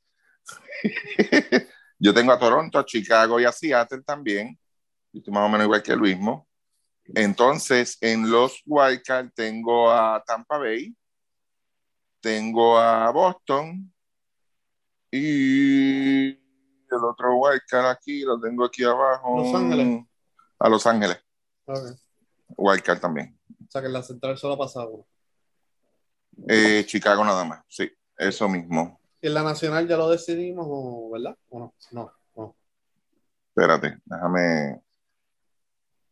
[1.99, 4.59] Yo tengo a Toronto, a Chicago y a Seattle también.
[5.13, 6.19] Yo estoy más o menos igual que el.
[7.15, 10.95] Entonces, en los wildcard tengo a Tampa Bay,
[12.21, 13.93] tengo a Boston
[15.11, 16.46] y
[16.91, 19.39] el otro wildcard aquí lo tengo aquí abajo.
[19.39, 20.05] Los Ángeles.
[20.59, 21.19] A Los Ángeles.
[21.67, 21.79] Ok.
[22.57, 23.39] Wildcard también.
[23.67, 25.05] O sea que en la central solo pasa uno.
[26.49, 29.01] Eh, Chicago nada más, sí, eso mismo.
[29.23, 31.37] En la nacional ya lo decidimos, o- ¿verdad?
[31.49, 31.75] ¿O no?
[31.93, 32.55] No, no.
[33.49, 34.83] Espérate, déjame.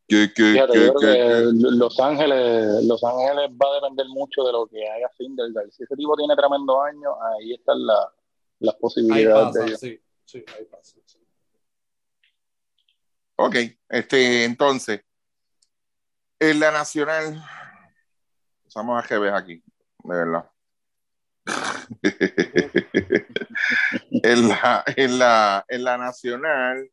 [0.09, 1.76] ¿Qué, qué, Fíjate, qué, yo creo qué, que qué?
[1.76, 5.70] Los Ángeles, Los Ángeles va a depender mucho de lo que haga Syndergaard.
[5.70, 8.12] Si ese tipo tiene tremendo año, ahí están la-
[8.60, 9.80] las Ahí posibilidades de ellos.
[9.80, 10.01] sí.
[10.24, 10.98] Sí, ahí pasa.
[11.06, 11.18] sí.
[13.36, 13.56] Ok,
[13.88, 15.01] este, entonces,
[16.38, 17.44] en la nacional,
[18.74, 19.62] vamos a GB aquí,
[20.05, 20.51] de verdad.
[24.22, 26.90] en, la, en, la, en la nacional,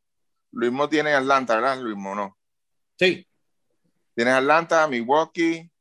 [0.51, 2.15] Luismo tiene Atlanta, ¿verdad, Luismo?
[2.15, 2.37] No.
[2.97, 3.27] Sí.
[4.15, 5.71] Tienes Atlanta, Milwaukee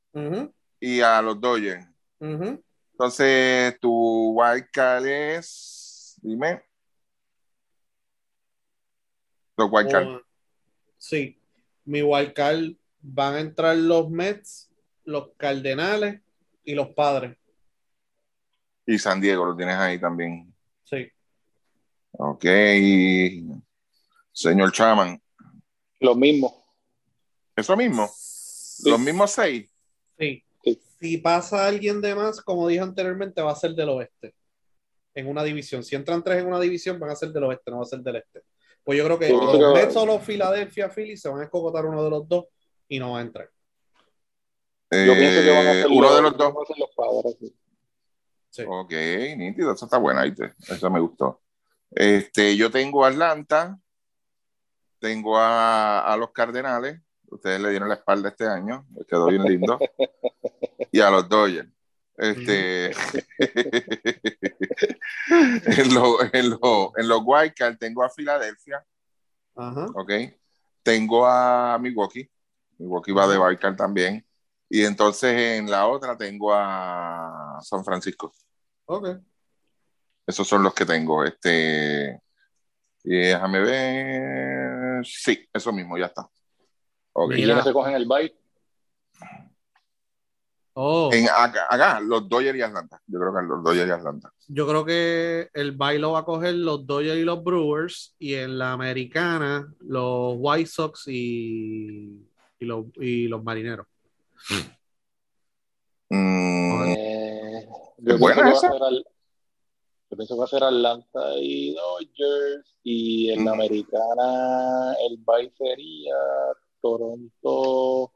[0.78, 1.86] y a los Dodgers.
[2.20, 6.62] Entonces, tu wildcard es, dime.
[9.68, 10.22] Los
[10.96, 11.40] sí.
[11.84, 14.70] Mi wildcard van a entrar los Mets,
[15.04, 16.20] los Cardenales
[16.64, 17.36] y los Padres.
[18.86, 20.52] Y San Diego lo tienes ahí también.
[20.84, 21.10] Sí.
[22.12, 22.44] Ok.
[24.32, 25.20] Señor Chaman.
[26.00, 26.64] Lo mismo.
[27.54, 28.10] Eso mismo.
[28.84, 29.70] Los mismos seis.
[30.18, 30.44] Sí.
[30.64, 30.80] Sí.
[31.00, 34.34] Si pasa alguien de más, como dije anteriormente, va a ser del oeste.
[35.14, 35.82] En una división.
[35.82, 38.00] Si entran tres en una división, van a ser del oeste, no va a ser
[38.00, 38.42] del este.
[38.84, 42.02] Pues yo creo que los Mets o los Philadelphia Phillies se van a escogotar uno
[42.02, 42.46] de los dos
[42.88, 43.48] y no va a entrar.
[44.90, 46.54] Yo pienso que van a Eh, ser uno de los, dos.
[46.54, 47.36] van a ser los padres.
[47.40, 47.56] sí.
[48.52, 48.64] Sí.
[48.66, 48.90] Ok,
[49.36, 49.72] nítido.
[49.72, 50.54] Eso está buena, ¿viste?
[50.68, 51.40] Eso me gustó.
[51.92, 53.78] Este, yo tengo a Atlanta.
[54.98, 57.00] Tengo a, a los Cardenales.
[57.28, 58.86] Ustedes le dieron la espalda este año.
[59.08, 59.78] Quedó bien lindo.
[60.90, 61.68] y a los Dodgers.
[62.22, 62.90] Este,
[65.80, 68.84] en, lo- en, lo- en los Wildcard tengo a Filadelfia,
[69.56, 69.86] Ajá.
[69.94, 70.12] ¿ok?
[70.82, 72.30] Tengo a Milwaukee,
[72.78, 74.24] Milwaukee va de Wildcard también,
[74.68, 78.32] y entonces en la otra tengo a San Francisco.
[78.86, 79.08] Ok.
[80.26, 81.24] Esos son los que tengo.
[81.24, 82.20] Este,
[83.02, 86.28] y déjame ver, sí, eso mismo, ya está.
[87.12, 87.32] Ok.
[87.32, 88.34] ¿Y quiénes se cogen el bye?
[90.74, 93.00] Oh, En acá, acá, los Dodgers y Atlanta.
[93.06, 94.32] Yo creo que los Dodgers y Atlanta.
[94.48, 98.56] yo creo que el bailo va a coger los Dodgers y los Brewers y en
[98.58, 102.24] la americana los White Sox y,
[102.58, 103.86] y, los, y los marineros.
[106.08, 107.68] Mm, Eh,
[107.98, 108.72] yo, ¿Es buena pienso que va a esa?
[108.72, 109.04] ser al-
[110.10, 112.76] yo pienso que va a ser Atlanta y Dodgers.
[112.82, 113.54] Y en la Mm.
[113.60, 116.14] americana el bye sería
[116.80, 118.12] Toronto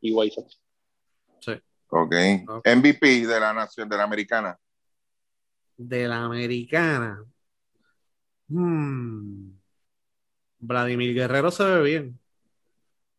[0.00, 0.60] y White Sox.
[1.88, 2.14] Ok.
[2.48, 2.66] Ok.
[2.66, 4.58] MVP de la nación, de la americana.
[5.76, 7.24] De la americana.
[8.48, 9.50] Hmm.
[10.58, 12.20] Vladimir Guerrero se ve bien.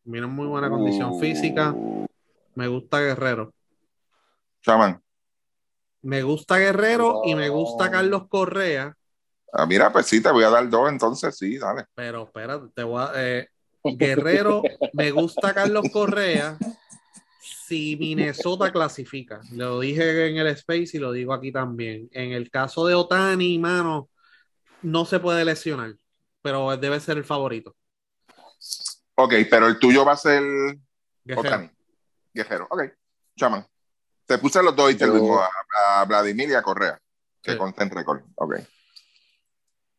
[0.06, 1.76] En muy buena condición Uh, física.
[2.56, 3.54] Me gusta Guerrero.
[4.62, 5.02] Chaman.
[6.02, 8.96] Me gusta Guerrero y me gusta Carlos Correa.
[9.52, 11.86] Ah, mira, pues sí, te voy a dar dos entonces, sí, dale.
[11.96, 13.48] Pero espérate, te voy a, eh,
[13.84, 14.62] Guerrero,
[14.94, 16.58] me gusta Carlos Correa
[17.70, 19.40] si Minnesota clasifica.
[19.52, 22.10] Lo dije en el Space y lo digo aquí también.
[22.12, 24.10] En el caso de Otani, mano,
[24.82, 25.94] no se puede lesionar,
[26.42, 27.76] pero debe ser el favorito.
[29.16, 30.42] Ok, pero el tuyo va a ser
[31.24, 31.48] Guerrero.
[31.48, 31.70] Otani.
[32.34, 32.68] Guerrero.
[32.72, 32.82] Ok,
[33.38, 33.66] chaman.
[34.26, 35.50] Te puse los dos y te Yo- digo a,
[36.02, 37.00] a Vladimir y a Correa,
[37.42, 37.58] que Sí.
[37.58, 38.22] consten récord.
[38.36, 38.56] Ok.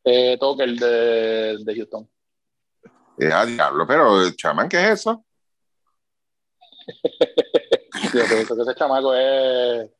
[0.05, 2.09] Eh, toque el de, de Houston.
[3.19, 5.25] Eh, a diablo, pero chaman, ¿qué es eso?
[8.13, 9.91] Yo pienso que ese chamaco es.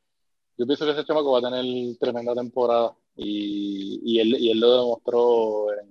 [0.57, 2.95] Yo pienso que ese chamaco va a tener tremenda temporada.
[3.15, 5.89] Y, y, él, y él lo demostró en,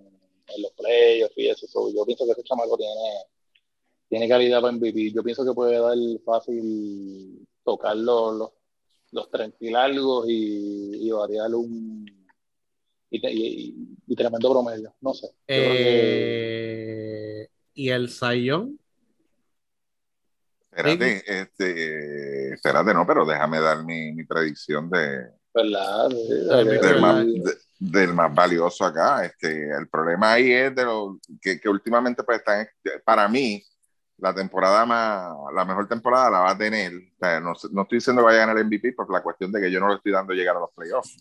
[0.63, 1.67] los playoffs y eso.
[1.69, 3.25] So, yo pienso que ese chamaco tiene,
[4.09, 5.13] tiene calidad para MVP.
[5.13, 8.51] Yo pienso que puede dar fácil tocar los, los,
[9.13, 12.05] los 30 y y, variar un.
[13.13, 13.75] Y, y-
[14.07, 14.93] y tremendo promedio.
[15.01, 15.29] No sé.
[15.47, 16.41] Eh,
[17.75, 18.80] y el Sayón.
[20.73, 26.09] Espérate, este, espérate, no, pero déjame dar mi, mi predicción de, ¿Verdad?
[26.11, 27.01] Sí, que- del, verdad.
[27.01, 29.25] más, de- del más valioso acá.
[29.25, 32.69] Este, el problema ahí es de lo que, que últimamente pues están,
[33.05, 33.65] para mí,
[34.19, 36.93] la temporada más, la mejor temporada la va a tener.
[36.95, 39.51] O sea, no, no estoy diciendo que vaya a ganar el MVP por la cuestión
[39.51, 41.17] de que yo no le estoy dando llegar a los playoffs.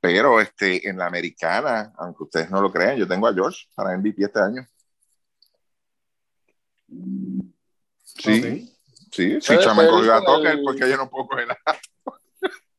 [0.00, 3.92] Pero este, en la americana, aunque ustedes no lo crean, yo tengo a George para
[3.98, 4.66] MVP este año.
[8.22, 8.44] Sí, Ok.
[9.12, 11.56] sí, sí, Puede Chama cogió a Tucker el- porque yo no puedo coger a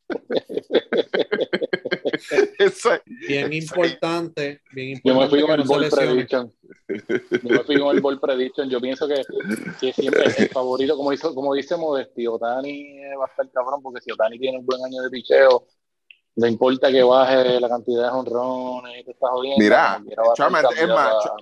[2.60, 4.62] Eso es- Bien importante.
[4.72, 6.54] Bien Yo me importante fui con el no ball prediction.
[7.44, 8.70] Yo me fui con el ball prediction.
[8.70, 9.22] Yo pienso que,
[9.80, 14.02] que siempre el favorito, como, hizo, como dice Modesti, Otani va a estar cabrón, porque
[14.02, 15.66] si Otani tiene un buen año de picheo,
[16.36, 19.64] no importa que baje la cantidad de honrones y te estás jodiendo.
[19.64, 20.02] Mira,
[20.72, 21.36] es más, a.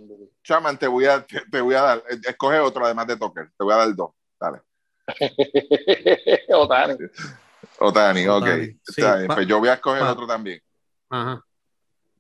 [0.44, 3.64] Chaman, te voy a, te, te voy a dar, escoge otro además de Tucker, te
[3.64, 4.62] voy a dar dos, dale.
[6.54, 6.98] Otani.
[7.80, 8.44] Otani, ok.
[8.44, 10.62] Otani, sí, Está bien, pa- pues yo voy a escoger pa- otro también.
[11.10, 11.44] Ajá.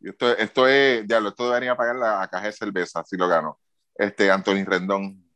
[0.02, 3.60] Esto, esto es, diablo, esto debería pagar la caja de cerveza si lo gano.
[3.96, 5.29] Este, Anthony Rendón.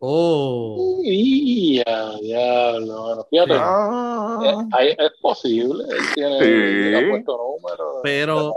[0.00, 1.00] Oh.
[1.02, 3.02] Diablo.
[3.04, 5.84] Bueno, fíjate, Ah, eh, ahí es posible.
[5.90, 6.38] Él tiene
[7.00, 7.06] Sí.
[7.10, 7.96] puesto números.
[8.02, 8.56] Pero,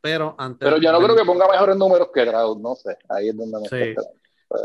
[0.00, 0.66] pero antes.
[0.66, 2.96] Pero yo no creo que ponga mejores números que Trout, no sé.
[3.08, 3.76] Ahí es donde me Sí.
[3.90, 4.02] está.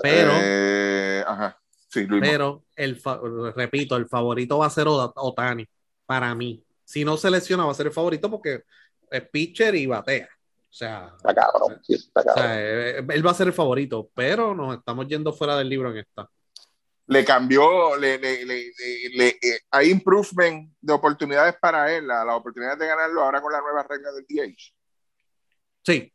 [0.04, 1.58] Pero, eh, ajá,
[1.90, 2.22] sí, Luis.
[2.22, 3.02] pero el
[3.56, 5.66] repito, el favorito va a ser Ota- Otani.
[6.06, 6.62] Para mí.
[6.84, 8.64] Si no se lesiona, va a ser el favorito porque
[9.12, 10.28] es pitcher y batea.
[10.78, 12.44] O sea, Está cabrón, sí, está o cabrón.
[12.46, 15.90] sea, eh, él va a ser el favorito, pero nos estamos yendo fuera del libro
[15.90, 16.30] en esta.
[17.08, 22.24] le cambió, le, le, le, le- le- eh, hay improvement de oportunidades para él, la,
[22.26, 24.74] la oportunidad de ganarlo ahora con la nueva regla del DH.
[25.84, 26.14] Sí,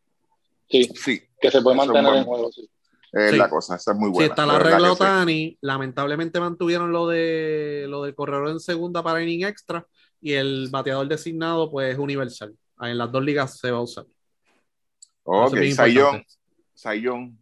[0.69, 2.71] sí, Sí, que se puede mantener en juego, sí.
[3.13, 3.37] es Sí.
[3.39, 4.27] la cosa, esa es muy sí buena.
[4.29, 4.93] está de la regla sí.
[4.93, 5.59] Otani.
[5.63, 9.85] Lamentablemente mantuvieron lo de lo del corredor en segunda para inning extra
[10.21, 12.55] y el bateador designado, pues, es universal.
[12.81, 14.05] En las dos ligas se va a usar.
[15.25, 16.25] Ok, Sayón.
[16.75, 17.39] Sayón.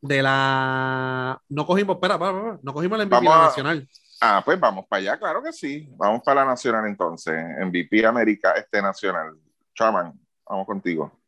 [0.00, 1.40] De la.
[1.48, 3.88] No cogimos, espera, espera, espera, no cogimos la MVP Vamos la a- nacional.
[4.20, 5.86] Ah, pues vamos para allá, claro que sí.
[5.96, 7.34] Vamos para la nacional entonces.
[7.60, 9.36] MVP América, este nacional.
[9.74, 10.12] Chaman,
[10.48, 11.20] vamos contigo.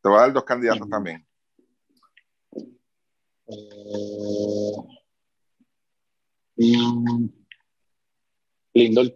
[0.00, 1.26] Te voy a dar dos candidatos también.
[3.46, 4.76] Eh,
[6.56, 7.28] mm,
[8.74, 9.14] Lindor,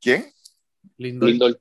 [0.00, 0.32] ¿Quién?
[0.98, 1.26] Lindo.
[1.26, 1.60] Lindor.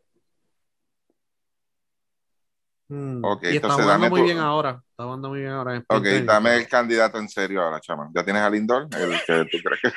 [2.88, 4.82] Mm, Ok, y está jugando muy tu- bien ahora.
[4.92, 5.76] Está jugando muy bien ahora.
[5.76, 8.12] en Ok, dame el candidato en serio ahora, Chaman.
[8.14, 8.88] ¿Ya tienes a Lindor?
[8.96, 9.90] El que tú crees que...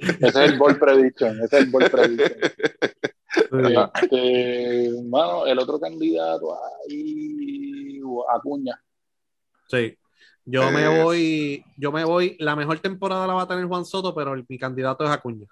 [0.26, 1.36] Ese es el ball prediction.
[1.42, 2.38] Ese es el ball prediction.
[4.00, 6.56] Este, mano, el otro candidato
[6.88, 8.00] ahí,
[8.34, 8.80] Acuña.
[9.68, 9.96] Sí.
[10.46, 14.14] Yo me voy, yo me voy, la mejor temporada la va a tener Juan Soto,
[14.14, 15.46] pero el- mi candidato es Acuña.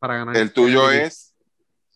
[0.00, 0.36] Para ganar.
[0.36, 1.34] El tuyo es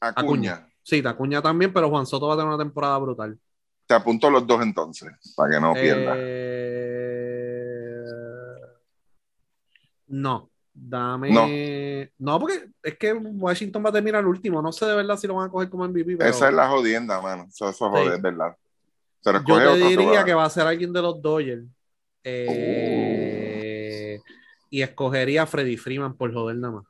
[0.00, 0.52] Acuña.
[0.52, 0.67] Acuña.
[0.88, 3.38] Sí, Acuña también, pero Juan Soto va a tener una temporada brutal.
[3.86, 6.16] Te apunto los dos entonces, para que no pierdas.
[6.18, 8.04] Eh,
[10.06, 11.30] No, dame.
[11.30, 11.46] No.
[12.18, 12.40] No.
[12.40, 14.62] porque es que Washington va a terminar el último.
[14.62, 16.16] No sé de verdad si lo van a coger como MVP.
[16.16, 17.44] Pero Esa es la jodienda, mano.
[17.50, 17.90] Eso, eso Sí.
[17.90, 18.56] jode, es verdad.
[19.22, 21.66] Pero yo te diría que va a ser alguien de los Dodgers.
[22.24, 24.20] Eh,
[24.70, 26.84] Y escogería a Freddy Freeman por joder nada más.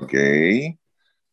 [0.00, 0.12] Ok.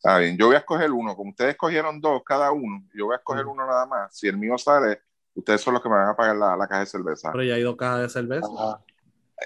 [0.01, 0.37] Está bien.
[0.37, 1.13] Yo voy a escoger uno.
[1.15, 4.17] Como ustedes escogieron dos cada uno, yo voy a escoger uno nada más.
[4.17, 5.01] Si el mío sale,
[5.33, 7.31] ustedes son los que me van a pagar la, la caja de cerveza.
[7.33, 8.47] Pero ya hay dos cajas de cerveza.
[8.57, 8.81] Ajá.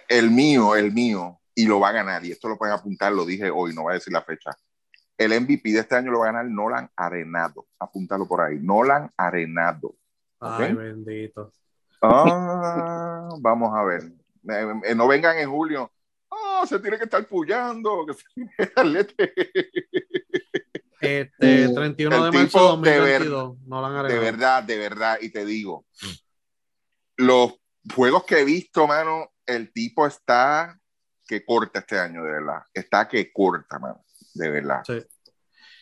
[0.08, 2.24] El mío, el mío, y lo va a ganar.
[2.24, 4.52] Y esto lo pueden apuntar, lo dije hoy, no voy a decir la fecha.
[5.18, 7.68] El MVP de este año lo va a ganar Nolan Arenado.
[7.80, 8.60] Apúntalo por ahí.
[8.60, 9.96] Nolan Arenado.
[10.40, 11.52] Ay, bendito.
[12.02, 14.04] Ah, vamos a ver.
[14.50, 15.92] Eh, eh, no vengan en julio.
[16.30, 18.06] Ah, se tiene que estar pullando.
[18.06, 18.24] Que se
[21.04, 23.58] Este, 31 de marzo de 2022.
[24.08, 25.18] De, de verdad, de verdad.
[25.22, 25.86] Y te digo,
[27.18, 27.56] los
[27.94, 30.80] juegos que he visto, mano, el tipo está
[31.28, 32.64] que corta este año, de verdad.
[32.74, 34.04] Está que corta, mano.
[34.34, 34.82] De verdad.
[34.86, 35.02] Sí.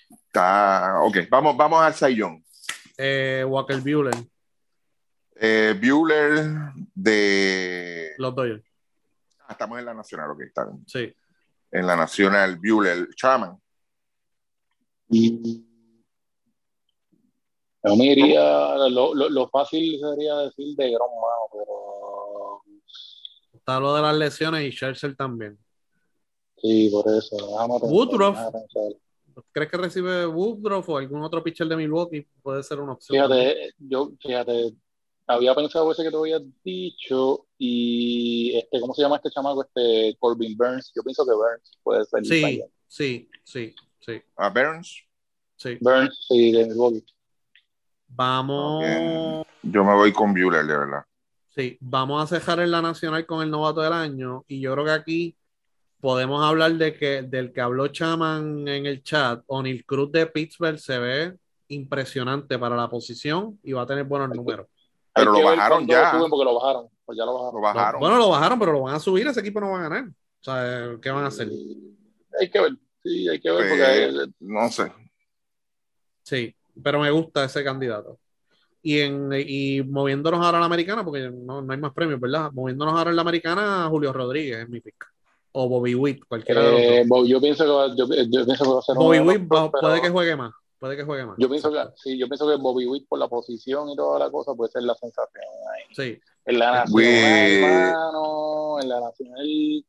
[0.10, 1.02] Está.
[1.02, 2.44] Ok, vamos, vamos al Sayón.
[2.98, 4.16] Eh, Walker Bueller.
[5.36, 8.14] Eh, Bueller de.
[8.18, 8.64] Los Dodgers.
[9.40, 10.84] Ah, estamos en la Nacional, ok, está bien.
[10.88, 11.16] Sí.
[11.72, 13.61] En la Nacional, Bueller, Chaman.
[17.84, 21.10] Yo me iría, lo, lo, lo, fácil sería decir de Grom,
[21.52, 22.62] pero.
[23.54, 25.60] Está lo de las lesiones y Scherzer también.
[26.58, 27.36] Sí, por eso.
[27.82, 28.38] Woodruff.
[29.52, 32.26] ¿Crees que recibe Woodruff o algún otro pitcher de Milwaukee?
[32.42, 33.16] Puede ser una opción.
[33.16, 34.74] Fíjate, yo, fíjate,
[35.28, 39.64] había pensado ese que te había dicho y este, ¿cómo se llama este chamaco?
[39.64, 40.92] Este Corbin Burns.
[40.96, 42.26] Yo pienso que Burns puede ser.
[42.26, 44.22] Sí, sí, sí, sí.
[44.36, 45.04] ¿A Burns?
[45.56, 45.78] Sí.
[45.80, 47.06] Burns, sí, de Milwaukee.
[48.08, 49.46] Vamos.
[49.64, 51.06] Yo me voy con Bueller, de verdad.
[51.50, 54.86] Sí, vamos a cejar en la nacional con el novato del año y yo creo
[54.86, 55.38] que aquí
[56.00, 60.80] podemos hablar de que del que habló Chaman en el chat, O'Neill Cruz de Pittsburgh
[60.80, 61.38] se ve
[61.68, 64.68] impresionante para la posición y va a tener buenos números.
[65.14, 66.12] Pero lo bajaron ya.
[66.18, 68.00] Porque lo bajaron, pues ya lo bajaron.
[68.00, 70.06] bueno, lo bajaron, pero lo van a subir, ese equipo no va a ganar.
[70.08, 71.50] O sea, ¿qué van a hacer?
[72.40, 72.72] Hay que ver,
[73.04, 73.70] sí, hay que ver.
[73.70, 74.92] porque pues, No sé.
[76.24, 78.20] Sí, pero me gusta ese candidato.
[78.84, 82.52] Y, en, y moviéndonos ahora a la americana, porque no, no hay más premios, ¿verdad?
[82.52, 85.12] Moviéndonos ahora en la americana, Julio Rodríguez es mi pick
[85.54, 87.28] o Bobby Witt, cualquiera de los dos.
[87.28, 90.10] Yo pienso que va, yo, yo pienso que va a ser Bobby Witt puede que
[90.10, 90.54] juegue más.
[90.80, 91.36] Puede que juegue más.
[91.38, 94.32] Yo pienso que, sí, yo pienso que Bobby Witt por la posición y toda la
[94.32, 95.44] cosa puede ser la sensación
[95.76, 95.96] ahí.
[95.96, 96.20] Sí.
[96.46, 99.86] En la nacional, hermano, en la nacional.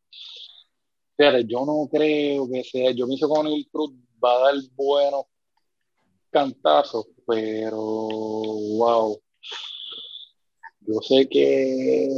[1.16, 2.90] Fíjate, yo no creo que sea.
[2.92, 5.24] Yo pienso que el Cruz va a dar buenos
[6.30, 9.20] cantazos, pero wow.
[10.80, 12.08] Yo sé que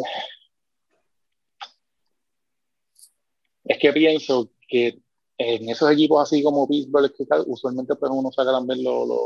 [3.65, 4.99] es que pienso que
[5.39, 9.19] en esos equipos así como Pittsburgh, que usualmente pues uno saca también los, los,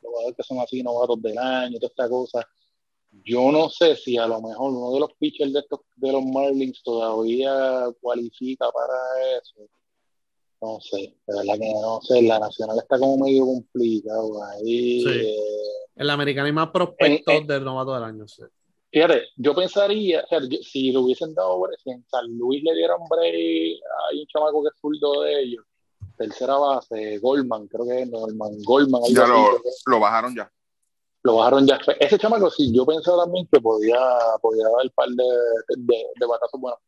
[0.00, 2.46] jugadores que son así novatos del año toda esta cosa.
[3.24, 6.24] Yo no sé si a lo mejor uno de los pitchers de estos de los
[6.24, 9.68] Marlins todavía cualifica para eso.
[10.60, 15.04] No sé, de verdad que no sé, la nacional está como medio complicado ahí.
[15.06, 15.36] Eh,
[15.96, 18.42] en la americana hay más prospectos del novato del año, sí.
[18.92, 20.22] Fíjate, yo pensaría,
[20.62, 24.68] si lo hubiesen dado, si en San Luis le dieron break, hay un chamaco que
[24.68, 25.64] es zurdo de ellos,
[26.18, 29.02] tercera base, Goldman, creo que es Goldman, Goldman.
[29.08, 30.52] Ya lo, bajaron ya.
[31.24, 31.78] Lo bajaron ya.
[32.00, 33.98] Ese chamaco sí, yo pensaba también que podía,
[34.40, 35.24] podía dar un par de,
[35.76, 36.80] de, de batazos buenos.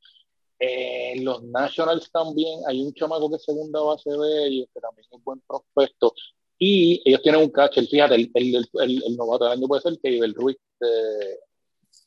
[0.59, 5.05] En los Nationals también hay un chamaco que es segunda base de ellos, que también
[5.05, 6.15] es un buen prospecto.
[6.59, 10.35] Y ellos tienen un catcher, fíjate, el, el, el, novato del año puede ser el
[10.35, 11.39] Ruiz de,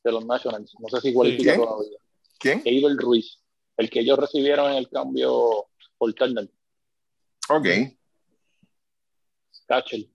[0.03, 0.73] de los Nationals.
[0.79, 1.65] No sé si cualifica ¿Quién?
[1.65, 1.97] todavía.
[2.39, 2.59] ¿Quién?
[2.61, 3.39] Abel Ruiz,
[3.77, 5.67] el que ellos recibieron en el cambio
[5.97, 6.49] por Turner.
[7.49, 7.67] Ok.
[9.67, 10.09] Cachel.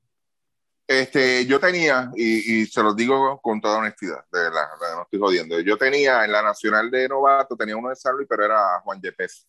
[1.01, 5.19] Este, yo tenía, y, y, se los digo con toda honestidad, de verdad, no estoy
[5.19, 5.59] jodiendo.
[5.61, 9.01] Yo tenía en la Nacional de Novato, tenía uno de San Luis, pero era Juan
[9.01, 9.49] Yepes.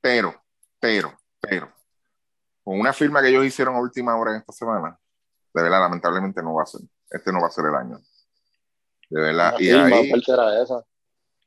[0.00, 0.34] Pero,
[0.80, 1.70] pero, pero,
[2.64, 4.98] con una firma que ellos hicieron a última hora en esta semana,
[5.52, 6.80] de verdad, lamentablemente no va a ser.
[7.10, 8.00] Este no va a ser el año.
[9.10, 9.54] De verdad.
[9.58, 10.10] y ahí,
[10.62, 10.82] esa?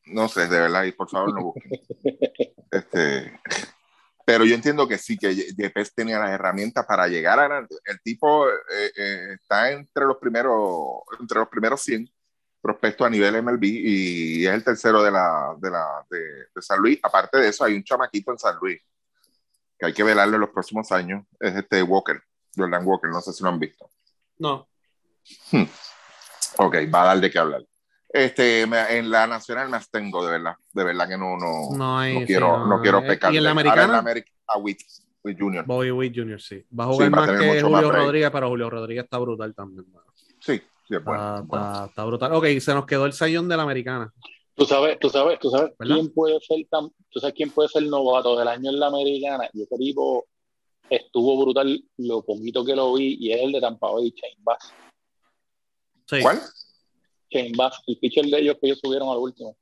[0.05, 1.71] No sé, de verdad, y por favor no busquen.
[2.71, 3.39] este,
[4.25, 8.49] pero yo entiendo que sí, que Yepes tenía las herramientas para llegar a el tipo
[8.49, 12.09] eh, eh, está entre los primeros entre los primeros 100
[12.59, 16.19] prospectos a nivel MLB y es el tercero de la, de la de,
[16.53, 16.99] de, San Luis.
[17.03, 18.81] Aparte de eso, hay un chamaquito en San Luis
[19.77, 22.19] que hay que velarle en los próximos años, es este Walker,
[22.55, 23.89] Jordan Walker, no sé si lo han visto.
[24.37, 24.67] No.
[25.51, 25.65] Hmm.
[26.57, 27.63] Ok, va a dar de qué hablar.
[28.15, 30.53] Este, en la nacional me abstengo, de verdad.
[30.71, 33.33] De verdad que no, no, no, hay, no quiero, sí, no, no quiero pecar.
[33.33, 34.01] ¿Y en la americana?
[34.47, 34.79] a Witt,
[35.21, 35.65] Witt Junior.
[35.65, 36.63] Bobby Witt Junior, sí.
[36.79, 39.91] Va a jugar sí, más que Julio más Rodríguez, pero Julio Rodríguez está brutal también.
[39.91, 40.01] Man.
[40.39, 41.65] Sí, sí, es bueno, está, bueno.
[41.65, 42.33] Está, está, brutal.
[42.35, 44.13] Ok, se nos quedó el sayón de la americana.
[44.55, 47.83] Tú sabes, tú sabes, tú sabes quién puede ser tan, tú sabes quién puede ser
[47.83, 49.49] novato del año en la americana.
[49.51, 50.25] Y ese tipo
[50.89, 54.73] estuvo brutal lo poquito que lo vi y es el de Tampa Bay, Shane Bass.
[56.07, 56.21] Sí.
[56.21, 56.39] ¿Cuál?
[57.29, 59.55] Shane Bass, el pitcher de ellos que ellos subieron al último.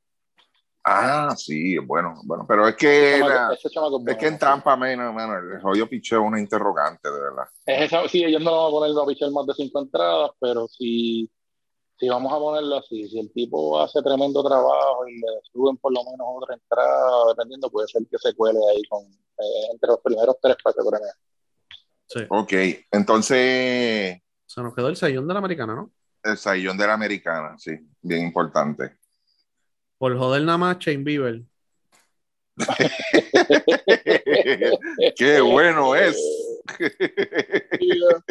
[0.86, 3.64] Ah, sí, bueno, bueno, pero es que, Chamaco- la- es
[4.04, 4.18] bueno.
[4.20, 7.46] que en Tampa, mano, mano, el jodido picheo es una interrogante, de verdad.
[7.66, 10.68] Es esa- sí, ellos no van a poner a pichar más de cinco entradas, pero
[10.68, 11.32] si,
[11.98, 15.94] si vamos a ponerlo así, si el tipo hace tremendo trabajo y le suben por
[15.94, 20.00] lo menos otra entrada, dependiendo, puede ser que se cuele ahí con eh, entre los
[20.02, 21.14] primeros tres para que premien.
[22.08, 22.20] Sí.
[22.30, 22.54] Ok,
[22.92, 25.92] entonces, Se nos quedó el sellón de la americana, ¿no?
[26.24, 27.72] El sayón de la americana, sí,
[28.02, 28.96] bien importante.
[29.98, 31.42] Por joder nada más, Shane Bieber.
[35.16, 36.18] Qué bueno es.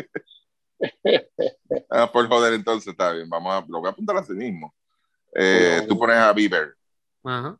[1.88, 3.28] Ah, por joder, entonces está bien.
[3.30, 4.74] Vamos a, lo voy a apuntar así mismo.
[5.32, 5.86] Eh, Sí.
[5.86, 6.74] tú pones a Bieber.
[7.22, 7.56] Ajá.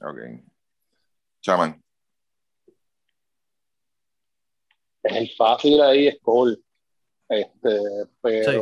[0.00, 0.18] Ok.
[1.40, 1.82] Chaman.
[5.02, 6.58] El fácil ahí es Cole.
[7.28, 7.80] Este,
[8.20, 8.52] pero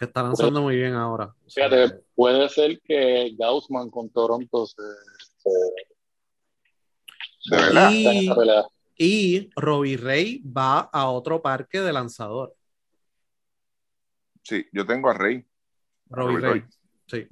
[0.00, 1.26] Que está lanzando muy bien ahora.
[1.26, 4.80] O sea, fíjate, puede ser que Gaussman con Toronto se,
[5.36, 5.50] se-
[7.50, 7.90] De verdad.
[7.92, 8.64] y, esa pelea.
[8.96, 12.56] y Robbie Rey va a otro parque de lanzador.
[14.42, 15.44] Sí, yo tengo a Rey.
[16.08, 16.60] Robbie Robbie Rey.
[16.60, 16.68] Rey.
[17.10, 17.26] Sí,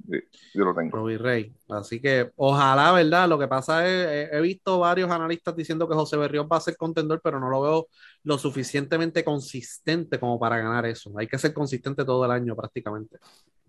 [0.53, 0.97] Yo lo tengo.
[0.97, 1.53] Robbie Rey.
[1.69, 3.29] Así que ojalá, ¿verdad?
[3.29, 6.61] Lo que pasa es, he- he visto varios analistas diciendo que José Berrión va a
[6.61, 7.87] ser contendor, pero no lo veo
[8.23, 11.11] lo suficientemente consistente como para ganar eso.
[11.17, 13.17] Hay que ser consistente todo el año prácticamente.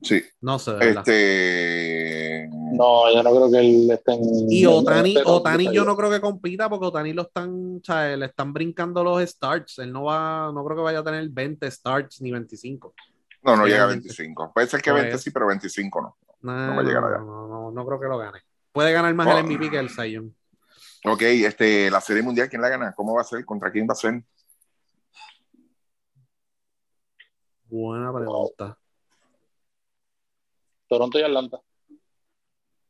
[0.03, 0.21] Sí.
[0.41, 1.05] No sé, de verdad.
[1.07, 2.49] Este.
[2.51, 4.51] No, yo no creo que él esté en.
[4.51, 8.17] Y Otani, este Otani yo no creo que compita porque Otani lo están, o sea,
[8.17, 9.79] le están brincando los starts.
[9.79, 12.95] Él no va, no creo que vaya a tener 20 starts ni 25.
[13.43, 14.09] No, no llega a Realmente.
[14.09, 14.53] 25.
[14.53, 15.23] Puede ser que Por 20 eso.
[15.25, 16.17] sí, pero 25 no.
[16.43, 17.19] No, No va a llegar allá.
[17.19, 18.41] no, no, no creo que lo gane.
[18.73, 19.39] Puede ganar más Oh.
[19.39, 20.37] el MVP que el Zion.
[21.05, 22.93] Ok, este, la serie mundial, ¿quién la gana?
[22.95, 23.45] ¿Cómo va a ser?
[23.45, 24.23] ¿Contra quién va a ser?
[27.65, 28.77] Buena pregunta.
[30.89, 31.59] Toronto y Atlanta.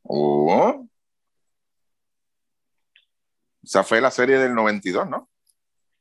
[0.02, 0.86] Oh.
[3.62, 5.28] Esa fue la serie del 92, ¿no?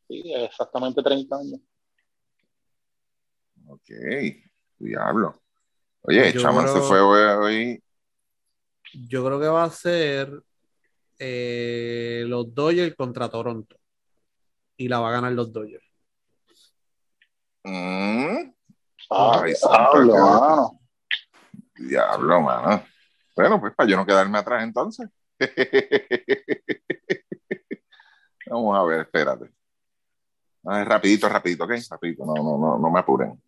[0.08, 1.60] Sí, exactamente 30 años.
[3.70, 3.90] Ok,
[4.80, 5.42] diablo.
[6.02, 7.84] Oye, Yo Chaman creo- se fue hoy, hoy.
[9.08, 10.42] Yo creo que va a ser
[11.20, 13.76] eh, los Dodgers contra Toronto.
[14.78, 15.86] Y la va a ganar los Dodgers.
[17.64, 18.54] Mm,
[19.12, 20.80] Ah, Ay, diablo, mano.
[21.76, 22.84] diablo, mano.
[23.36, 25.10] Bueno, pues para yo no quedarme atrás entonces.
[28.48, 29.52] Vamos a ver, espérate.
[30.66, 31.72] Ay, rapidito, rapidito, ¿ok?
[31.90, 33.42] Rapidito, no, no, no, no me apuren.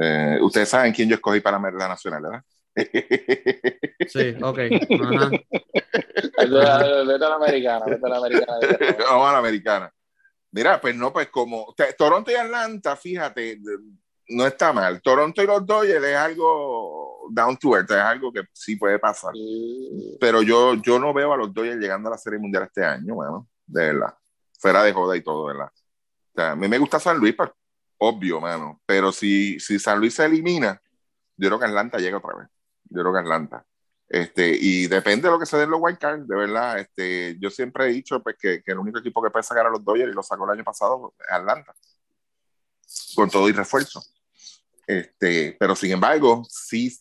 [0.00, 2.44] Eh, ustedes saben quién yo escogí para la nacional, ¿verdad?
[4.08, 4.58] Sí, ok.
[4.58, 5.30] Ajá.
[6.38, 8.58] Vete a la americana, vete a la americana.
[9.08, 9.92] Vamos a la americana.
[10.52, 13.60] Mira, pues no, pues como te- Toronto y Atlanta, fíjate,
[14.28, 15.00] no está mal.
[15.00, 19.32] Toronto y los Dodgers es algo down to earth, es algo que sí puede pasar.
[19.34, 20.16] Sí.
[20.20, 23.14] Pero yo, yo no veo a los Dodgers llegando a la Serie Mundial este año,
[23.14, 24.14] bueno, de verdad.
[24.58, 25.68] Fuera de joda y todo, ¿verdad?
[25.68, 27.50] O sea, a mí me gusta San Luis, pues,
[28.00, 28.80] obvio, mano.
[28.86, 30.80] Pero si, si San Luis se elimina,
[31.36, 32.48] yo creo que Atlanta llega otra vez.
[32.84, 33.64] Yo creo que Atlanta.
[34.08, 36.80] Este, y depende de lo que se den los wild cards, de verdad.
[36.80, 39.70] Este, yo siempre he dicho pues, que, que el único equipo que puede sacar a
[39.70, 41.74] los Dodgers y lo sacó el año pasado Atlanta.
[43.14, 44.02] Con todo y refuerzo.
[44.86, 46.92] Este, pero sin embargo, sí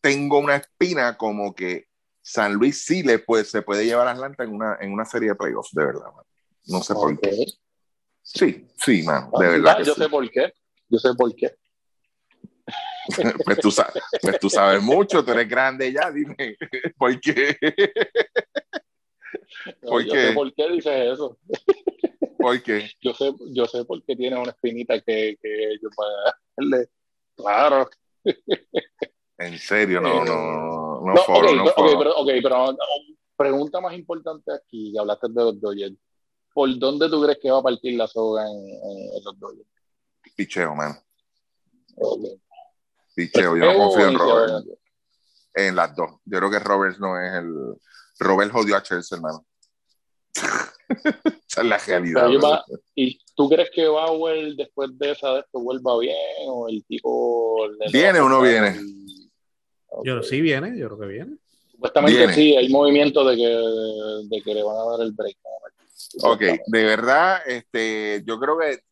[0.00, 1.88] tengo una espina como que
[2.22, 5.30] San Luis sí le puede, se puede llevar a Atlanta en una, en una serie
[5.30, 6.06] de playoffs, de verdad.
[6.14, 6.26] mano.
[6.66, 7.46] No sé por qué.
[8.34, 9.78] Sí, sí, mano, de verdad.
[9.78, 10.02] que yo sí.
[10.02, 10.52] sé por qué.
[10.88, 11.54] Yo sé por qué.
[13.44, 16.56] pues, tú sabes, pues tú sabes mucho, tú eres grande ya, dime,
[16.98, 17.56] ¿por qué?
[19.82, 20.26] No, ¿Por yo qué?
[20.28, 21.38] sé por qué dices eso.
[22.38, 22.90] ¿Por qué?
[23.02, 26.88] Yo sé, yo sé por qué tiene una espinita que, que yo pueda darle.
[27.36, 27.88] Claro.
[29.38, 31.90] En serio, no, no, no, No, foro, ok, no pero- foro.
[31.92, 32.76] ok, pero, ok, pero um,
[33.36, 35.96] pregunta más importante aquí, hablaste de los Dodgers.
[36.58, 39.68] ¿Por dónde tú crees que va a partir la soga en, en- en los Dodgers?
[40.34, 40.98] Picheo, mano.
[41.94, 42.24] Ok.
[43.14, 44.50] Picheo, yo no confío en Robert.
[44.50, 44.78] iniciador.
[45.54, 46.10] En las dos.
[46.24, 47.54] Yo creo que Roberts no es el.
[48.18, 49.46] Robert jodió a Chelsea, hermano.
[50.34, 52.26] Esa es la realidad.
[52.42, 52.64] Va-
[52.96, 56.16] ¿Y tú crees que Bauer después de esa de esto vuelva bien
[56.48, 58.80] o el tipo le- ¿Viene o no viene?
[59.90, 60.04] Ok.
[60.04, 61.36] Yo sí viene, yo creo que viene.
[61.70, 62.34] Supuestamente Viene.
[62.34, 65.36] sí, hay movimiento de que, de que le van a dar el break.
[66.22, 68.82] Ok, de verdad, este, yo creo que,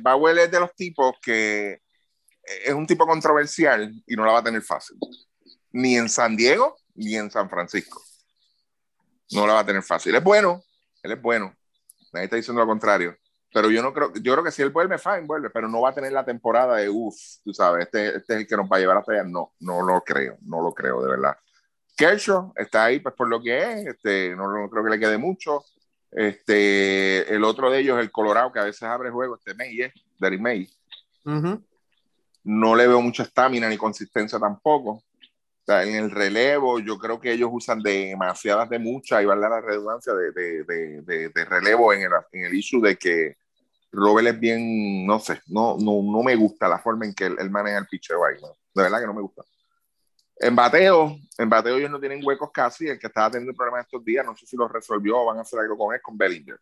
[0.00, 1.80] Bauer es de los tipos que
[2.42, 4.98] es un tipo controversial y no la va a tener fácil.
[5.72, 8.02] Ni en San Diego, ni en San Francisco.
[9.30, 10.14] No la va a tener fácil.
[10.14, 10.62] Es bueno,
[11.02, 11.54] él es bueno.
[12.12, 13.16] Nadie está diciendo lo contrario.
[13.54, 15.90] pero yo no creo, yo creo que si él vuelve, fine, vuelve, pero no va
[15.90, 18.76] a tener la temporada de uff, tú sabes, este, este, es el que nos va
[18.76, 19.24] a llevar hasta allá.
[19.24, 21.36] No, no lo creo, no lo creo, de verdad.
[21.96, 25.18] Kershaw está ahí pues por lo que es, este, no, no creo que le quede
[25.18, 25.64] mucho.
[26.12, 29.92] Este, el otro de ellos, el Colorado, que a veces abre juego, este May, ¿eh?
[30.18, 30.68] Derry May.
[32.44, 35.02] No le veo mucha estamina ni consistencia tampoco.
[35.66, 40.12] en el relevo, yo creo que ellos usan demasiadas de muchas, y vale la redundancia
[40.12, 43.36] de, de, de, de, relevo en el, en el issue de que
[43.90, 47.50] Robert es bien, no sé, no, no, no me gusta la forma en que él,
[47.50, 48.36] maneja el picheo ahí,
[48.74, 49.42] de verdad que no me gusta.
[50.42, 52.88] En bateo, en bateo ellos no tienen huecos casi.
[52.88, 55.42] El que estaba teniendo problemas estos días, no sé si lo resolvió o van a
[55.42, 56.58] hacer algo con él, con Bellinger.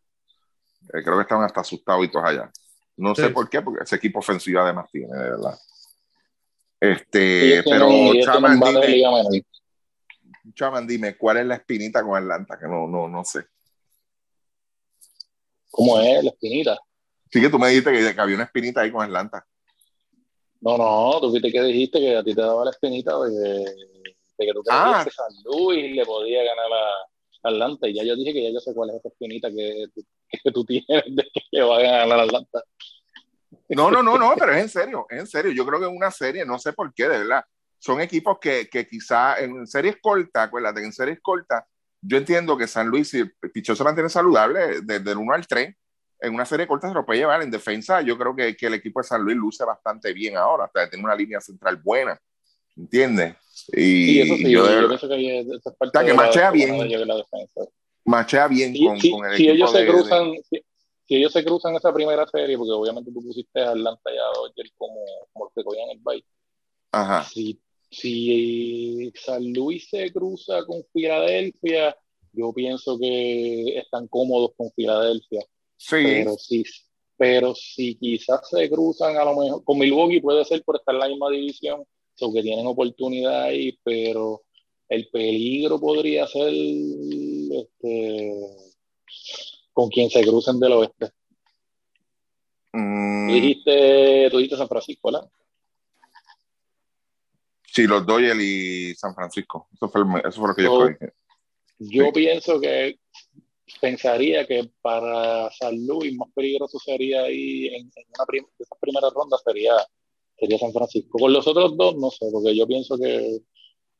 [0.93, 2.51] Eh, creo que estaban hasta asustados y todos allá.
[2.99, 5.59] No sé por qué, porque ese equipo ofensivo además tiene, de verdad.
[6.79, 7.89] Este, pero
[8.23, 9.45] Chaman, dime,
[10.55, 12.59] Chaman, dime, ¿cuál es la espinita con Atlanta?
[12.59, 13.47] Que no, no, no sé.
[15.71, 16.79] ¿Cómo es la espinita?
[17.31, 19.47] Sí, que tú me dijiste que, que había una espinita ahí con Atlanta.
[20.61, 23.65] No, no, tú viste que dijiste que a ti te daba la espinita de,
[24.39, 25.05] que tú creías ah.
[25.05, 27.89] que San Luis le podía ganar a Atlanta.
[27.89, 29.87] Y ya yo dije que ya yo sé cuál es esa espinita que,
[30.43, 32.63] que tú tienes de que le va a ganar a Atlanta.
[33.71, 35.53] No, no, no, no, pero es en serio, es en serio.
[35.53, 37.45] Yo creo que en una serie, no sé por qué, de verdad.
[37.79, 41.65] Son equipos que, que quizá en series cortas, acuérdate, en series cortas,
[42.03, 45.47] yo entiendo que San Luis, si el pichón se mantiene saludable desde el 1 al
[45.47, 45.75] 3,
[46.21, 47.43] en una serie corta se lo puede llevar.
[47.43, 50.65] En defensa, yo creo que, que el equipo de San Luis luce bastante bien ahora.
[50.65, 52.21] O sea, tiene una línea central buena.
[52.77, 53.37] ¿Entiendes?
[53.73, 55.47] Y eso sí, yo, pienso que,
[55.79, 56.79] o que machea bien.
[58.05, 60.65] Machea bien con, con, el si equipo ellos se cruzan, si,
[61.09, 64.73] ellos se cruzan esa primera serie, porque obviamente tú pusiste a Atlanta y a Dodgers
[64.79, 66.27] como, como los que cogían el bike.
[66.93, 67.25] Ajá.
[67.25, 67.61] Si,
[67.91, 71.97] si San Luis se cruza con Filadelfia,
[72.33, 75.45] yo pienso que están cómodos con Filadelfia.
[75.89, 76.65] Pero sí,
[77.17, 81.01] pero si quizás se cruzan a lo mejor con Milwaukee puede ser por estar en
[81.01, 81.85] la misma división,
[82.21, 84.43] o que tienen oportunidad ahí, pero
[84.89, 88.33] el peligro podría ser este,
[89.73, 91.11] con quien se crucen del oeste.
[92.73, 93.29] Mm.
[93.29, 95.31] Tú, dijiste, tú dijiste San Francisco, ¿verdad?
[97.65, 99.69] Sí, los Doyle y San Francisco.
[99.73, 101.13] Eso fue, eso fue lo que yo, dije.
[101.79, 102.99] Yo pienso que
[103.81, 109.43] pensaría que para San Luis más peligroso sería ahí en, una de esas primeras rondas
[109.45, 109.75] sería,
[110.39, 111.19] sería San Francisco.
[111.19, 113.41] Con los otros dos, no sé, porque yo pienso que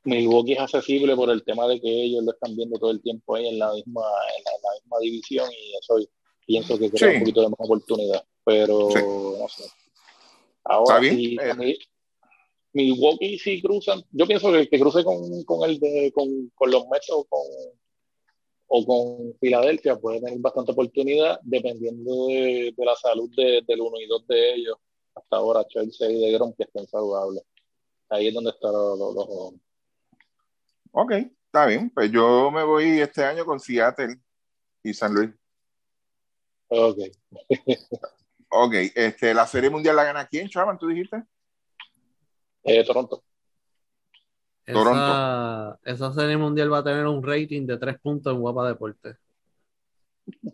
[0.03, 3.35] Milwaukee es accesible por el tema de que ellos lo están viendo todo el tiempo
[3.35, 4.01] ahí en la misma,
[4.37, 6.09] en la, misma división y eso
[6.45, 8.23] pienso que crea un poquito de más oportunidad.
[8.43, 8.89] Pero
[9.39, 9.63] no sé.
[10.63, 11.77] Ahora sí, eh.
[12.73, 16.87] Milwaukee si cruzan, yo pienso que, que cruce con, con el de, con, con los
[16.87, 17.41] Mets o con
[18.73, 24.07] o con Filadelfia puede tener bastante oportunidad dependiendo de, la salud de, del uno y
[24.07, 24.77] dos de ellos.
[25.13, 27.43] Hasta ahora, Chelsea y de Grom que estén saludables.
[28.07, 29.53] Ahí es donde están los, dos.
[30.91, 31.11] Ok,
[31.47, 31.89] está bien.
[31.89, 34.15] Pues yo me voy este año con Seattle
[34.83, 35.31] y San Luis.
[36.69, 36.97] Ok.
[38.51, 41.21] ok, este, la Serie Mundial la gana quién, Chaman, tú dijiste?
[42.63, 43.21] Eh, Toronto.
[44.71, 49.17] Esa, esa serie mundial va a tener un rating de tres puntos en Guapa Deportes.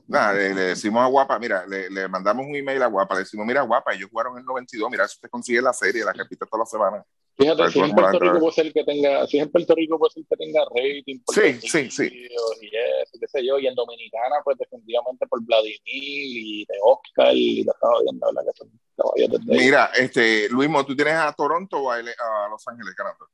[0.07, 3.61] Nada, le, decimos a Guapa, mira, le, mandamos un email a Guapa, le decimos, mira,
[3.61, 6.63] Guapa, ellos jugaron en el 92, mira, si usted consigue la serie, la repite toda
[6.63, 7.05] la semana.
[7.37, 10.23] Fíjate, si en Puerto Rico puede ser que tenga, si en Puerto Rico puede ser
[10.27, 11.19] que tenga rating.
[11.27, 12.09] sí, sí, sí.
[12.11, 17.35] Y eso, qué sé yo, y en Dominicana, pues definitivamente por Vladimir y de Oscar,
[17.35, 18.51] y la estaba viendo, ¿verdad?
[18.51, 22.67] Que son caballos de Mira, este, Luis, ¿tú tienes a Toronto o a, a Los
[22.67, 23.27] Ángeles ganando?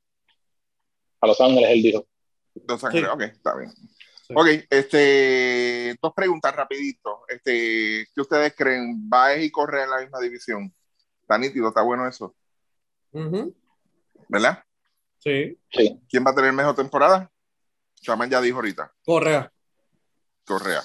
[1.23, 2.05] A Los Ángeles, él dijo.
[2.67, 3.71] Los Ángeles, ok, está bien.
[4.35, 7.21] Ok, este, dos preguntas rapidito.
[7.27, 9.09] Este, ¿Qué ustedes creen?
[9.09, 10.73] ¿Baez y Correa en la misma división?
[11.21, 12.35] Está nítido, está bueno eso.
[14.27, 14.63] ¿Verdad?
[15.19, 15.57] Sí.
[15.71, 15.99] sí.
[16.09, 17.31] ¿Quién va a tener mejor temporada?
[18.01, 18.91] Chaman ya dijo ahorita.
[19.05, 19.51] Correa.
[20.45, 20.81] Correa.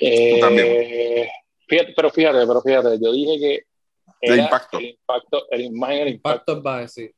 [0.00, 0.38] Eh.
[0.40, 1.28] también.
[1.68, 3.64] Fíjate, pero fíjate, pero fíjate, yo dije que
[4.20, 4.78] el impacto.
[4.78, 6.56] El impacto, el, el impacto.
[6.56, 7.10] es Baez, sí.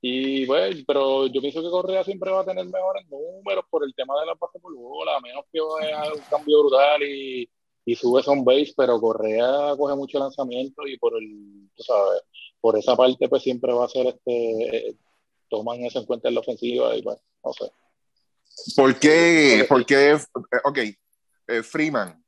[0.00, 3.94] Y bueno, pero yo pienso que Correa siempre va a tener mejores números por el
[3.94, 7.50] tema de la base por bola, a menos que haya un cambio brutal y,
[7.84, 12.22] y sube son base, pero Correa coge mucho lanzamiento y por el, tú sabes,
[12.60, 14.96] por esa parte pues siempre va a ser este,
[15.48, 17.72] toman eso en cuenta en la ofensiva y pues, no sé.
[18.76, 20.18] ¿Por qué, por qué
[20.64, 20.78] ok,
[21.48, 22.22] eh, Freeman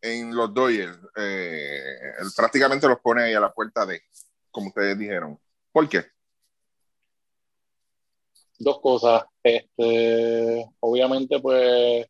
[0.00, 1.80] en los Dodgers eh,
[2.36, 4.00] prácticamente los pone ahí a la puerta de,
[4.50, 5.38] como ustedes dijeron?
[5.70, 6.13] ¿Por qué?
[8.64, 9.24] Dos cosas.
[9.42, 12.06] Este, obviamente, pues,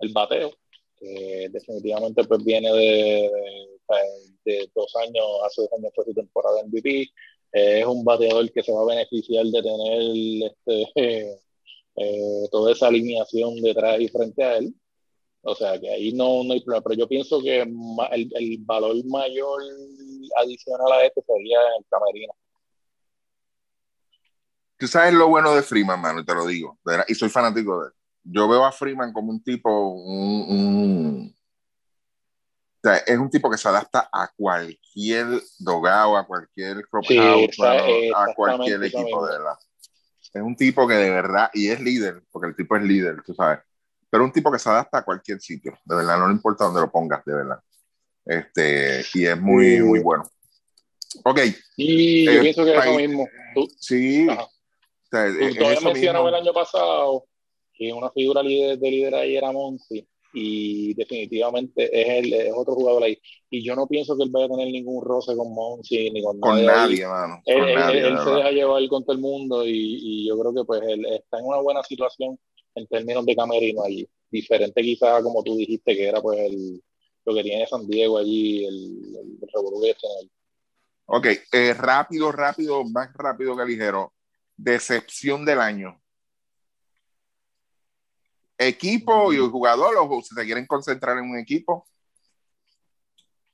[0.00, 0.52] el bateo.
[1.50, 3.30] definitivamente pues viene de,
[4.44, 7.08] de, dos años, hace dos años fue su temporada MVP.
[7.52, 11.38] es un bateador que se va a beneficiar de tener este,
[11.96, 14.74] eh, toda esa alineación detrás y frente a él.
[15.42, 18.96] O sea que ahí no, no hay problema, pero yo pienso que el, el valor
[19.06, 19.62] mayor
[20.36, 22.34] adicional a este sería el camerino.
[24.78, 26.78] Tú sabes lo bueno de Freeman, mano, y te lo digo,
[27.08, 27.92] y soy fanático de él.
[28.24, 31.34] Yo veo a Freeman como un tipo, un,
[32.76, 35.26] o sea, es un tipo que se adapta a cualquier
[35.58, 37.04] dogado, a cualquier crop
[38.14, 39.54] a cualquier equipo, de verdad.
[40.32, 43.34] Es un tipo que de verdad, y es líder, porque el tipo es líder, tú
[43.34, 43.60] sabes,
[44.10, 46.80] pero un tipo que se adapta a cualquier sitio, de verdad, no le importa dónde
[46.80, 47.60] lo pongas, de verdad.
[48.24, 50.30] Este, y es muy, muy bueno.
[51.24, 51.40] Ok.
[51.76, 53.28] Y yo eh, pienso que es lo mismo.
[53.80, 54.26] sí.
[55.10, 55.26] O sea,
[56.28, 57.24] el año pasado
[57.78, 62.74] que una figura líder, de líder ahí era Monty y definitivamente es, el, es otro
[62.74, 63.18] jugador ahí.
[63.48, 66.38] Y yo no pienso que él vaya a tener ningún roce con Monsi ni con,
[66.40, 67.06] con nadie.
[67.06, 67.40] mano.
[67.46, 67.78] Él,
[68.24, 71.38] se deja llevar con todo el mundo y, y, yo creo que pues él está
[71.38, 72.38] en una buena situación
[72.74, 74.06] en términos de camerino allí.
[74.30, 76.82] Diferente quizá como tú dijiste que era pues el,
[77.24, 80.30] lo que tiene San Diego allí, el, el, el
[81.06, 84.12] Ok, eh, rápido, rápido, más rápido que ligero.
[84.58, 86.02] Decepción del año.
[88.58, 91.86] Equipo y jugador, o si se quieren concentrar en un equipo.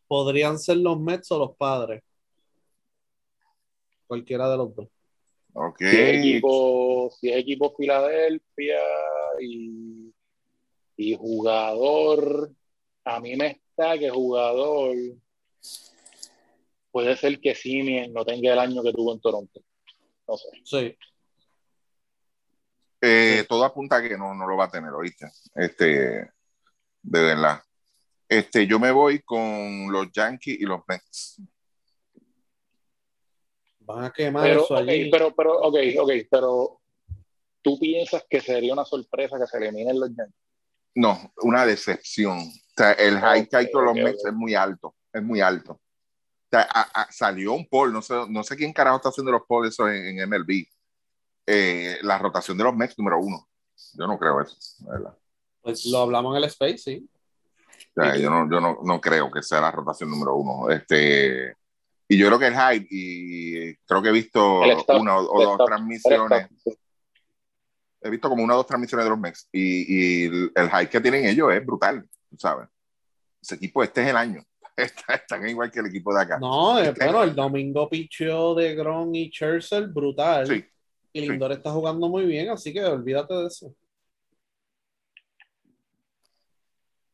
[0.09, 2.03] Podrían ser los Mets o los padres.
[4.07, 4.89] Cualquiera de los dos.
[5.53, 5.79] Ok.
[5.79, 8.81] Si es equipo, si es equipo Filadelfia
[9.41, 10.11] y,
[10.97, 12.51] y jugador,
[13.05, 14.97] a mí me está que jugador
[16.91, 19.61] puede ser que Simien no tenga el año que tuvo en Toronto.
[20.27, 20.49] No sé.
[20.65, 20.99] Sí.
[23.01, 25.31] Eh, todo apunta a que no, no lo va a tener, ¿oíste?
[25.55, 25.87] Este,
[27.03, 27.61] de verdad.
[28.27, 31.41] Este, yo me voy con los Yankees y los Mets.
[33.81, 35.11] Van a quemar pero, eso allí.
[35.11, 36.81] pero, pero, ok, ok, pero
[37.61, 40.41] ¿tú piensas que sería una sorpresa que se eliminen los Yankees?
[40.95, 42.39] No, una decepción.
[42.39, 45.81] O sea, el high okay, con los Mets es muy alto, es muy alto.
[46.55, 46.69] Sea,
[47.11, 50.21] salió un poll, no sé, no sé quién carajo está haciendo los polls eso en,
[50.21, 50.65] en MLB.
[51.47, 53.49] Eh, la rotación de los Mets número uno.
[53.95, 54.57] Yo no creo eso,
[54.89, 55.19] ¿verdad?
[55.61, 57.11] Pues lo hablamos en el Space, sí.
[57.97, 60.71] O sea, yo no, yo no, no, creo que sea la rotación número uno.
[60.71, 61.57] Este,
[62.07, 66.49] y yo creo que el hype, y creo que he visto una o, dos transmisiones.
[68.01, 69.49] He visto como una o dos transmisiones de los Mets.
[69.51, 72.09] Y, y el, el hype que tienen ellos es brutal,
[72.39, 72.69] ¿sabes?
[73.43, 74.45] Ese equipo, este es el año.
[74.77, 76.39] Están igual que el equipo de acá.
[76.39, 80.47] No, este bueno, el domingo pichó de Gron y Churchill, brutal.
[80.47, 80.65] Sí.
[81.13, 83.73] Y Lindor está jugando muy bien, así que olvídate de eso.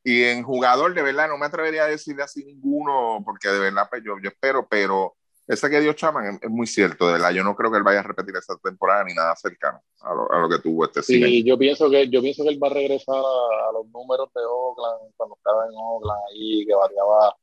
[0.03, 3.87] Y en jugador, de verdad, no me atrevería a decirle así ninguno, porque de verdad,
[3.91, 5.15] pues yo, yo espero, pero
[5.47, 7.33] ese que dio Chaman es, muy cierto, de verdad.
[7.33, 10.33] Yo no creo que él vaya a repetir esa temporada ni nada cercano a lo,
[10.33, 12.75] a lo que tuvo este Sí, yo pienso que yo pienso que él va a
[12.75, 17.37] regresar a, los números de Oakland cuando estaba en Oakland ahí, que variaba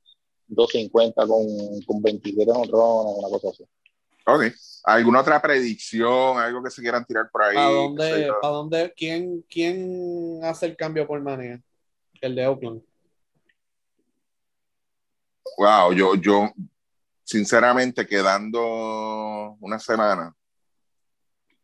[0.48, 1.45] 250 con,
[1.86, 3.64] con 27 honrones, una cosa así.
[4.26, 4.53] Ok.
[4.84, 6.38] ¿Alguna otra predicción?
[6.38, 7.56] ¿Algo que se quieran tirar por ahí?
[7.56, 8.34] ¿Para dónde?
[8.41, 8.94] ¿Para dónde?
[8.95, 11.61] ¿Quién, ¿Quién hace el cambio por manía?
[12.22, 12.82] El de Oakland.
[15.57, 16.52] Wow, yo, yo,
[17.24, 20.36] sinceramente, quedando una semana,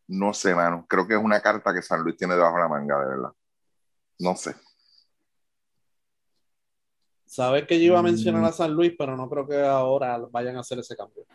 [0.07, 0.85] no sé, mano.
[0.88, 3.31] Creo que es una carta que San Luis tiene debajo de la manga, de verdad.
[4.19, 4.55] No sé.
[7.34, 8.45] Sabes que yo iba a mencionar mm.
[8.45, 11.26] a San Luis, pero no creo que ahora vayan a hacer ese cambio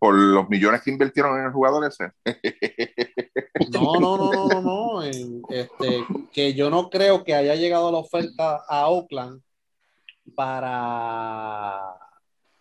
[0.00, 2.10] por los millones que invirtieron en el jugador ese.
[3.70, 5.02] No, no, no, no, no, no.
[5.02, 9.42] Este, que yo no creo que haya llegado la oferta a Oakland
[10.34, 11.94] para,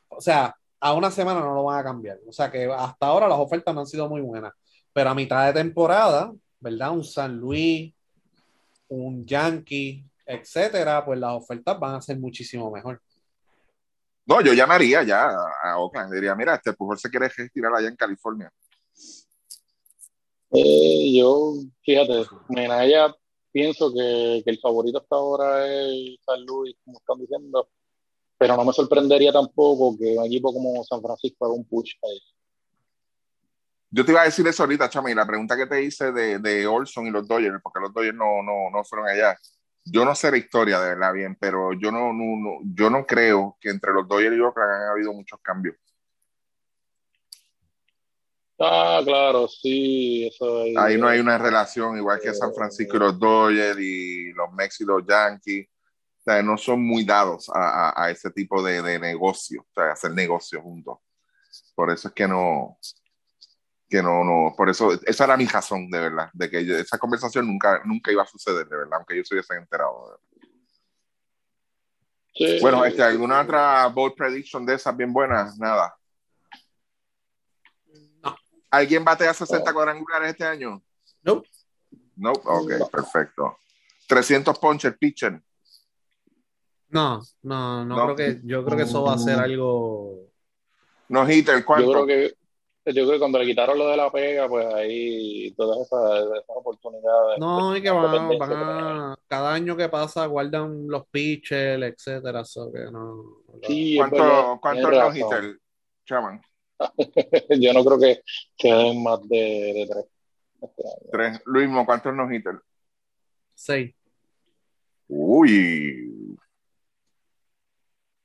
[0.10, 2.19] o sea, a una semana no lo van a cambiar.
[2.27, 4.53] O sea que hasta ahora las ofertas no han sido muy buenas.
[4.91, 6.91] Pero a mitad de temporada, ¿verdad?
[6.91, 7.93] Un San Luis,
[8.89, 13.01] un Yankee, etcétera, pues las ofertas van a ser muchísimo mejor.
[14.27, 15.27] No, yo llamaría ya
[15.64, 16.14] a Oakland.
[16.14, 18.51] Diría, mira, este Pujol se quiere retirar allá en California.
[20.51, 23.15] Eh, yo, fíjate, Menaya
[23.51, 27.68] pienso que, que, el favorito hasta ahora es San Luis, como están diciendo,
[28.38, 32.19] pero no me sorprendería tampoco que un equipo como San Francisco haga un push ahí.
[33.89, 36.68] Yo te iba a decir eso ahorita, Chami, la pregunta que te hice de, de
[36.68, 39.35] Olson y los Dodgers, porque los Dodgers no, no, no fueron allá
[39.91, 43.57] yo no sé la historia de verdad bien, pero yo no, no, yo no creo
[43.60, 45.76] que entre los Dodgers y Oakland han habido muchos cambios.
[48.61, 53.18] Ah, claro, sí, eso Ahí no hay una relación igual que San Francisco y los
[53.18, 55.68] Dodgers y los Mets y los Yankees.
[56.20, 59.74] O sea, no son muy dados a, a, a ese tipo de, de negocio, o
[59.74, 60.98] sea, hacer negocio juntos.
[61.74, 62.78] Por eso es que no,
[63.90, 66.98] que no, no, por eso, esa era mi razón, de verdad, de que yo- esa
[66.99, 70.22] conversación nunca, nunca iba a suceder, de verdad, aunque yo se hubiesen enterado.
[72.34, 72.60] Sí.
[72.61, 75.57] Bueno, este, ¿alguna otra bold prediction de esas bien buenas?
[75.57, 75.94] Nada.
[78.24, 78.36] No.
[78.70, 80.82] ¿Alguien batea 60 cuadrangulares este año?
[81.24, 81.41] No.
[82.16, 82.88] No, ok, No.
[82.88, 83.57] perfecto.
[84.07, 85.41] 300 ponches pitcher.
[86.90, 88.03] No, no, no, No.
[88.06, 90.28] creo que, yo creo que eso va a ser algo.
[91.10, 91.91] No hitter, Yo ¿cuánto?
[91.91, 92.36] creo que
[92.94, 96.44] yo creo que cuando le quitaron lo de la pega, pues ahí todas esas, esas
[96.48, 97.40] oportunidades.
[97.40, 102.91] No, y que van, a, cada año que pasa guardan los pitchers, etcétera, so que
[102.91, 103.44] no.
[103.64, 105.11] Sí, ¿Cuánto, cuánto no
[106.06, 106.41] chaman?
[107.60, 108.22] Yo no creo que
[108.57, 109.38] se den más de,
[109.76, 110.06] de tres.
[110.61, 110.84] este.
[111.11, 111.41] Tres.
[111.45, 112.61] Luismo, ¿cuántos no hitter?
[113.53, 113.94] Seis.
[115.07, 116.38] Uy.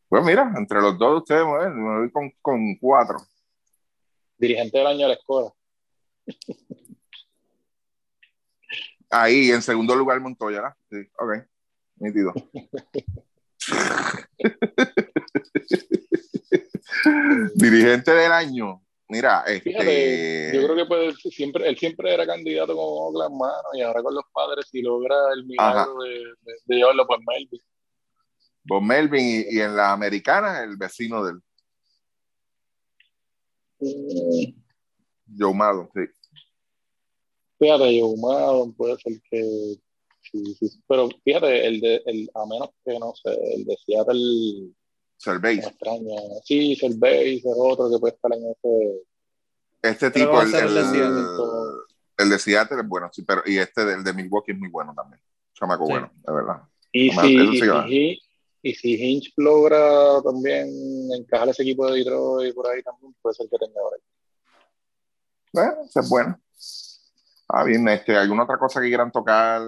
[0.08, 3.18] Pues mira, entre los dos de ustedes, me voy- me voy con, con cuatro.
[4.44, 5.50] Dirigente del año de la escuela.
[9.08, 10.76] Ahí, en segundo lugar, Montoya, ¿verdad?
[10.90, 11.32] Sí, ok.
[11.96, 12.34] Nítido.
[17.54, 18.82] Dirigente del año.
[19.08, 20.56] Mira, Fíjate, este.
[20.56, 24.14] yo creo que puede, siempre, él siempre era candidato con Oakland, mano, y ahora con
[24.14, 27.60] los padres, si logra el milagro de, de, de llevarlo por Melvin.
[28.64, 31.40] Bob Melvin y, y en la americana, el vecino del
[35.38, 36.00] Joe Maddon, sí.
[37.58, 39.76] Fíjate, Joe Maddon puede ser que.
[40.22, 44.70] Sí, sí, pero fíjate, el de, el, a menos que no sé, el de Seattle
[45.18, 45.58] Cervey.
[45.58, 46.20] me extraña.
[46.44, 49.02] Sí, Cervey, es otro que puede estar en ese.
[49.82, 51.26] Este tipo, el, el de el- Seattle.
[52.18, 54.94] el de Seattle es bueno, sí, pero y este del de Milwaukee es muy bueno
[54.94, 55.20] también.
[55.52, 55.92] Chamaco Sí.
[55.92, 56.62] bueno, de verdad.
[56.90, 58.20] Y si, y, sí.
[58.64, 60.66] Y si Hinch logra también
[61.12, 63.98] encajar ese equipo de Detroit por ahí también, puede ser que tenga ahora.
[65.52, 66.40] Bueno, esa es buena.
[67.46, 69.60] Ah, bien, este, ¿alguna otra cosa que quieran tocar?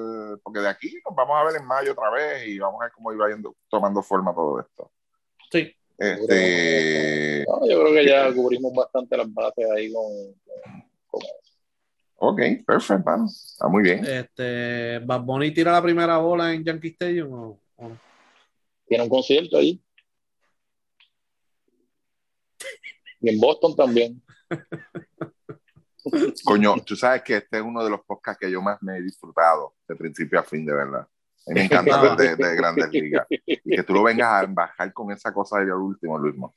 [0.42, 2.92] Porque de aquí nos vamos a ver en mayo otra vez y vamos a ver
[2.92, 4.90] cómo iba yendo, tomando forma todo esto.
[5.52, 5.70] Sí.
[5.98, 10.06] Este, No, yo creo que ya cubrimos bastante las bases ahí con,
[11.20, 11.26] eso.
[12.16, 13.26] ok, perfecto, mano.
[13.26, 14.06] Está muy bien.
[14.06, 18.05] Este, Bad Bunny tira la primera bola en Yankee Stadium o, o no?
[18.86, 19.82] Tiene un concierto ahí.
[23.20, 24.22] Y en Boston también.
[26.44, 29.02] Coño, tú sabes que este es uno de los podcasts que yo más me he
[29.02, 31.08] disfrutado de principio a fin, de verdad.
[31.46, 33.26] Me encanta de, de grandes ligas.
[33.28, 36.36] Y que tú lo vengas a bajar con esa cosa de lo último, Luis.
[36.36, 36.54] Mo.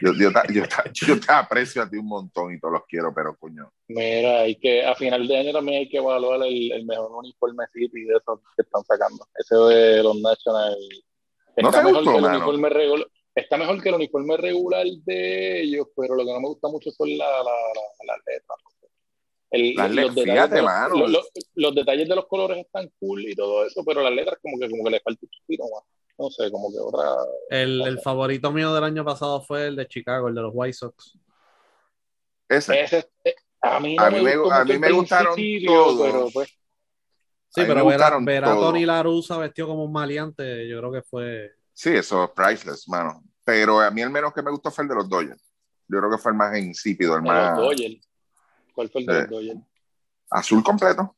[0.00, 2.82] Yo, yo, te, yo, te- yo te aprecio a ti un montón y todos los
[2.86, 3.72] quiero, pero coño.
[3.88, 7.64] Mira, hay que, a final de año también hay que evaluar el, el mejor uniforme
[7.72, 9.26] City de esos que están sacando.
[9.34, 10.76] Ese de los Nationals.
[11.56, 12.36] ¿No Está te mejor gustó, que el mano?
[12.38, 13.06] uniforme regular.
[13.34, 16.90] Está mejor que el uniforme regular de ellos, pero lo que no me gusta mucho
[16.90, 18.58] son la, la, la- las letras.
[19.52, 20.96] El- Las los detalles fíjate, de los- mano.
[20.96, 24.38] los- los- los detalles de los colores están cool y todo eso, pero las letras
[24.40, 25.64] como que, como que le falta un chupito.
[26.20, 27.08] No sé, como que otra.
[27.48, 30.74] El, el favorito mío del año pasado fue el de Chicago, el de los White
[30.74, 31.18] Sox.
[32.48, 32.82] Ese.
[32.82, 36.00] Ese, eh, a mí no A me, mí me- a mí gustaron principio, todos.
[36.10, 36.48] Pero pues,
[37.52, 38.54] Sí, pero ver a, ver a.
[38.54, 41.50] Tony Larusa vestido como un maleante, yo creo que fue.
[41.72, 43.24] Sí, eso es priceless, mano.
[43.44, 45.42] Pero a mí el menos que me gustó fue el de los Dodgers.
[45.88, 48.08] Yo creo que fue el más insípido, el de los más Dodgers.
[48.74, 49.20] ¿Cuál fue el de Sí.
[49.22, 49.60] los Dodgers?
[50.32, 51.16] azul completo.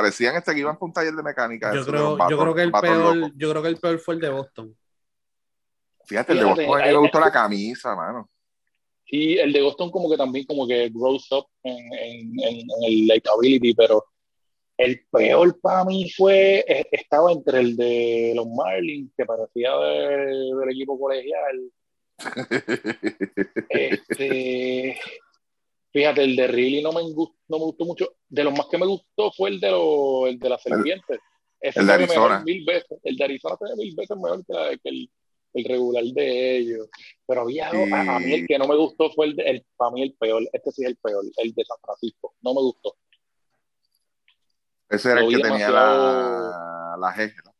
[0.00, 1.74] Parecían este que iban para un taller de mecánica.
[1.74, 3.32] Yo creo, los vatos- yo creo que el peor, locos.
[3.36, 4.76] yo creo que el peor fue el de Boston.
[6.06, 8.30] Fíjate, el de Boston a mí hay- me gustó la camisa, mano.
[9.08, 12.66] Y el de Boston como que también como que grows up en, en, en, en
[12.84, 14.04] el likability, pero
[14.76, 20.54] el peor para mí fue, eh, estaba entre el de los Marlins, que parecía de-
[20.60, 21.70] del equipo colegial.
[23.68, 24.98] Este,
[25.96, 28.08] fíjate, el de Riley no me, gustó, no me gustó mucho.
[28.28, 31.18] De los más que me gustó fue el de, los, el de las serpientes.
[31.58, 32.40] Ese el de Arizona.
[32.40, 32.98] mil veces.
[33.02, 35.10] El de Arizona se ve mil veces mejor que, la- que el,
[35.54, 36.88] el regular de ellos.
[37.26, 37.76] Pero había Sí.
[37.94, 40.12] a, a mí el que no me gustó fue el, de, el para mí el
[40.12, 40.42] peor.
[40.52, 42.34] Este sí es el peor, el de San Francisco.
[42.42, 42.94] No me gustó.
[44.90, 47.32] Ese era Lo el que tenía la, la G.
[47.42, 47.54] ¿no?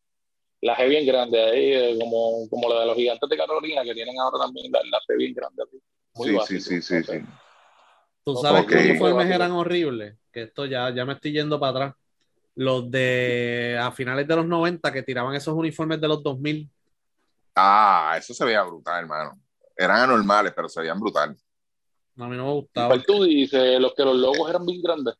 [0.61, 3.95] La G bien grande ahí, eh, como, como la de los gigantes de Carolina, que
[3.95, 5.79] tienen ahora también la, la G bien grande así.
[6.15, 7.19] Muy Sí, básico, sí, sí, sí, sí.
[8.27, 8.69] Tú sabes ok.
[8.69, 11.94] qué uniformes eran horribles, que esto ya, ya me estoy yendo para atrás.
[12.57, 16.69] Los de a finales de los 90 que tiraban esos uniformes de los 2000.
[17.55, 19.39] Ah, eso se veía brutal, hermano.
[19.77, 21.36] Eran anormales, pero se veían brutal.
[22.19, 22.89] A mí no me gustaba.
[22.89, 23.78] ¿Cuál tú dices?
[23.78, 25.15] Los que los logos eran bien grandes.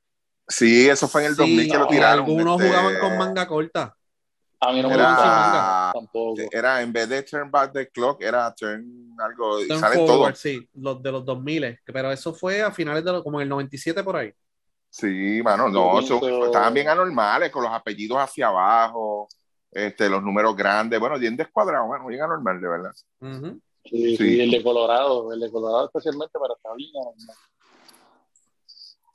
[0.49, 2.25] Sí, eso fue en el 2000 Sí, que lo tiraron.
[2.25, 3.97] algunos este, jugaban con manga corta.
[4.61, 6.35] A mí no me Era- gusta tampoco.
[6.51, 9.61] Era en vez de turn back the clock, era turn algo.
[9.63, 10.39] Y forward, todos.
[10.39, 13.49] sí, los de los 2000, pero eso fue a finales de los, como en el
[13.51, 14.33] 97 por ahí.
[14.89, 19.29] Sí, mano, no, son- estaban bien anormales, con los apellidos hacia abajo,
[19.71, 22.93] este, los números grandes, bueno, bien descuadrados, bueno, bien anormal, de verdad.
[23.85, 24.17] Sí, Sí.
[24.17, 26.91] sí, el de Colorado, el de Colorado especialmente, pero está bien.
[26.95, 27.13] ¿no?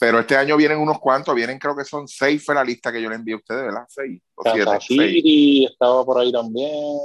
[0.01, 2.99] Pero este año vienen unos cuantos, vienen creo que son seis fue la lista que
[2.99, 3.85] yo le envié a ustedes, ¿verdad?
[3.87, 5.69] Seis o siete, seis.
[5.71, 6.97] Estaba por ahí también.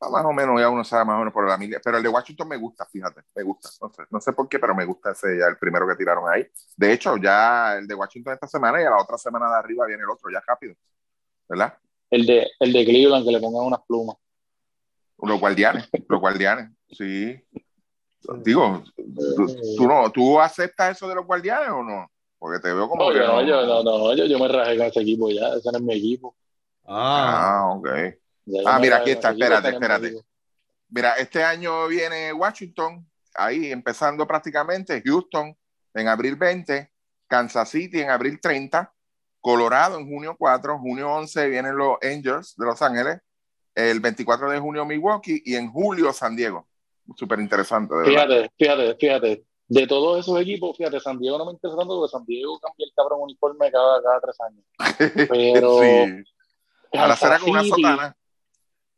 [0.00, 1.78] Ah, Más o menos, ya uno sabe más o menos por la milla.
[1.84, 3.68] Pero el de Washington me gusta, fíjate, me gusta.
[3.80, 6.28] No sé, no sé por qué, pero me gusta ese ya, el primero que tiraron
[6.28, 6.44] ahí.
[6.76, 9.86] De hecho, ya el de Washington esta semana y a la otra semana de arriba
[9.86, 10.74] viene el otro, ya rápido,
[11.48, 11.78] ¿verdad?
[12.10, 14.16] El de, el de Cleveland, que le pongan unas plumas.
[15.22, 17.40] Los guardianes, los guardianes, sí.
[18.42, 18.82] Digo,
[19.36, 19.46] ¿tú,
[19.76, 22.10] tú no, ¿tú aceptas eso de los guardianes o no?
[22.38, 23.46] Porque te veo como No, que yo no, no.
[23.46, 25.94] yo, no, no, yo, yo me rajé con ese equipo ya, ese no es mi
[25.94, 26.36] equipo.
[26.86, 27.88] Ah, Ah, ok.
[28.66, 30.14] Ah, mira, aquí está, espérate, espérate.
[30.88, 35.56] Mira, este año viene Washington, ahí empezando prácticamente, Houston
[35.94, 36.90] en abril 20,
[37.26, 38.92] Kansas City en abril 30,
[39.40, 43.20] Colorado en junio 4, junio 11 vienen los Angels de Los Ángeles,
[43.74, 46.66] el 24 de junio Milwaukee y en julio San Diego.
[47.16, 47.94] Súper interesante.
[48.04, 49.44] Fíjate, fíjate, fíjate.
[49.70, 52.86] De todos esos equipos, fíjate, San Diego no me interesa tanto porque San Diego cambia
[52.86, 54.64] el cabrón uniforme cada, cada tres años.
[55.28, 56.22] Pero sí.
[56.94, 58.16] Ahora será con una sotana.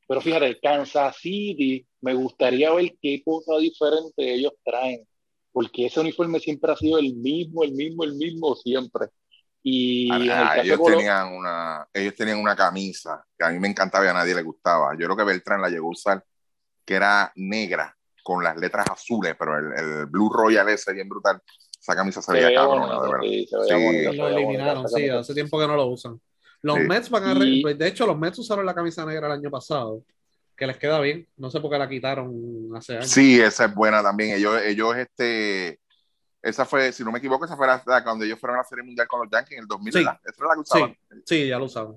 [0.06, 5.06] Pero fíjate, Kansas City, me gustaría ver qué cosa diferente ellos traen,
[5.52, 9.08] porque ese uniforme siempre ha sido el mismo, el mismo, el mismo siempre.
[9.62, 13.58] Y el Ah, de ellos, Colo- tenían una, ellos tenían una camisa que a mí
[13.58, 14.92] me encantaba y a nadie le gustaba.
[14.98, 16.24] Yo creo que Beltrán la llegó a usar,
[16.84, 17.96] que era negra
[18.35, 21.43] con las letras azules, pero el, el Blue Royal ese bien brutal.
[21.81, 23.19] Esa camisa se veía cabrona, de verdad.
[23.23, 24.16] sí, Sí.
[24.16, 26.20] lo eliminaron, sí, hace tiempo que no lo usan.
[26.62, 26.82] Los Sí.
[26.85, 27.35] Mets van a...
[27.35, 30.02] re- Y- pues, De hecho, los Mets usaron la camisa negra el año pasado,
[30.57, 31.27] que les queda bien.
[31.39, 33.09] No sé por qué la quitaron hace años.
[33.09, 34.36] Sí, esa es buena también.
[34.36, 35.81] Ellos, ellos, este,
[36.43, 38.65] esa fue, si no me equivoco, esa fue la, la cuando ellos fueron a la
[38.69, 39.98] Serie Mundial con los Yankees en el 2000, Sí.
[40.01, 40.97] Esa era la que usaban.
[41.24, 41.97] Sí, ya lo usaban.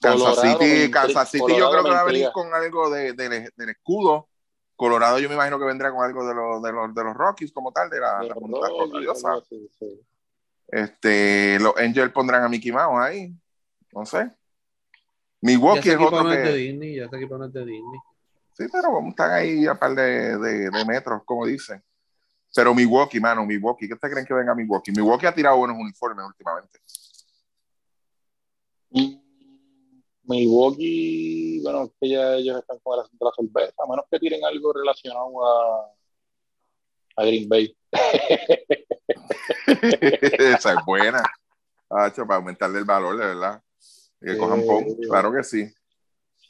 [0.00, 3.50] Kansas Colorado City, Kansas City yo creo que va a venir con algo de, de-
[3.56, 4.28] del escudo.
[4.76, 7.52] Colorado yo me imagino que vendrá con algo de, los de, los, de los Rockies
[7.52, 10.00] como tal, de la, De la Rockies, sí.
[10.68, 13.32] Este, los Angels pondrán a Mickey Mouse ahí.
[13.92, 14.30] No sé.
[15.40, 16.52] Milwaukee es otro de que.
[16.52, 18.00] Disney, ya ese equipo no es de Disney.
[18.54, 21.82] Sí, pero estar ahí a par de, de, de metros, como dicen.
[22.54, 23.86] Pero Milwaukee, mano, Milwaukee.
[23.86, 24.92] ¿Qué ustedes creen que venga a Milwaukee?
[24.92, 26.78] Milwaukee ha tirado buenos uniformes últimamente.
[30.26, 34.18] Milwaukee, bueno, que ya ellos están con el asunto de la cerveza, a menos que
[34.18, 35.92] tiren algo relacionado a,
[37.16, 37.76] a Green Bay.
[39.66, 41.22] Esa es buena.
[41.90, 43.62] Hacho, para aumentarle el valor, de verdad.
[44.20, 44.38] Que Sí.
[44.38, 44.84] cojan pon.
[45.08, 45.72] Claro que sí.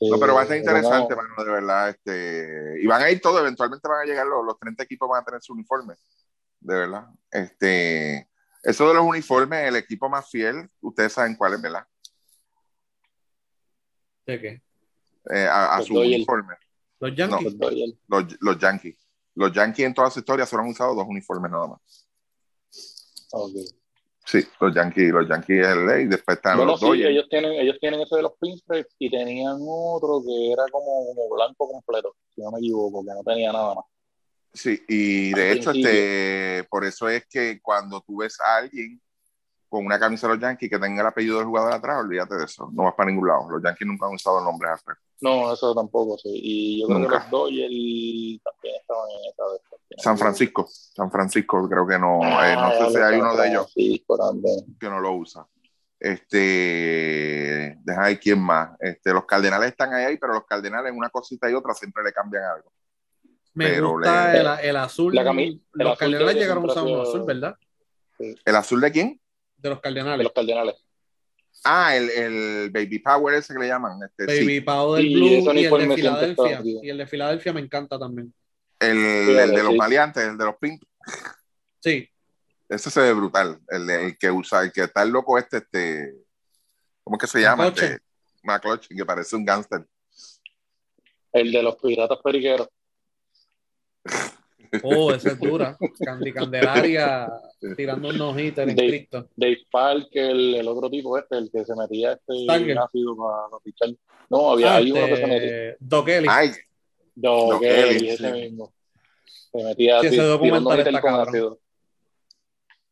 [0.01, 1.88] No, pero va a ser interesante, mano, de verdad.
[1.90, 5.22] Este, y van a ir todos, eventualmente van a llegar los, los 30 equipos, van
[5.22, 5.94] a tener su uniforme.
[6.60, 7.06] De verdad.
[7.30, 8.28] Este,
[8.62, 11.86] eso de los uniformes, el equipo más fiel, ustedes saben cuál es, ¿verdad?
[14.26, 14.62] ¿De qué?
[15.34, 16.16] Eh, a, a su Dodgers.
[16.16, 16.55] uniforme.
[17.01, 17.44] Los Yankees.
[17.44, 17.94] los Dodgers.
[18.09, 18.96] Los, los Yankees.
[19.34, 22.09] Los Yankees en toda su historia solo han usado dos uniformes nada más.
[23.32, 23.52] Ok.
[24.26, 27.10] Sí, los Yankees, los Yankees es el ley, después están Bueno, los sí, Dodgers.
[27.10, 31.34] ellos tienen, ellos tienen ese de los pinstripes y tenían otro que era como, como
[31.34, 33.84] blanco completo, si no me equivoco, que no tenía nada más.
[34.55, 35.90] Sí, y de Al hecho, principio.
[35.90, 38.98] este, por eso es que cuando tú ves a alguien
[39.74, 42.44] con una camisa de los Yankees que tenga el apellido del jugador atrás, olvídate de
[42.44, 43.51] eso, no vas para ningún lado.
[43.51, 44.94] Los Yankees nunca han usado el nombre Harper.
[45.20, 46.30] No, eso tampoco, sí.
[46.32, 47.16] Y yo creo Nunca.
[47.18, 52.18] que los Dodgers también estaban en esa no San Francisco, San Francisco creo que no,
[52.22, 52.44] equivoco.
[52.44, 55.46] eh, no Ah, sé si hay uno de ellos que no lo usa.
[55.98, 58.76] Este, deja ver quién más.
[58.80, 62.44] Este, los Cardenales están ahí, pero los Cardenales una cosita y otra siempre le cambian
[62.44, 62.70] algo.
[63.55, 65.14] Me pero gusta le- el, el azul.
[65.14, 65.22] La
[65.84, 67.55] los azul Cardenales de- llegaron a usar sido- azul, ¿verdad?
[68.44, 69.20] ¿El azul de quién?
[69.65, 70.24] De los De Cardenales.
[70.24, 70.74] los Cardenales.
[71.65, 73.99] Ah, el, el Baby Power ese que le llaman.
[74.05, 74.45] Este, sí.
[74.45, 76.61] Baby Pau del Blue y el de Filadelfia.
[76.62, 78.35] Y el de Filadelfia me encanta también.
[78.78, 80.86] El, Sí, el de los maleantes, el de los pintos.
[81.81, 82.07] Sí,
[82.69, 83.59] Ese se ve brutal.
[83.69, 86.15] El, el que usa, el que está el loco este, este,
[87.03, 87.69] ¿cómo es que se llama?
[87.69, 88.01] Este,
[88.43, 89.86] McClutchin, que parece un gángster.
[91.32, 92.69] El de los Piratas Periqueros.
[94.82, 95.76] oh, esa es dura.
[96.05, 97.28] Candy Candelaria
[97.76, 99.28] tirando un nojito en De- estricto.
[99.36, 102.78] Dave Parker, el, el otro tipo este, el que se metía este Stanger.
[102.78, 103.88] ácido para, para pichar.
[104.30, 105.36] No, había Ah, hay uno que se metía.
[105.72, 106.30] este, Doc Ellis.
[106.30, 106.51] Ay,
[107.16, 108.40] No, Doc Ellis, ese sí.
[108.40, 108.72] mismo.
[109.52, 111.28] Se metía Sí, ese así, documental tirando está cabrón.
[111.28, 111.59] ácido.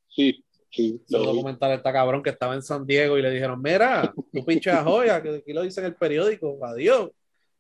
[0.09, 0.45] Sí,
[0.75, 1.27] Sí, Ese lo vi.
[1.27, 5.23] documental está cabrón que estaba en San Diego y le dijeron, mira, tú pinches Joya,
[5.23, 7.11] que aquí lo dice en el periódico, adiós.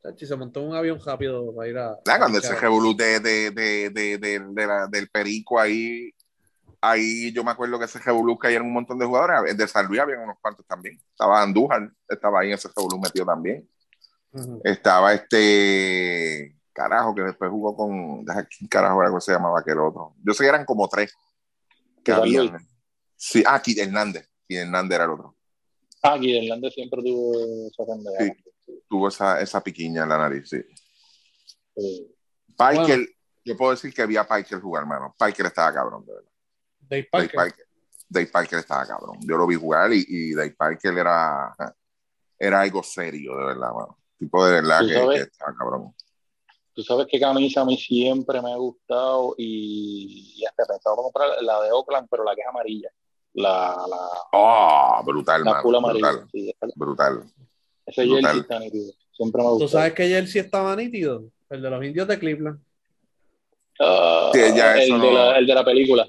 [0.03, 1.91] Chachi, se montó un avión rápido para ir a.
[2.05, 6.11] Nah, cuando ese revolú de, de, de, de, de- de la- del perico ahí,
[6.81, 10.01] ahí yo me acuerdo que ese revolú que un montón de jugadores, de San Luis
[10.01, 10.97] había unos cuantos también.
[11.11, 13.69] Estaba Andújar, estaba ahí en ese revolú metido también.
[14.33, 14.61] Ujú.
[14.65, 20.15] Estaba este carajo que después jugó con ¿quién carajo era que se llamaba aquel otro?
[20.24, 21.15] Yo sé que eran como tres
[22.03, 22.57] que habían.
[23.16, 24.29] Sí, ah, Kid Hernández.
[24.49, 25.37] Kid Hernández era el otro.
[26.03, 27.33] Ah, aquí Hernández siempre tuvo
[27.69, 28.24] esa.
[28.24, 28.33] Sí.
[28.89, 30.62] Tuvo esa, esa piquiña en la nariz, sí.
[31.77, 32.15] Sí.
[32.57, 33.07] Piker, Bueno.
[33.44, 35.15] yo puedo decir que vi a Piker jugar, hermano.
[35.19, 36.31] Piker estaba cabrón, de verdad.
[36.81, 37.35] Dave Dave Parker.
[37.36, 37.66] Parker.
[38.09, 39.16] Dave Parker estaba cabrón.
[39.20, 41.55] Yo lo vi jugar y, y Dave Parker era,
[42.39, 43.99] era algo serio, de verdad, mano.
[44.19, 45.16] Tipo de verdad ¿Tú que, sabes?
[45.24, 45.94] que estaba cabrón.
[46.74, 51.28] Tú sabes qué camisa a mí siempre me ha gustado y, y hasta pensaba comprar
[51.43, 52.89] la de Oakland, pero la que es amarilla.
[53.35, 55.62] La, la, Oh, brutal, la mano.
[55.62, 56.11] full amarilla.
[56.12, 57.24] Brutal, Sí, brutal.
[57.87, 58.93] Ese jersey está nítido.
[59.13, 61.25] Siempre me ha ¿Tú sabes que Jersey estaba nítido?
[61.51, 62.59] El de los indios de Cleveland.
[63.79, 66.09] Ah, Sí, ya el, eso de no- la, el de la película.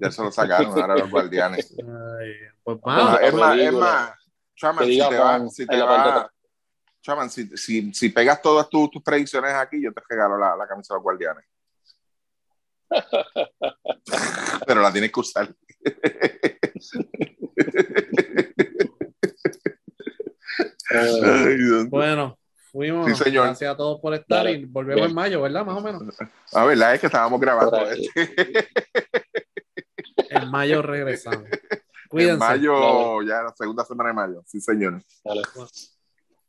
[0.00, 1.72] Ya se lo sacaron, ahora los guardianes.
[1.78, 2.32] Ay,
[2.62, 3.20] pues vamos.
[3.22, 4.12] es más, es más,
[4.56, 6.26] Chaman, si te vas, si te vas.
[7.02, 10.66] Chaman, si, si, si pegas todas tus, tus predicciones aquí, yo te regalo la, la
[10.66, 11.44] camisa de los guardianes.
[14.66, 15.48] Pero la tienes que usar.
[15.84, 16.58] Eh,
[20.94, 21.86] Ay.
[21.88, 22.38] Bueno,
[22.72, 23.06] fuimos.
[23.16, 23.44] Sí, señor.
[23.46, 24.52] Gracias a todos por estar Dale.
[24.52, 25.08] y volvemos Bien.
[25.10, 25.64] en mayo, ¿verdad?
[25.64, 26.02] Más o menos.
[26.52, 28.68] La verdad es que estábamos grabando este.
[30.30, 31.44] En mayo regresamos.
[31.44, 32.38] en Cuídense.
[32.38, 34.42] mayo, ya la segunda semana de mayo.
[34.46, 35.02] Sí, señor.
[35.24, 35.42] dale.
[35.54, 35.70] Bueno.